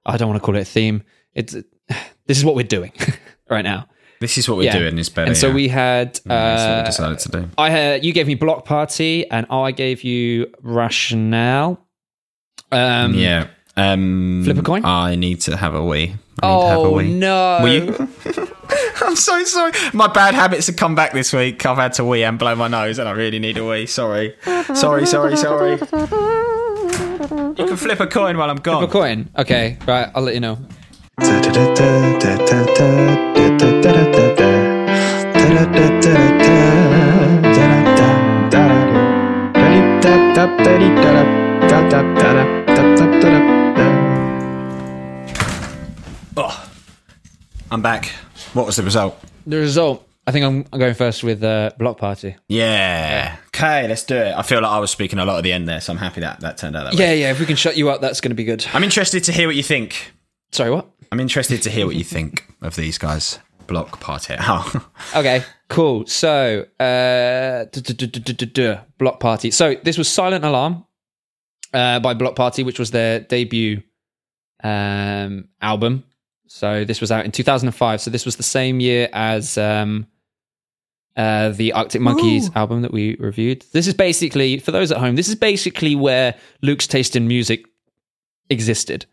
[0.06, 1.02] I don't want to call it a theme.
[1.34, 1.52] It's
[2.26, 2.92] this is what we're doing
[3.50, 3.86] right now.
[4.20, 4.78] This is what we're Yeah.
[4.78, 4.98] doing.
[4.98, 5.28] Is better.
[5.28, 5.54] and so yeah.
[5.54, 7.48] we had That's what we uh, decided to do.
[7.58, 11.78] I had you gave me Bloc Party, and I gave you Rationale.
[12.72, 13.48] Um, yeah.
[13.76, 14.84] Um, Flip a coin?
[14.84, 16.14] I need to have a wee.
[16.42, 17.12] I need to have a Oh wee.
[17.12, 17.60] no!
[17.62, 18.08] Will?
[19.02, 19.72] I'm so sorry.
[19.92, 21.64] My bad habits have come back this week.
[21.66, 23.86] I've had to wee and blow my nose, and I really need a wee.
[23.86, 24.34] Sorry.
[24.74, 25.72] Sorry, sorry, sorry.
[25.72, 25.78] You
[27.66, 28.78] can flip a coin while I'm gone.
[28.80, 29.30] Flip a coin.
[29.36, 30.10] Okay, right.
[30.14, 30.58] I'll let you know.
[46.36, 46.70] Oh,
[47.70, 48.08] I'm back.
[48.52, 49.18] What was the result?
[49.46, 50.06] The result.
[50.26, 52.36] I think I'm, I'm going first with uh, Bloc Party.
[52.48, 53.38] Yeah.
[53.46, 54.34] Okay, let's do it.
[54.36, 56.20] I feel like I was speaking a lot at the end there, so I'm happy
[56.20, 57.06] that that turned out that way.
[57.06, 57.30] Yeah, yeah.
[57.30, 58.66] If we can shut you up, that's going to be good.
[58.74, 60.12] I'm interested to hear what you think.
[60.52, 60.86] Sorry, what?
[61.10, 63.38] I'm interested to hear what you think of these guys.
[63.66, 64.34] Bloc party.
[64.38, 64.90] Oh.
[65.16, 66.06] Okay, cool.
[66.06, 67.64] So, uh,
[68.98, 69.50] Bloc Party.
[69.50, 70.84] So this was Silent Alarm
[71.72, 73.82] uh, by Bloc Party, which was their debut
[74.62, 76.04] um, album.
[76.48, 78.00] So this was out in 2005.
[78.00, 80.06] So this was the same year as um,
[81.16, 83.64] uh, the Arctic Monkeys album that we reviewed.
[83.72, 87.64] This is basically, for those at home, this is basically where Luke's taste in music
[88.50, 89.06] existed.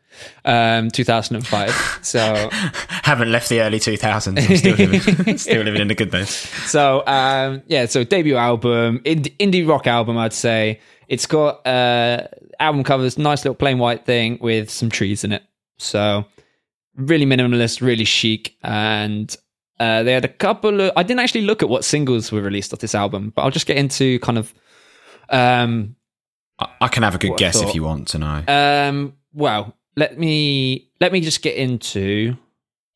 [0.46, 2.00] Um, 2005.
[2.02, 2.50] So.
[3.04, 4.50] Haven't left the early 2000s.
[4.50, 6.30] I'm still living, still living in the good days.
[6.30, 10.80] So um, yeah, so debut album, ind- indie rock album, I'd say.
[11.08, 12.28] It's got uh,
[12.60, 15.44] album covers, nice little plain white thing with some trees in it.
[15.78, 16.26] So
[16.96, 19.36] really minimalist, really chic, and
[19.80, 20.92] uh, they had a couple of.
[20.96, 23.66] I didn't actually look at what singles were released off this album, but I'll just
[23.66, 24.54] get into kind of.
[25.30, 25.96] Um,
[26.60, 28.44] I, I can have a good guess if you want to know.
[28.48, 32.38] um, well, let me let me just get into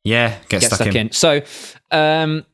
[0.08, 1.12] yeah, get, get stuck, in.
[1.12, 1.42] So,
[1.92, 2.46] um,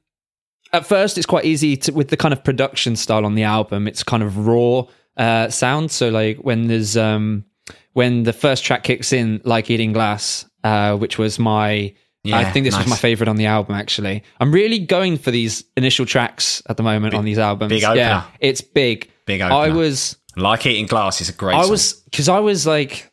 [0.72, 3.88] at first, it's quite easy to with the kind of production style on the album.
[3.88, 4.86] It's kind of raw
[5.18, 5.92] uh, sound.
[5.92, 7.46] So, like when there's um,
[7.94, 11.94] when the first track kicks in, like eating glass, uh, which was my.
[12.26, 13.76] I think this was my favorite on the album.
[13.76, 17.70] Actually, I'm really going for these initial tracks at the moment on these albums.
[17.70, 18.00] big opener.
[18.00, 19.12] Yeah, it's big.
[19.26, 19.54] Big opener.
[19.54, 21.72] I was Like Eating Glass is a great I song.
[21.72, 23.12] was because I was like,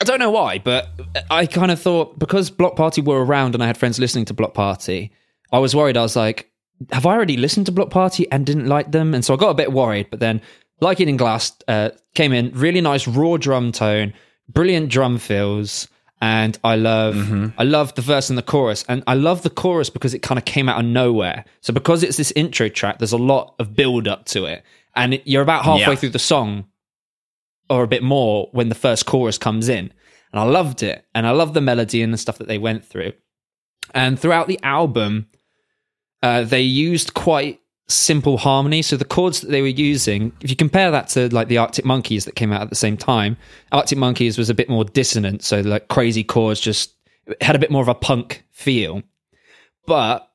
[0.00, 0.88] I don't know why, but
[1.30, 4.34] I kind of thought because Bloc Party were around and I had friends listening to
[4.34, 5.10] Bloc Party,
[5.52, 5.96] I was worried.
[5.96, 6.50] I was like,
[6.92, 9.12] have I already listened to Bloc Party and didn't like them?
[9.14, 10.08] And so I got a bit worried.
[10.10, 10.40] But then,
[10.80, 14.14] like Eating Glass, uh, came in really nice raw drum tone,
[14.48, 15.88] brilliant drum fills.
[16.20, 17.60] And I love, Mm-hmm.
[17.60, 20.36] I love the verse and the chorus, and I love the chorus because it kind
[20.38, 21.44] of came out of nowhere.
[21.60, 24.64] So because it's this intro track, there's a lot of build up to it,
[24.96, 25.94] and it, you're about halfway Yeah.
[25.94, 26.64] through the song,
[27.70, 29.92] or a bit more when the first chorus comes in.
[30.32, 31.04] And I loved it.
[31.14, 33.12] And I love the melody and the stuff that they went through.
[33.94, 35.28] And throughout the album,
[36.22, 38.82] uh, they used quite simple harmony.
[38.82, 41.84] So the chords that they were using, if you compare that to like the Arctic
[41.84, 43.36] Monkeys that came out at the same time,
[43.72, 45.42] Arctic Monkeys was a bit more dissonant.
[45.42, 46.94] So like crazy chords just
[47.40, 49.02] had a bit more of a punk feel.
[49.86, 50.27] But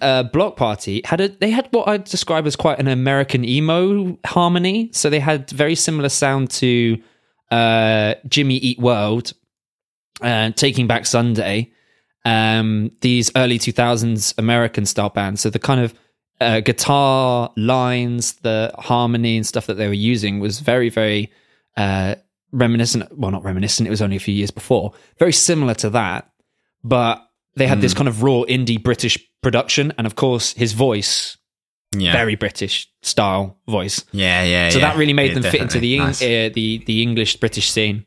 [0.00, 4.18] uh, Bloc Party had a they had what I'd describe as quite an American emo
[4.24, 4.90] harmony.
[4.92, 7.00] So they had very similar sound to
[7.50, 9.32] uh, Jimmy Eat World,
[10.20, 11.70] uh, Taking Back Sunday,
[12.24, 15.40] um, these early 2000s American style bands.
[15.40, 15.94] So the kind of
[16.40, 21.30] uh, guitar lines, the harmony and stuff that they were using was very, very
[21.76, 22.14] uh,
[22.52, 23.16] reminiscent.
[23.16, 24.92] Well, not reminiscent, it was only a few years before.
[25.18, 26.30] Very similar to that.
[26.84, 29.92] But they had this kind of raw indie British production.
[29.98, 31.36] And of course, his voice,
[31.96, 32.12] yeah.
[32.12, 34.04] very British style voice.
[34.12, 34.88] yeah, yeah, So yeah.
[34.90, 35.98] that really made Yeah, them fit into the.
[35.98, 36.22] Nice.
[36.22, 38.06] uh, the the English British scene,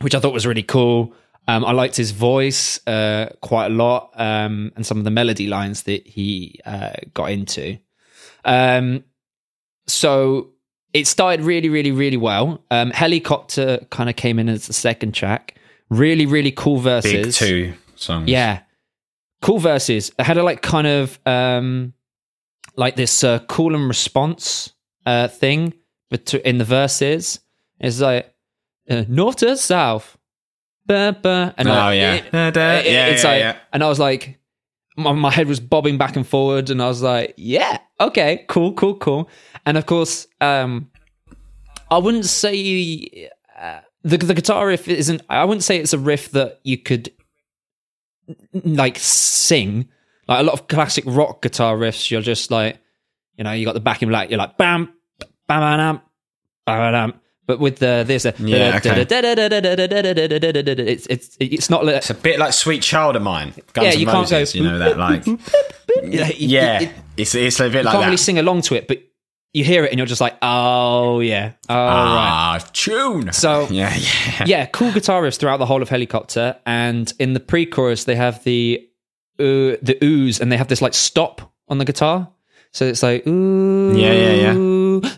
[0.00, 1.14] which I thought was really cool.
[1.48, 5.48] Um, I liked his voice uh, quite a lot, um, and some of the melody
[5.48, 7.78] lines that he uh, got into.
[8.44, 9.02] Um,
[9.86, 10.50] so
[10.92, 12.62] it started really, really, really well.
[12.70, 15.56] Um, Helicopter kind of came in as the second track.
[15.90, 17.38] Really, really cool verses.
[17.38, 18.28] Big two songs.
[18.30, 18.60] Yeah.
[19.40, 20.12] Cool verses.
[20.18, 21.92] It had a like kind of um
[22.76, 24.72] like this uh, call and response
[25.06, 25.74] uh thing
[26.10, 27.40] but in the verses.
[27.80, 28.32] It's like
[28.90, 30.16] uh, north to south.
[30.86, 32.14] Ba, ba, and Oh, I- yeah.
[32.14, 32.72] it- Da, da.
[32.78, 33.56] it- Yeah, it's yeah, like yeah.
[33.72, 34.38] and I was like
[34.96, 38.74] my, my head was bobbing back and forward and I was like, yeah, okay, cool,
[38.74, 39.28] cool, cool.
[39.64, 40.90] And of course, um
[41.90, 43.30] I wouldn't say
[43.60, 45.22] uh, the the guitar riff isn't.
[45.28, 47.10] I wouldn't say it's a riff that you could
[48.52, 49.88] like sing.
[50.28, 52.78] Like a lot of classic rock guitar riffs, you're just like,
[53.36, 54.30] you know, you got the Back in Black.
[54.30, 54.92] You're like bam,
[55.48, 56.00] bam, bam,
[56.66, 59.02] bam, bam, But with the there's a Yeah, okay.
[59.02, 59.12] it's
[61.08, 63.52] it's it's not li- It's a bit like Sweet Child of Mine.
[63.72, 65.26] Guns Yeah, you can't go- you know that like
[66.38, 68.06] yeah, it- it's it's a bit like can't that.
[68.06, 68.98] really sing along to it, but
[69.54, 72.58] you hear it and you're just like, oh yeah, oh right.
[72.58, 73.32] ah, tune.
[73.32, 74.44] So yeah, yeah.
[74.46, 78.42] yeah, cool guitar riffs throughout the whole of Helicopter, and in the pre-chorus they have
[78.44, 78.86] the
[79.38, 82.30] uh, the ooze, and they have this like stop on the guitar,
[82.72, 85.16] so it's like ooh, Yeah, yeah, yeah.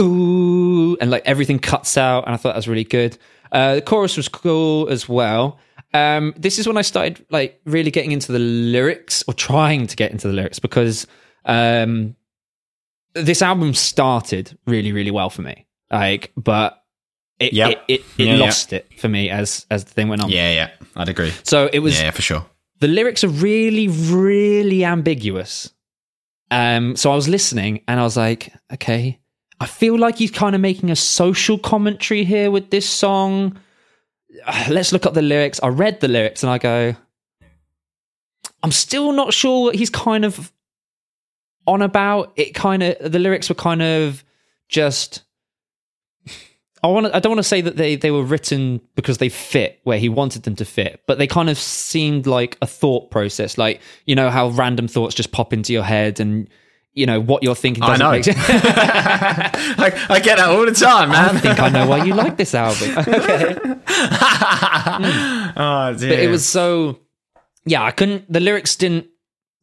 [0.00, 3.18] ooh, and like everything cuts out, and I thought that was really good.
[3.50, 5.58] Uh, the chorus was cool as well.
[5.94, 9.96] Um, this is when I started like really getting into the lyrics, or trying to
[9.96, 11.06] get into the lyrics, because
[11.44, 12.14] um,
[13.22, 15.66] this album started really, really well for me.
[15.90, 16.82] Like, but
[17.38, 17.70] it Yep.
[17.70, 18.44] it, it, it Yeah, yeah.
[18.44, 20.30] lost it for me as as the thing went on.
[20.30, 20.70] yeah, yeah.
[20.96, 21.32] I'd agree.
[21.44, 22.44] So it was Yeah, for sure.
[22.80, 25.72] the lyrics are really, really ambiguous.
[26.50, 29.18] Um, so I was listening and I was like, okay,
[29.60, 33.58] I feel like he's kind of making a social commentary here with this song.
[34.68, 35.60] Let's look up the lyrics.
[35.62, 36.94] I read the lyrics and I go,
[38.62, 40.52] I'm still not sure what he's kind of
[41.68, 42.32] on about.
[42.36, 44.24] It kind of the lyrics were kind of
[44.68, 45.22] just.
[46.82, 47.12] I want.
[47.14, 50.08] I don't want to say that they they were written because they fit where he
[50.08, 53.58] wanted them to fit, but they kind of seemed like a thought process.
[53.58, 56.48] Like you know how random thoughts just pop into your head, and
[56.92, 57.82] you know what you're thinking.
[57.82, 58.10] I know.
[58.24, 61.36] I, I get that all the time, man.
[61.36, 62.96] I think I know why you like this album.
[62.98, 63.56] okay.
[65.00, 65.50] Hmm.
[65.56, 66.10] oh dear.
[66.10, 66.98] but it was so
[67.64, 69.06] yeah i couldn't the lyrics didn't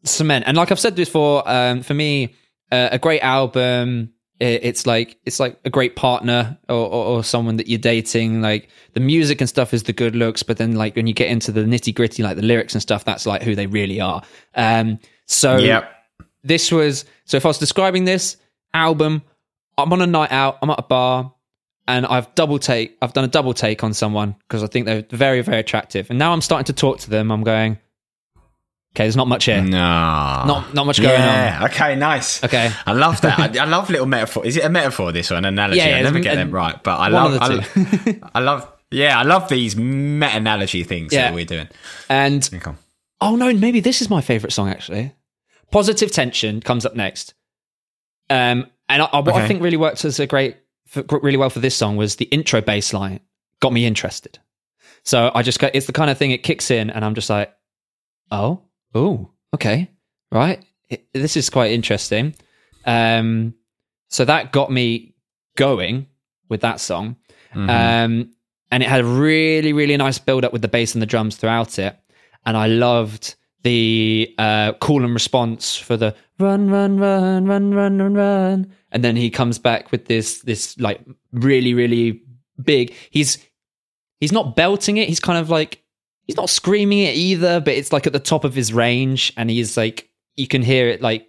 [0.06, 2.34] cement and like i've said before um, for me
[2.72, 7.56] uh, a great album it's like it's like a great partner or, or, or someone
[7.56, 10.96] that you're dating like the music and stuff is the good looks but then like
[10.96, 13.56] when you get into the nitty gritty like the lyrics and stuff that's like who
[13.56, 14.22] they really are
[14.56, 15.90] um so Yep.
[16.44, 18.38] this was so if I was describing this
[18.74, 19.24] album,
[19.78, 21.34] I'm on a night out, I'm at a bar,
[21.88, 22.98] and I've double take.
[23.02, 26.10] I've done a double take on someone because I think they're very, very attractive.
[26.10, 27.32] And now I'm starting to talk to them.
[27.32, 27.80] I'm going,
[28.96, 29.62] okay, there's not much here.
[29.62, 29.70] No.
[29.78, 31.20] Not not much going on.
[31.22, 31.66] yeah.
[31.66, 31.96] Okay.
[31.96, 32.44] Nice.
[32.44, 32.72] Okay.
[32.86, 33.38] I love that.
[33.58, 34.46] I, I love little metaphor.
[34.46, 35.12] Is it a metaphor?
[35.12, 35.78] This or an analogy?
[35.80, 37.38] Yeah, yeah, I never get them right, but I love.
[37.42, 38.72] I, I love.
[38.92, 41.24] Yeah, I love these meta analogy things Yeah.
[41.24, 41.68] that we're doing.
[42.10, 42.48] And
[43.22, 45.14] oh no, maybe this is my favorite song actually.
[45.72, 47.34] Positive tension comes up next.
[48.30, 50.58] Um, and I, I- what I think really worked as a great,
[50.88, 53.20] for, really well for this song was the intro bass line
[53.60, 54.40] got me interested.
[55.04, 57.30] So I just got, it's the kind of thing it kicks in, and I'm just
[57.30, 57.54] like,
[58.32, 58.62] oh,
[58.94, 59.90] oh, okay,
[60.32, 60.64] right.
[60.90, 62.36] It- this is quite interesting.
[62.86, 63.56] Um,
[64.10, 65.16] so that got me
[65.58, 66.08] going
[66.50, 67.16] with that song.
[67.54, 67.70] Mm-hmm.
[67.70, 68.32] Um,
[68.72, 71.38] and it had a really, really nice build up with the bass and the drums
[71.38, 71.98] throughout it.
[72.46, 77.98] And I loved the uh, call and response for the run, run, run, run, run,
[77.98, 78.74] run, run.
[78.92, 81.02] And then he comes back with this, this like
[81.32, 82.22] really, really
[82.62, 82.94] big.
[83.10, 83.40] He's
[84.20, 85.08] he's not belting it.
[85.08, 85.82] He's kind of like
[86.26, 89.50] he's not screaming it either, but it's like at the top of his range, and
[89.50, 91.28] he's like you can hear it like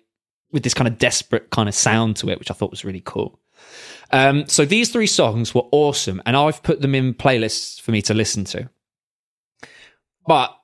[0.53, 3.03] with this kind of desperate kind of sound to it, which I thought was really
[3.05, 3.39] cool.
[4.13, 8.03] Um, so these three songs were awesome, and I've put them in playlists for me
[8.03, 8.69] to listen to.
[10.27, 10.57] But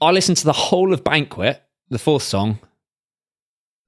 [0.00, 2.58] I listened to the whole of Banquet, the fourth song.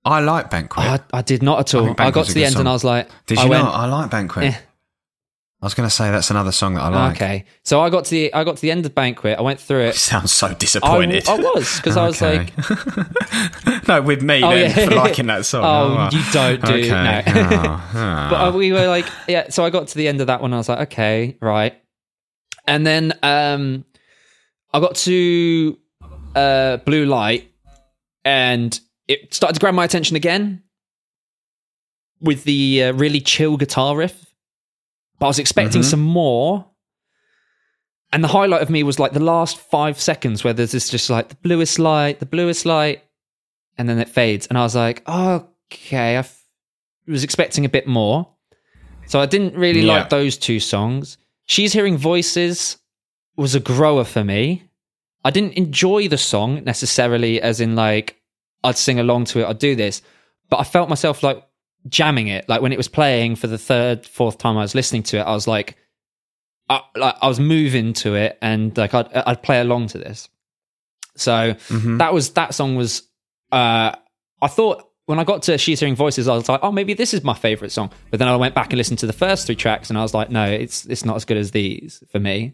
[0.04, 0.84] I like Banquet.
[0.84, 1.84] I, I did not at all.
[1.84, 2.60] think I, got to the end song.
[2.60, 3.74] and I was like, Did I you went, not?
[3.74, 4.44] I like Banquet.
[4.44, 4.58] Eh.
[5.62, 7.16] I was going to say that's another song that I like.
[7.16, 9.38] Okay, so I got to the I got to the end of Banquet.
[9.38, 9.94] I went through it.
[9.96, 11.28] Sounds so disappointed.
[11.28, 12.52] I was because I was like,
[13.88, 14.88] no, with me Oh, then yeah.
[14.88, 15.62] for liking that song.
[15.64, 16.12] Oh, right.
[16.14, 16.88] you don't do- okay.
[16.88, 17.22] no.
[17.26, 18.28] Oh, oh.
[18.30, 19.50] but uh, we were like, yeah.
[19.50, 20.54] So I got to the end of that one.
[20.54, 21.78] I was like, okay, right.
[22.66, 23.84] And then um,
[24.72, 25.78] I got to
[26.34, 27.52] uh, Blue Light,
[28.24, 28.78] and
[29.08, 30.62] it started to grab my attention again
[32.20, 34.24] with the uh, really chill guitar riff.
[35.20, 35.90] But I was expecting Mhm.
[35.90, 36.66] some more.
[38.12, 41.08] And the highlight of me was like the last five seconds where there's this just
[41.10, 43.04] like the bluest light, the bluest light,
[43.78, 44.48] and then it fades.
[44.48, 46.44] And I was like, okay, I f-
[47.06, 48.26] was expecting a bit more.
[49.06, 49.92] So I didn't really Yeah.
[49.98, 51.18] like those two songs.
[51.46, 52.78] She's Hearing Voices
[53.36, 54.64] was a grower for me.
[55.24, 58.16] I didn't enjoy the song necessarily, as in like
[58.64, 60.02] I'd sing along to it, I'd do this,
[60.48, 61.42] but I felt myself like
[61.88, 62.48] jamming it.
[62.48, 65.22] Like when it was playing for the third, fourth time I was listening to it,
[65.22, 65.76] I was like,
[66.68, 70.28] I, like I was moving to it, and like I'd I'd play along to this.
[71.16, 71.98] So Mhm.
[71.98, 73.02] that was that song was.
[73.52, 73.92] Uh,
[74.42, 77.12] I thought when I got to She's Hearing Voices, I was like, oh, maybe this
[77.12, 77.90] is my favorite song.
[78.10, 80.14] But then I went back and listened to the first three tracks, and I was
[80.14, 82.52] like, no, it's it's not as good as these for me.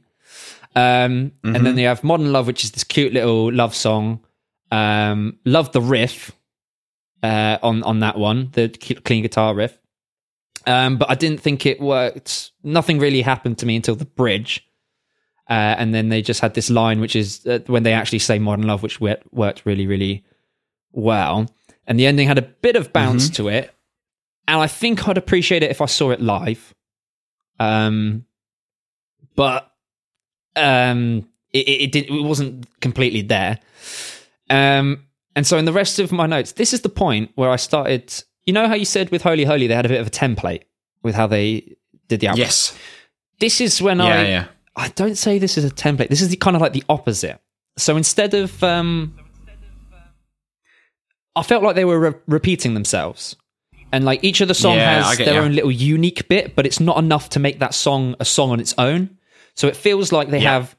[0.75, 4.21] Um, And then you have Modern Love, which is this cute little love song.
[4.71, 6.33] Um, love the riff
[7.23, 8.69] uh, on on that one, the
[9.05, 9.79] clean guitar riff.
[10.67, 12.51] Um, but I didn't think it worked.
[12.65, 14.67] Nothing really happened to me until the bridge.
[15.49, 18.39] Uh, and then they just had this line, which is uh, when they actually say
[18.41, 20.25] modern love, which worked, worked really, really
[20.91, 21.49] well.
[21.87, 23.73] And the ending had a bit of bounce to it.
[24.49, 26.75] And I think I'd appreciate it if I saw it live.
[27.61, 28.25] Um,
[29.37, 29.71] but
[30.57, 33.61] um, it, it, it, did, it wasn't completely there.
[34.51, 35.06] Um,
[35.37, 38.13] and so in the rest of my notes, this is the point where I started.
[38.45, 40.63] You know how you said with Holy Holy they had a bit of a template
[41.05, 41.77] with how they
[42.09, 42.41] did the album.
[42.41, 42.77] Yes.
[43.39, 44.45] This is when Yeah, I yeah.
[44.75, 46.09] I don't say this is a template.
[46.09, 47.41] This is the, kind of like the opposite.
[47.77, 49.15] So instead of um,
[51.35, 53.37] I felt like they were re- repeating themselves.
[53.93, 56.67] And like each of the song Yeah, has get their own little unique bit, but
[56.67, 59.17] it's not enough to make that song a song on its own.
[59.55, 60.77] So it feels like they have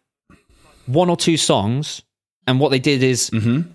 [0.87, 2.01] one or two songs,
[2.45, 3.71] and what they did is Mm-hmm.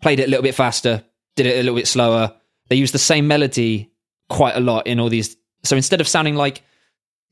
[0.00, 1.04] Played it a little bit faster,
[1.36, 2.34] did it a little bit slower.
[2.68, 3.90] They used the same melody
[4.28, 5.36] quite a lot in all these.
[5.64, 6.62] So instead of sounding like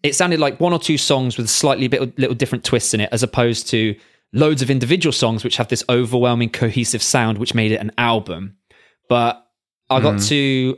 [0.03, 3.09] it sounded like one or two songs with slightly bit little different twists in it,
[3.13, 3.97] as opposed to
[4.33, 8.57] loads of individual songs which have this overwhelming cohesive sound, which made it an album.
[9.09, 9.45] But
[9.91, 10.77] I got to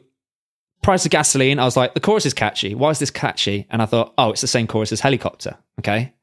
[0.83, 1.59] Price of Gasoline.
[1.59, 2.75] I was like, the chorus is catchy.
[2.75, 3.67] Why is this catchy?
[3.71, 5.59] And I thought, oh, it's the same chorus as Helicopter.
[5.81, 6.15] Okay.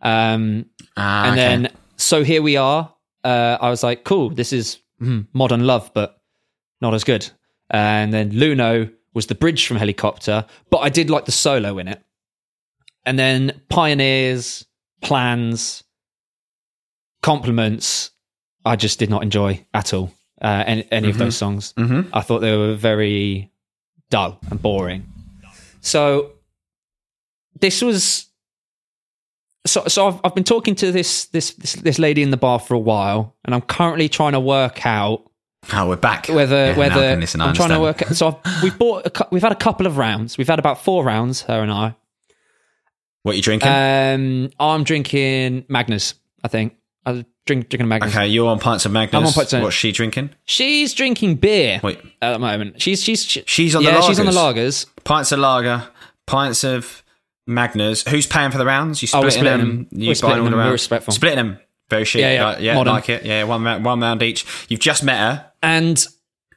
[0.00, 0.66] Um,
[0.96, 1.36] Ah, and okay.
[1.36, 2.92] then so here we are.
[3.22, 4.78] Uh, I was like, cool, this is
[5.32, 6.20] modern love, but
[6.80, 7.28] not as good.
[7.70, 11.88] And then Luno was the bridge from Helicopter, but I did like the solo in
[11.88, 12.02] it.
[13.04, 14.64] And then Pioneers,
[15.00, 15.84] Plans,
[17.22, 18.10] Compliments,
[18.64, 20.12] I just did not enjoy at all.
[20.40, 21.72] Uh, any any of those songs.
[21.74, 22.08] Mhm.
[22.12, 23.52] I thought they were very
[24.10, 25.06] dull and boring.
[25.80, 26.32] So
[27.60, 28.26] this was
[29.66, 32.58] so so I've, I've been talking to this, this this this lady in the bar
[32.58, 35.24] for a while, and I'm currently trying to work out
[35.72, 36.26] Oh, we're back.
[36.28, 38.02] whether Yeah, whether can listen, I I'm trying to work.
[38.02, 40.36] out So I've, we've bought a, we've had a couple of rounds.
[40.36, 41.94] We've had about four rounds, her and I.
[43.22, 43.68] What are you drinking?
[43.68, 46.14] Um, I'm drinking Magners.
[46.42, 46.74] I think
[47.06, 48.08] I was drink, drinking a Magners.
[48.08, 49.14] okay, you're on pints of Magners.
[49.14, 50.30] I'm on pints of- What's she drinking?
[50.44, 52.82] She's drinking beer Wait, at the moment.
[52.82, 54.86] She's she's she- She's on the yeah, she's on the lagers.
[54.86, 55.04] lagers.
[55.04, 55.86] pints of lager,
[56.26, 57.04] pints of
[57.48, 58.08] Magners.
[58.08, 59.02] Who's paying for the rounds?
[59.02, 59.76] You Oh, splitting, splitting them?
[59.90, 60.00] them.
[60.00, 60.58] You We're buying all the them.
[60.58, 60.72] We're rounds?
[60.72, 61.12] respectful.
[61.14, 61.58] Splitting them.
[61.90, 62.20] Very chic.
[62.20, 62.44] Yeah, yeah.
[62.46, 62.94] Like, yeah Modern.
[62.94, 63.24] like it.
[63.24, 64.46] Yeah, one round, one round each.
[64.68, 65.52] You've just met her.
[65.62, 66.04] And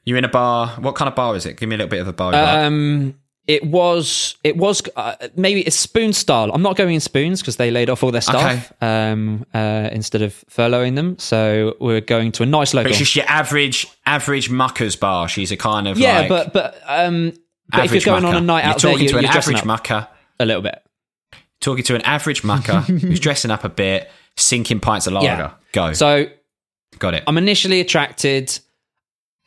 [0.05, 0.69] You're in a bar.
[0.79, 1.57] What kind of bar is it?
[1.57, 2.33] Give me a little bit of a bar.
[2.33, 3.15] Um,
[3.47, 6.51] it was it was uh, maybe it's spoon style.
[6.51, 10.21] I'm not going in spoons because they laid off all their stuff um, uh, instead
[10.23, 11.19] of furloughing them.
[11.19, 12.91] So we're going to a nice but local.
[12.91, 15.27] it's just your average, average muckers bar.
[15.27, 17.33] She's a kind of yeah, like but but um,
[17.69, 19.25] but if you're going on a night out you're out there, talking you, to an
[19.25, 20.07] average mucker.
[20.39, 20.81] A little bit.
[21.61, 25.27] Talking to an average mucker who's dressing up a bit, sinking pints of lager.
[25.27, 25.51] Yeah.
[25.71, 25.93] Go.
[25.93, 26.27] So
[26.99, 27.23] Got it.
[27.27, 28.57] I'm initially attracted.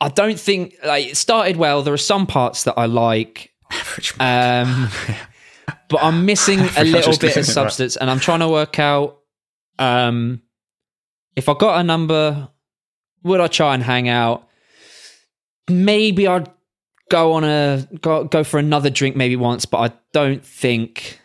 [0.01, 1.81] I don't think like it started well.
[1.81, 4.89] There are some parts that I like, average um,
[5.89, 9.19] but I'm missing a little bit of substance, and I'm trying to work out
[9.79, 10.41] um,
[11.35, 12.49] if I got a number,
[13.23, 14.47] would I try and hang out?
[15.69, 16.49] Maybe I'd
[17.09, 21.19] go on a go go for another drink maybe once, but I don't think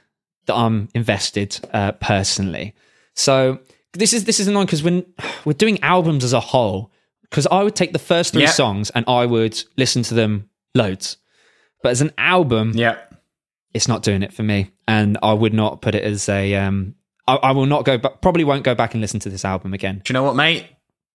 [0.47, 2.75] that I'm invested uh, personally.
[3.15, 3.61] So
[3.93, 5.07] this is this is annoying because when
[5.45, 6.91] we're doing albums as a whole,
[7.23, 8.51] because I would take the first three Yeah.
[8.51, 11.17] songs and I would listen to them loads,
[11.83, 12.99] but as an album, yeah.
[13.73, 16.55] it's not doing it for me, and I would not put it as a.
[16.55, 16.95] Um,
[17.27, 19.73] I, I will not go, but probably won't go back and listen to this album
[19.73, 20.03] again.
[20.05, 20.67] Do you know what, mate?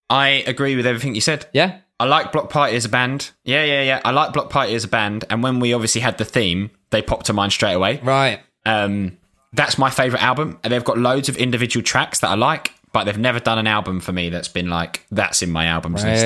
[0.09, 1.45] I agree with everything you said.
[1.53, 3.31] Yeah, I like Bloc Party as a band.
[3.43, 4.01] Yeah, yeah, yeah.
[4.05, 5.25] I like Bloc Party as a band.
[5.29, 7.99] And when we obviously had the theme, they popped to mind straight away.
[8.03, 8.39] right.
[8.65, 9.17] Um,
[9.53, 10.59] that's my favourite album.
[10.63, 13.67] And they've got loads of individual tracks that I like, but they've never done an
[13.67, 16.23] album for me that's been like, that's in my albums list.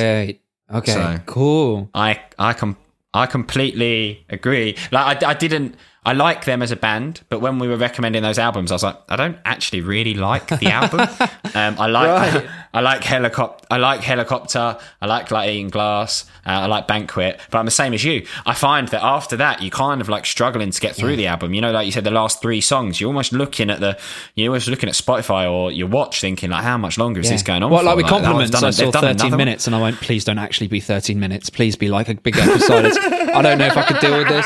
[0.74, 0.92] Okay.
[0.94, 1.90] So- cool.
[1.94, 2.78] I I com-
[3.14, 4.76] I completely agree.
[4.92, 5.76] Like I, I didn't
[6.06, 8.84] I like them as a band, but when we were recommending those albums, I was
[8.84, 11.00] like, I don't actually really like the album.
[11.56, 12.50] um, I like Right.
[12.76, 13.68] I like helicopter.
[13.70, 14.78] I like helicopter.
[15.00, 16.26] I like like eating glass.
[16.46, 17.40] Uh, I like banquet.
[17.52, 18.26] But I'm the same as you.
[18.48, 21.54] I find that after that, you kind of like struggling to get through the album.
[21.54, 23.98] You know, like you said, the last three songs, you're almost looking at the
[24.34, 27.44] you're almost looking at Spotify or your watch, thinking like, how much longer is this
[27.44, 27.70] going on?
[27.70, 27.86] Well, for?
[27.86, 29.38] like with oh, they've compliments, done- I saw done 13 another one.
[29.38, 31.52] minutes and I went, please don't actually be 13 minutes.
[31.52, 32.98] Please be like a big silence.
[33.34, 34.46] I don't know if I could deal with this.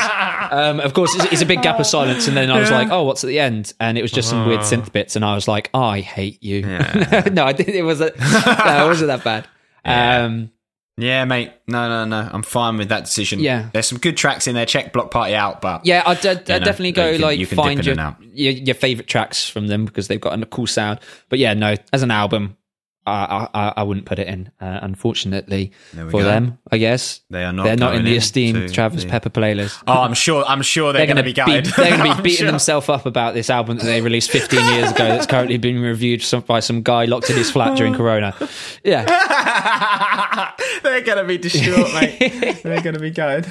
[0.50, 2.28] Um, of course, it's, it's a big gap of silence.
[2.28, 3.72] And then I was like, oh, what's at the end?
[3.80, 5.16] And it was just some weird synth bits.
[5.16, 6.62] And I was like, oh, I hate you.
[6.62, 7.74] no, I didn't.
[7.74, 8.24] It wasn't, no,
[8.84, 9.48] it wasn't that bad.
[9.84, 10.50] Um,
[10.98, 11.52] Yeah, mate.
[11.66, 12.28] No, no, no.
[12.30, 13.38] I'm fine with that decision.
[13.40, 13.70] Yeah.
[13.72, 14.66] There's some good tracks in there.
[14.66, 17.38] Check Bloc Party out, but yeah, I'd, I'd, I'd know, definitely you go can- like
[17.38, 17.94] you can find your,
[18.34, 20.98] your your favorite tracks from them because they've got a cool sound.
[21.30, 22.56] But yeah, no, as an album,
[23.08, 24.50] I, I, I wouldn't put it in.
[24.60, 26.22] Uh, unfortunately for go.
[26.22, 29.82] them, I guess They are not They're not in the esteemed Travis the- Pepper playlist.
[29.86, 30.44] Oh, I'm sure.
[30.46, 32.46] I'm sure they're, They're going to be be they're going to be beating sure.
[32.50, 35.06] themselves up about this album that they released 15 years ago.
[35.08, 38.34] That's currently being reviewed some, by some guy locked in his flat during Corona.
[38.84, 39.04] Yeah.
[40.82, 42.18] they're going to be distraught, mate.
[42.62, 43.46] they're going to be gutted.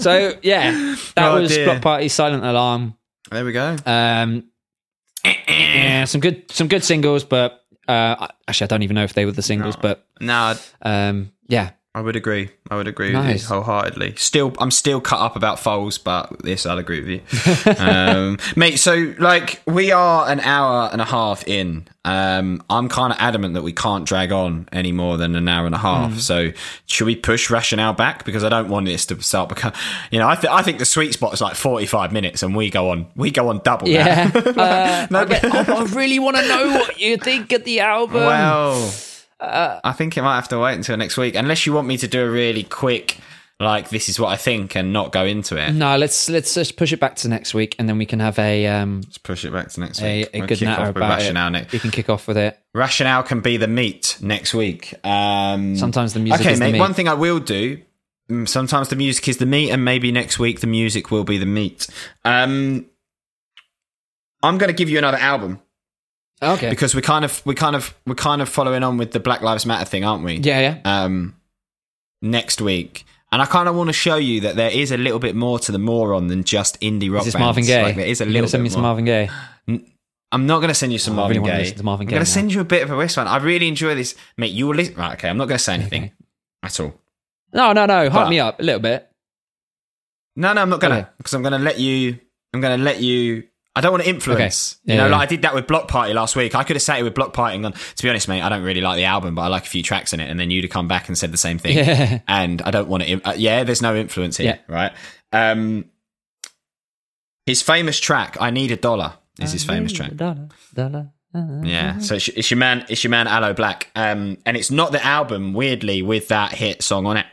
[0.00, 0.70] So yeah,
[1.16, 1.66] that Oh, was dear.
[1.66, 2.94] Bloc Party, Silent Alarm.
[3.30, 3.76] there we go.
[3.86, 4.44] Um,
[5.24, 7.59] yeah, some good some good singles, but
[7.90, 11.70] uh, actually I don't even know if they were the singles, but No, um, yeah,
[11.92, 12.50] I would agree.
[12.70, 14.14] I would agree with you wholeheartedly.
[14.16, 17.08] Still, I'm still cut up about Foals, but this I'll agree with
[17.66, 18.76] you, um, mate.
[18.76, 21.88] So, like, we are an hour and a half in.
[22.04, 25.66] Um, I'm kind of adamant that we can't drag on any more than an hour
[25.66, 26.18] and a half.
[26.20, 26.52] So,
[26.86, 29.72] should we push rationale back because I don't want this to start become,
[30.12, 32.70] you know, I, th- I think the sweet spot is like 45 minutes, and we
[32.70, 33.88] go on, we go on double.
[33.88, 34.30] yeah.
[34.60, 37.80] Uh, No, I, get- I- I really want to know what you think of the
[37.80, 38.14] album.
[38.14, 38.92] Well,
[39.40, 41.96] Uh, I think it might have to wait until next week, unless you want me
[41.98, 43.16] to do a really quick,
[43.58, 45.72] like this is what I think, and not go into it.
[45.72, 48.38] no, let's let's just push it back to next week, and then we can have
[48.38, 50.28] a um Let's push it back to next week.
[50.34, 51.50] a We'll good natter about rationale it.
[51.52, 51.72] next.
[51.72, 52.58] We can kick off with it.
[52.74, 54.94] Rationale can be the meat next week.
[55.04, 56.78] Um, Sometimes the music okay, is the mate.
[56.78, 57.80] One thing I will do.
[58.30, 61.38] mm, Sometimes the music is the meat, and maybe next week the music will be
[61.38, 61.86] the meat.
[62.24, 62.86] Um,
[64.42, 65.60] I'm going to give you another album
[66.42, 66.70] Okay.
[66.70, 69.42] because we kind of we kind of we're kind of following on with the Black
[69.42, 70.36] Lives Matter thing, aren't we?
[70.36, 71.04] yeah, yeah.
[71.04, 71.36] um,
[72.22, 73.04] next week.
[73.32, 75.58] And I kind of want to show you that there is a little bit more
[75.60, 77.44] to the moron than just indie rock Is this bands.
[77.44, 77.82] Marvin Gaye?
[77.84, 78.82] Like, there is a You're little send bit me some.
[78.82, 79.30] Marvin Gaye.
[80.32, 81.58] I'm not going to send you some Oh, I Marvin really Gaye.
[81.58, 82.14] listen to Marvin Gaye.
[82.14, 83.28] I'm going to send you a bit of a this one.
[83.28, 84.52] I really enjoy this, mate.
[84.52, 84.94] You will listen.
[84.96, 85.12] Right?
[85.12, 86.10] Okay, I'm not going to say anything
[86.62, 86.94] at all.
[87.52, 88.10] No, no, no.
[88.10, 89.08] Hype me up a little bit.
[90.36, 91.08] No, no, I'm not going to Okay.
[91.18, 92.18] because I'm going to let you.
[92.52, 93.44] I'm going to let you.
[93.76, 94.78] I don't want to influence.
[94.84, 94.92] Okay.
[94.92, 95.20] You know, Yeah, like.
[95.22, 96.54] I did that with Bloc Party last week.
[96.54, 98.48] I could have sat here with Bloc Party and gone, to be honest, mate, I
[98.48, 100.28] don't really like the album, but I like a few tracks in it.
[100.28, 101.76] And then you'd have come back and said the same thing.
[101.76, 102.20] Yeah.
[102.28, 103.22] and I don't want to.
[103.22, 104.92] Uh, yeah, there's no influence here, right?
[105.32, 105.84] Um,
[107.46, 110.16] his famous track, "I Need a Dollar," is his famous track.
[110.16, 111.64] Dollar, dollar, dollar.
[111.64, 114.92] Yeah, so it's, it's your man, it's your man, Aloe Blacc, um, and it's not
[114.92, 115.52] the album.
[115.54, 117.26] Weirdly, with that hit song on it,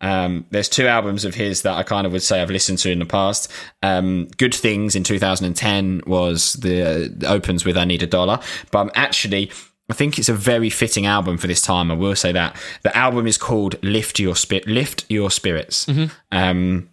[0.00, 2.90] um, there's two albums of his that I kind of would say I've listened to
[2.90, 3.50] in the past.
[3.82, 8.40] Um, Good Things in 2010 was the, the opens with "I Need a Dollar,"
[8.70, 9.50] but I'm actually.
[9.88, 11.92] I think it's a very fitting album for this time.
[11.92, 15.86] I will say that the album is called "Lift Your Spirit." Lift Your Spirits.
[16.32, 16.88] Um,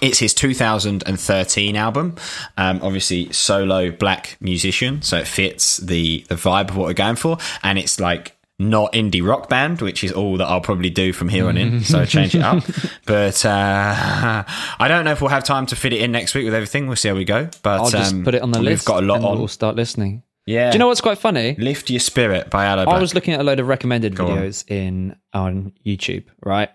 [0.00, 2.16] it's his 2013 album.
[2.56, 7.16] Um, obviously, solo black musician, so it fits the the vibe of what we're going
[7.16, 11.12] for, and it's like not indie rock band, which is all that I'll probably do
[11.12, 11.80] from here on in.
[11.88, 12.64] So change it up.
[13.06, 14.44] But uh,
[14.78, 16.86] I don't know if we'll have time to fit it in next week with everything.
[16.86, 17.48] We'll see how we go.
[17.62, 18.82] But I'll just um, put it on the list.
[18.82, 19.38] we've got a lot on.
[19.38, 20.22] We'll start listening.
[20.44, 20.70] Yeah.
[20.70, 21.54] Do you know what's quite funny?
[21.58, 22.94] Lift Your Spirit by Aloe Blacc.
[22.94, 24.28] I was looking at a load of recommended on.
[24.28, 26.70] videos in on YouTube, right?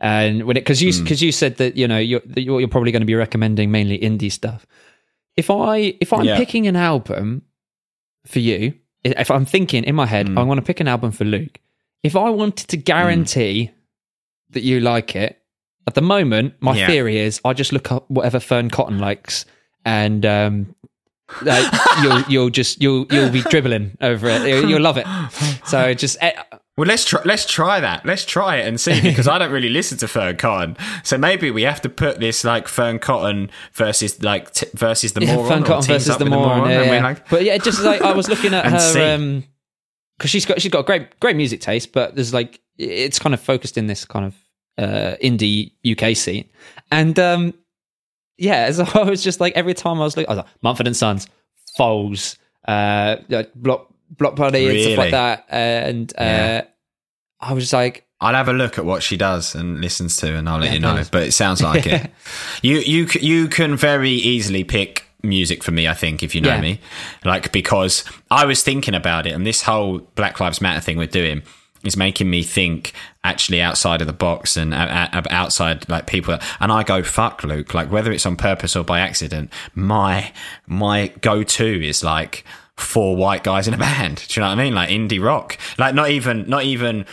[0.00, 1.02] And when it because you Hmm.
[1.04, 3.70] because you said that you know you're that you're, you're probably going to be recommending
[3.70, 4.66] mainly indie stuff.
[5.36, 6.36] If I if I'm Yeah.
[6.36, 7.42] picking an album
[8.26, 8.74] for you,
[9.04, 10.38] if I'm thinking in my head, Hmm.
[10.38, 11.60] I want to pick an album for Luke.
[12.02, 13.70] If I wanted to guarantee
[14.50, 15.38] that you like it,
[15.86, 16.86] at the moment, my Yeah.
[16.86, 19.44] theory is I just look up whatever Fearne Cotton likes,
[19.84, 20.74] and um,
[21.42, 21.70] like,
[22.02, 24.48] you'll you'll just you'll you'll be dribbling over it.
[24.48, 25.06] You'll, you'll love it.
[25.66, 26.32] So just eh,
[26.80, 27.20] Well, let's try.
[27.26, 28.06] Let's try that.
[28.06, 30.78] Let's try it and see because I don't really listen to Fearne Cotton.
[31.02, 35.20] So maybe we have to put this like Fearne Cotton versus like t- versus the
[35.22, 35.50] yeah, moron.
[35.50, 36.70] Fearne Cotton versus the moron.
[36.70, 37.02] yeah, and we're yeah.
[37.02, 39.44] like- but yeah, just like I was looking at her um
[40.16, 43.40] because she's got she's got great great music taste, but there's like it's kind of
[43.42, 44.34] focused in this kind of
[44.78, 46.48] uh indie UK scene,
[46.90, 47.52] and um
[48.38, 50.86] yeah, so I was just like every time I was like, I was like Mumford
[50.86, 51.26] and Sons,
[51.76, 56.64] Foals, uh, like Bloc Bloc Party and stuff like that, and uh, Yeah.
[57.40, 60.48] I was like, I'll have a look at what she does and listens to, and
[60.48, 60.94] I'll let Yeah, you know.
[60.96, 61.08] please.
[61.10, 62.10] But it sounds like it.
[62.62, 65.88] You you you can very easily pick music for me.
[65.88, 66.60] I think if you know Yeah.
[66.60, 66.80] me,
[67.24, 71.06] like because I was thinking about it, and this whole Black Lives Matter thing we're
[71.06, 71.42] doing
[71.82, 72.92] is making me think
[73.24, 76.38] actually outside of the box and uh, uh, outside like people.
[76.60, 79.50] And I go fuck Luke, like whether it's on purpose or by accident.
[79.74, 80.30] My
[80.66, 82.44] my go to is like
[82.80, 84.24] four white guys in a band.
[84.28, 84.74] Do you know what I mean?
[84.74, 87.06] Like indie rock, like not even not even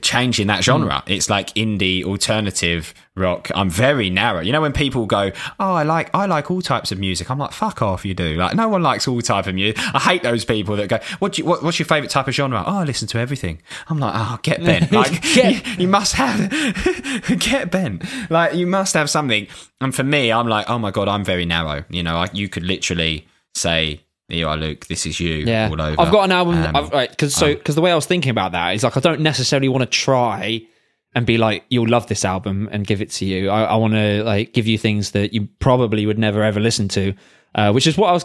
[0.00, 1.00] changing that genre.
[1.06, 1.12] Hmm.
[1.12, 3.50] It's like indie alternative rock.
[3.54, 4.40] I'm very narrow.
[4.40, 5.30] You know when people go,
[5.60, 8.34] "Oh, I like I like all types of music." I'm like, "Fuck off, you do."
[8.34, 9.78] Like no one likes all type of music.
[9.94, 12.34] I hate those people that go, "What do you, what, what's your favorite type of
[12.34, 15.88] genre?" "Oh, I listen to everything." I'm like, "Oh, get bent." Like Get- you, you
[15.88, 16.50] must have
[17.38, 18.04] get bent.
[18.30, 19.46] Like you must have something.
[19.80, 22.48] And for me, I'm like, "Oh my god, I'm very narrow." You know, I, you
[22.48, 24.86] could literally say Here you are, Luke.
[24.86, 25.34] This is you.
[25.44, 26.00] Yeah, all over.
[26.00, 26.54] I've got an album.
[26.62, 28.96] Um, I've, right, because so because the way I was thinking about that is like
[28.96, 30.62] I don't necessarily want to try
[31.14, 33.50] and be like you'll love this album and give it to you.
[33.50, 36.88] I, I want to like give you things that you probably would never ever listen
[36.88, 37.12] to,
[37.54, 38.24] uh, which is what I was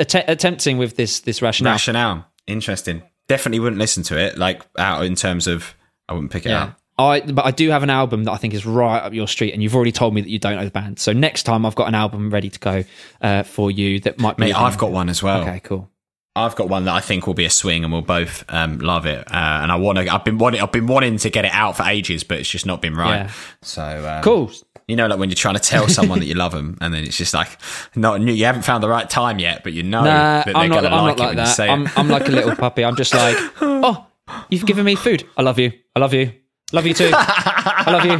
[0.00, 1.74] att- attempting with this this rationale.
[1.74, 2.26] rationale.
[2.46, 3.02] Interesting.
[3.28, 4.38] Definitely wouldn't listen to it.
[4.38, 5.74] Like out in terms of,
[6.08, 6.62] I wouldn't pick it Yeah.
[6.64, 6.80] up.
[6.98, 9.52] I but I do have an album that I think is right up your street,
[9.52, 10.98] and you've already told me that you don't know the band.
[10.98, 12.84] So next time I've got an album ready to go
[13.20, 14.44] uh, for you that might be.
[14.46, 15.42] Mate, I've got one as well.
[15.42, 15.90] Okay, cool.
[16.34, 19.06] I've got one that I think will be a swing, and we'll both um, love
[19.06, 19.20] it.
[19.30, 20.08] Uh, and I want to.
[20.08, 20.60] I've been wanting.
[20.60, 23.24] I've been wanting to get it out for ages, but it's just not been right.
[23.24, 23.32] Yeah.
[23.62, 24.50] So um, Cool.
[24.88, 27.04] You know, like when you're trying to tell someone that you love them, and then
[27.04, 27.58] it's just like
[27.94, 30.68] not you haven't found the right time yet, but you know Nah, that they're I'm
[30.70, 30.80] not.
[30.80, 31.44] going to I'm like not it like that.
[31.54, 31.98] say I'm, it.
[31.98, 32.84] I'm like a little puppy.
[32.84, 34.06] I'm just like, oh,
[34.48, 35.26] you've given me food.
[35.36, 35.72] I love you.
[35.96, 36.32] I love you.
[36.72, 37.10] Love you too.
[37.12, 38.18] I love you.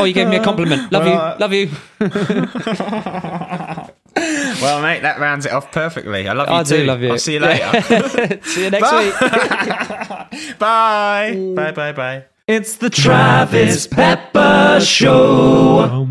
[0.00, 0.92] Oh, you gave me a compliment.
[0.92, 1.12] Love you.
[1.12, 1.68] Uh, love you.
[4.62, 6.28] well, mate, that rounds it off perfectly.
[6.28, 6.76] I love you I too.
[6.78, 7.10] do love you.
[7.10, 7.82] I'll see you later.
[8.44, 9.04] See you next Bye.
[9.04, 9.14] week.
[10.60, 11.52] bye.
[11.56, 11.72] Bye.
[11.72, 11.92] Bye.
[11.92, 12.24] Bye.
[12.46, 16.06] It's the Travis Pepper Show.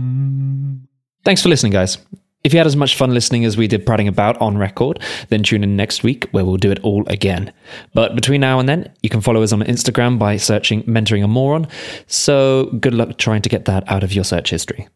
[1.24, 1.98] Thanks for listening, guys.
[2.46, 5.00] If you had as much fun listening as we did prattling about on record,
[5.30, 7.52] then tune in next week where we'll do it all again.
[7.96, 11.28] But between now and then, you can follow us on Instagram by searching Mentoring a
[11.28, 11.68] Moron.
[12.06, 14.88] So good luck trying to get that out of your search history.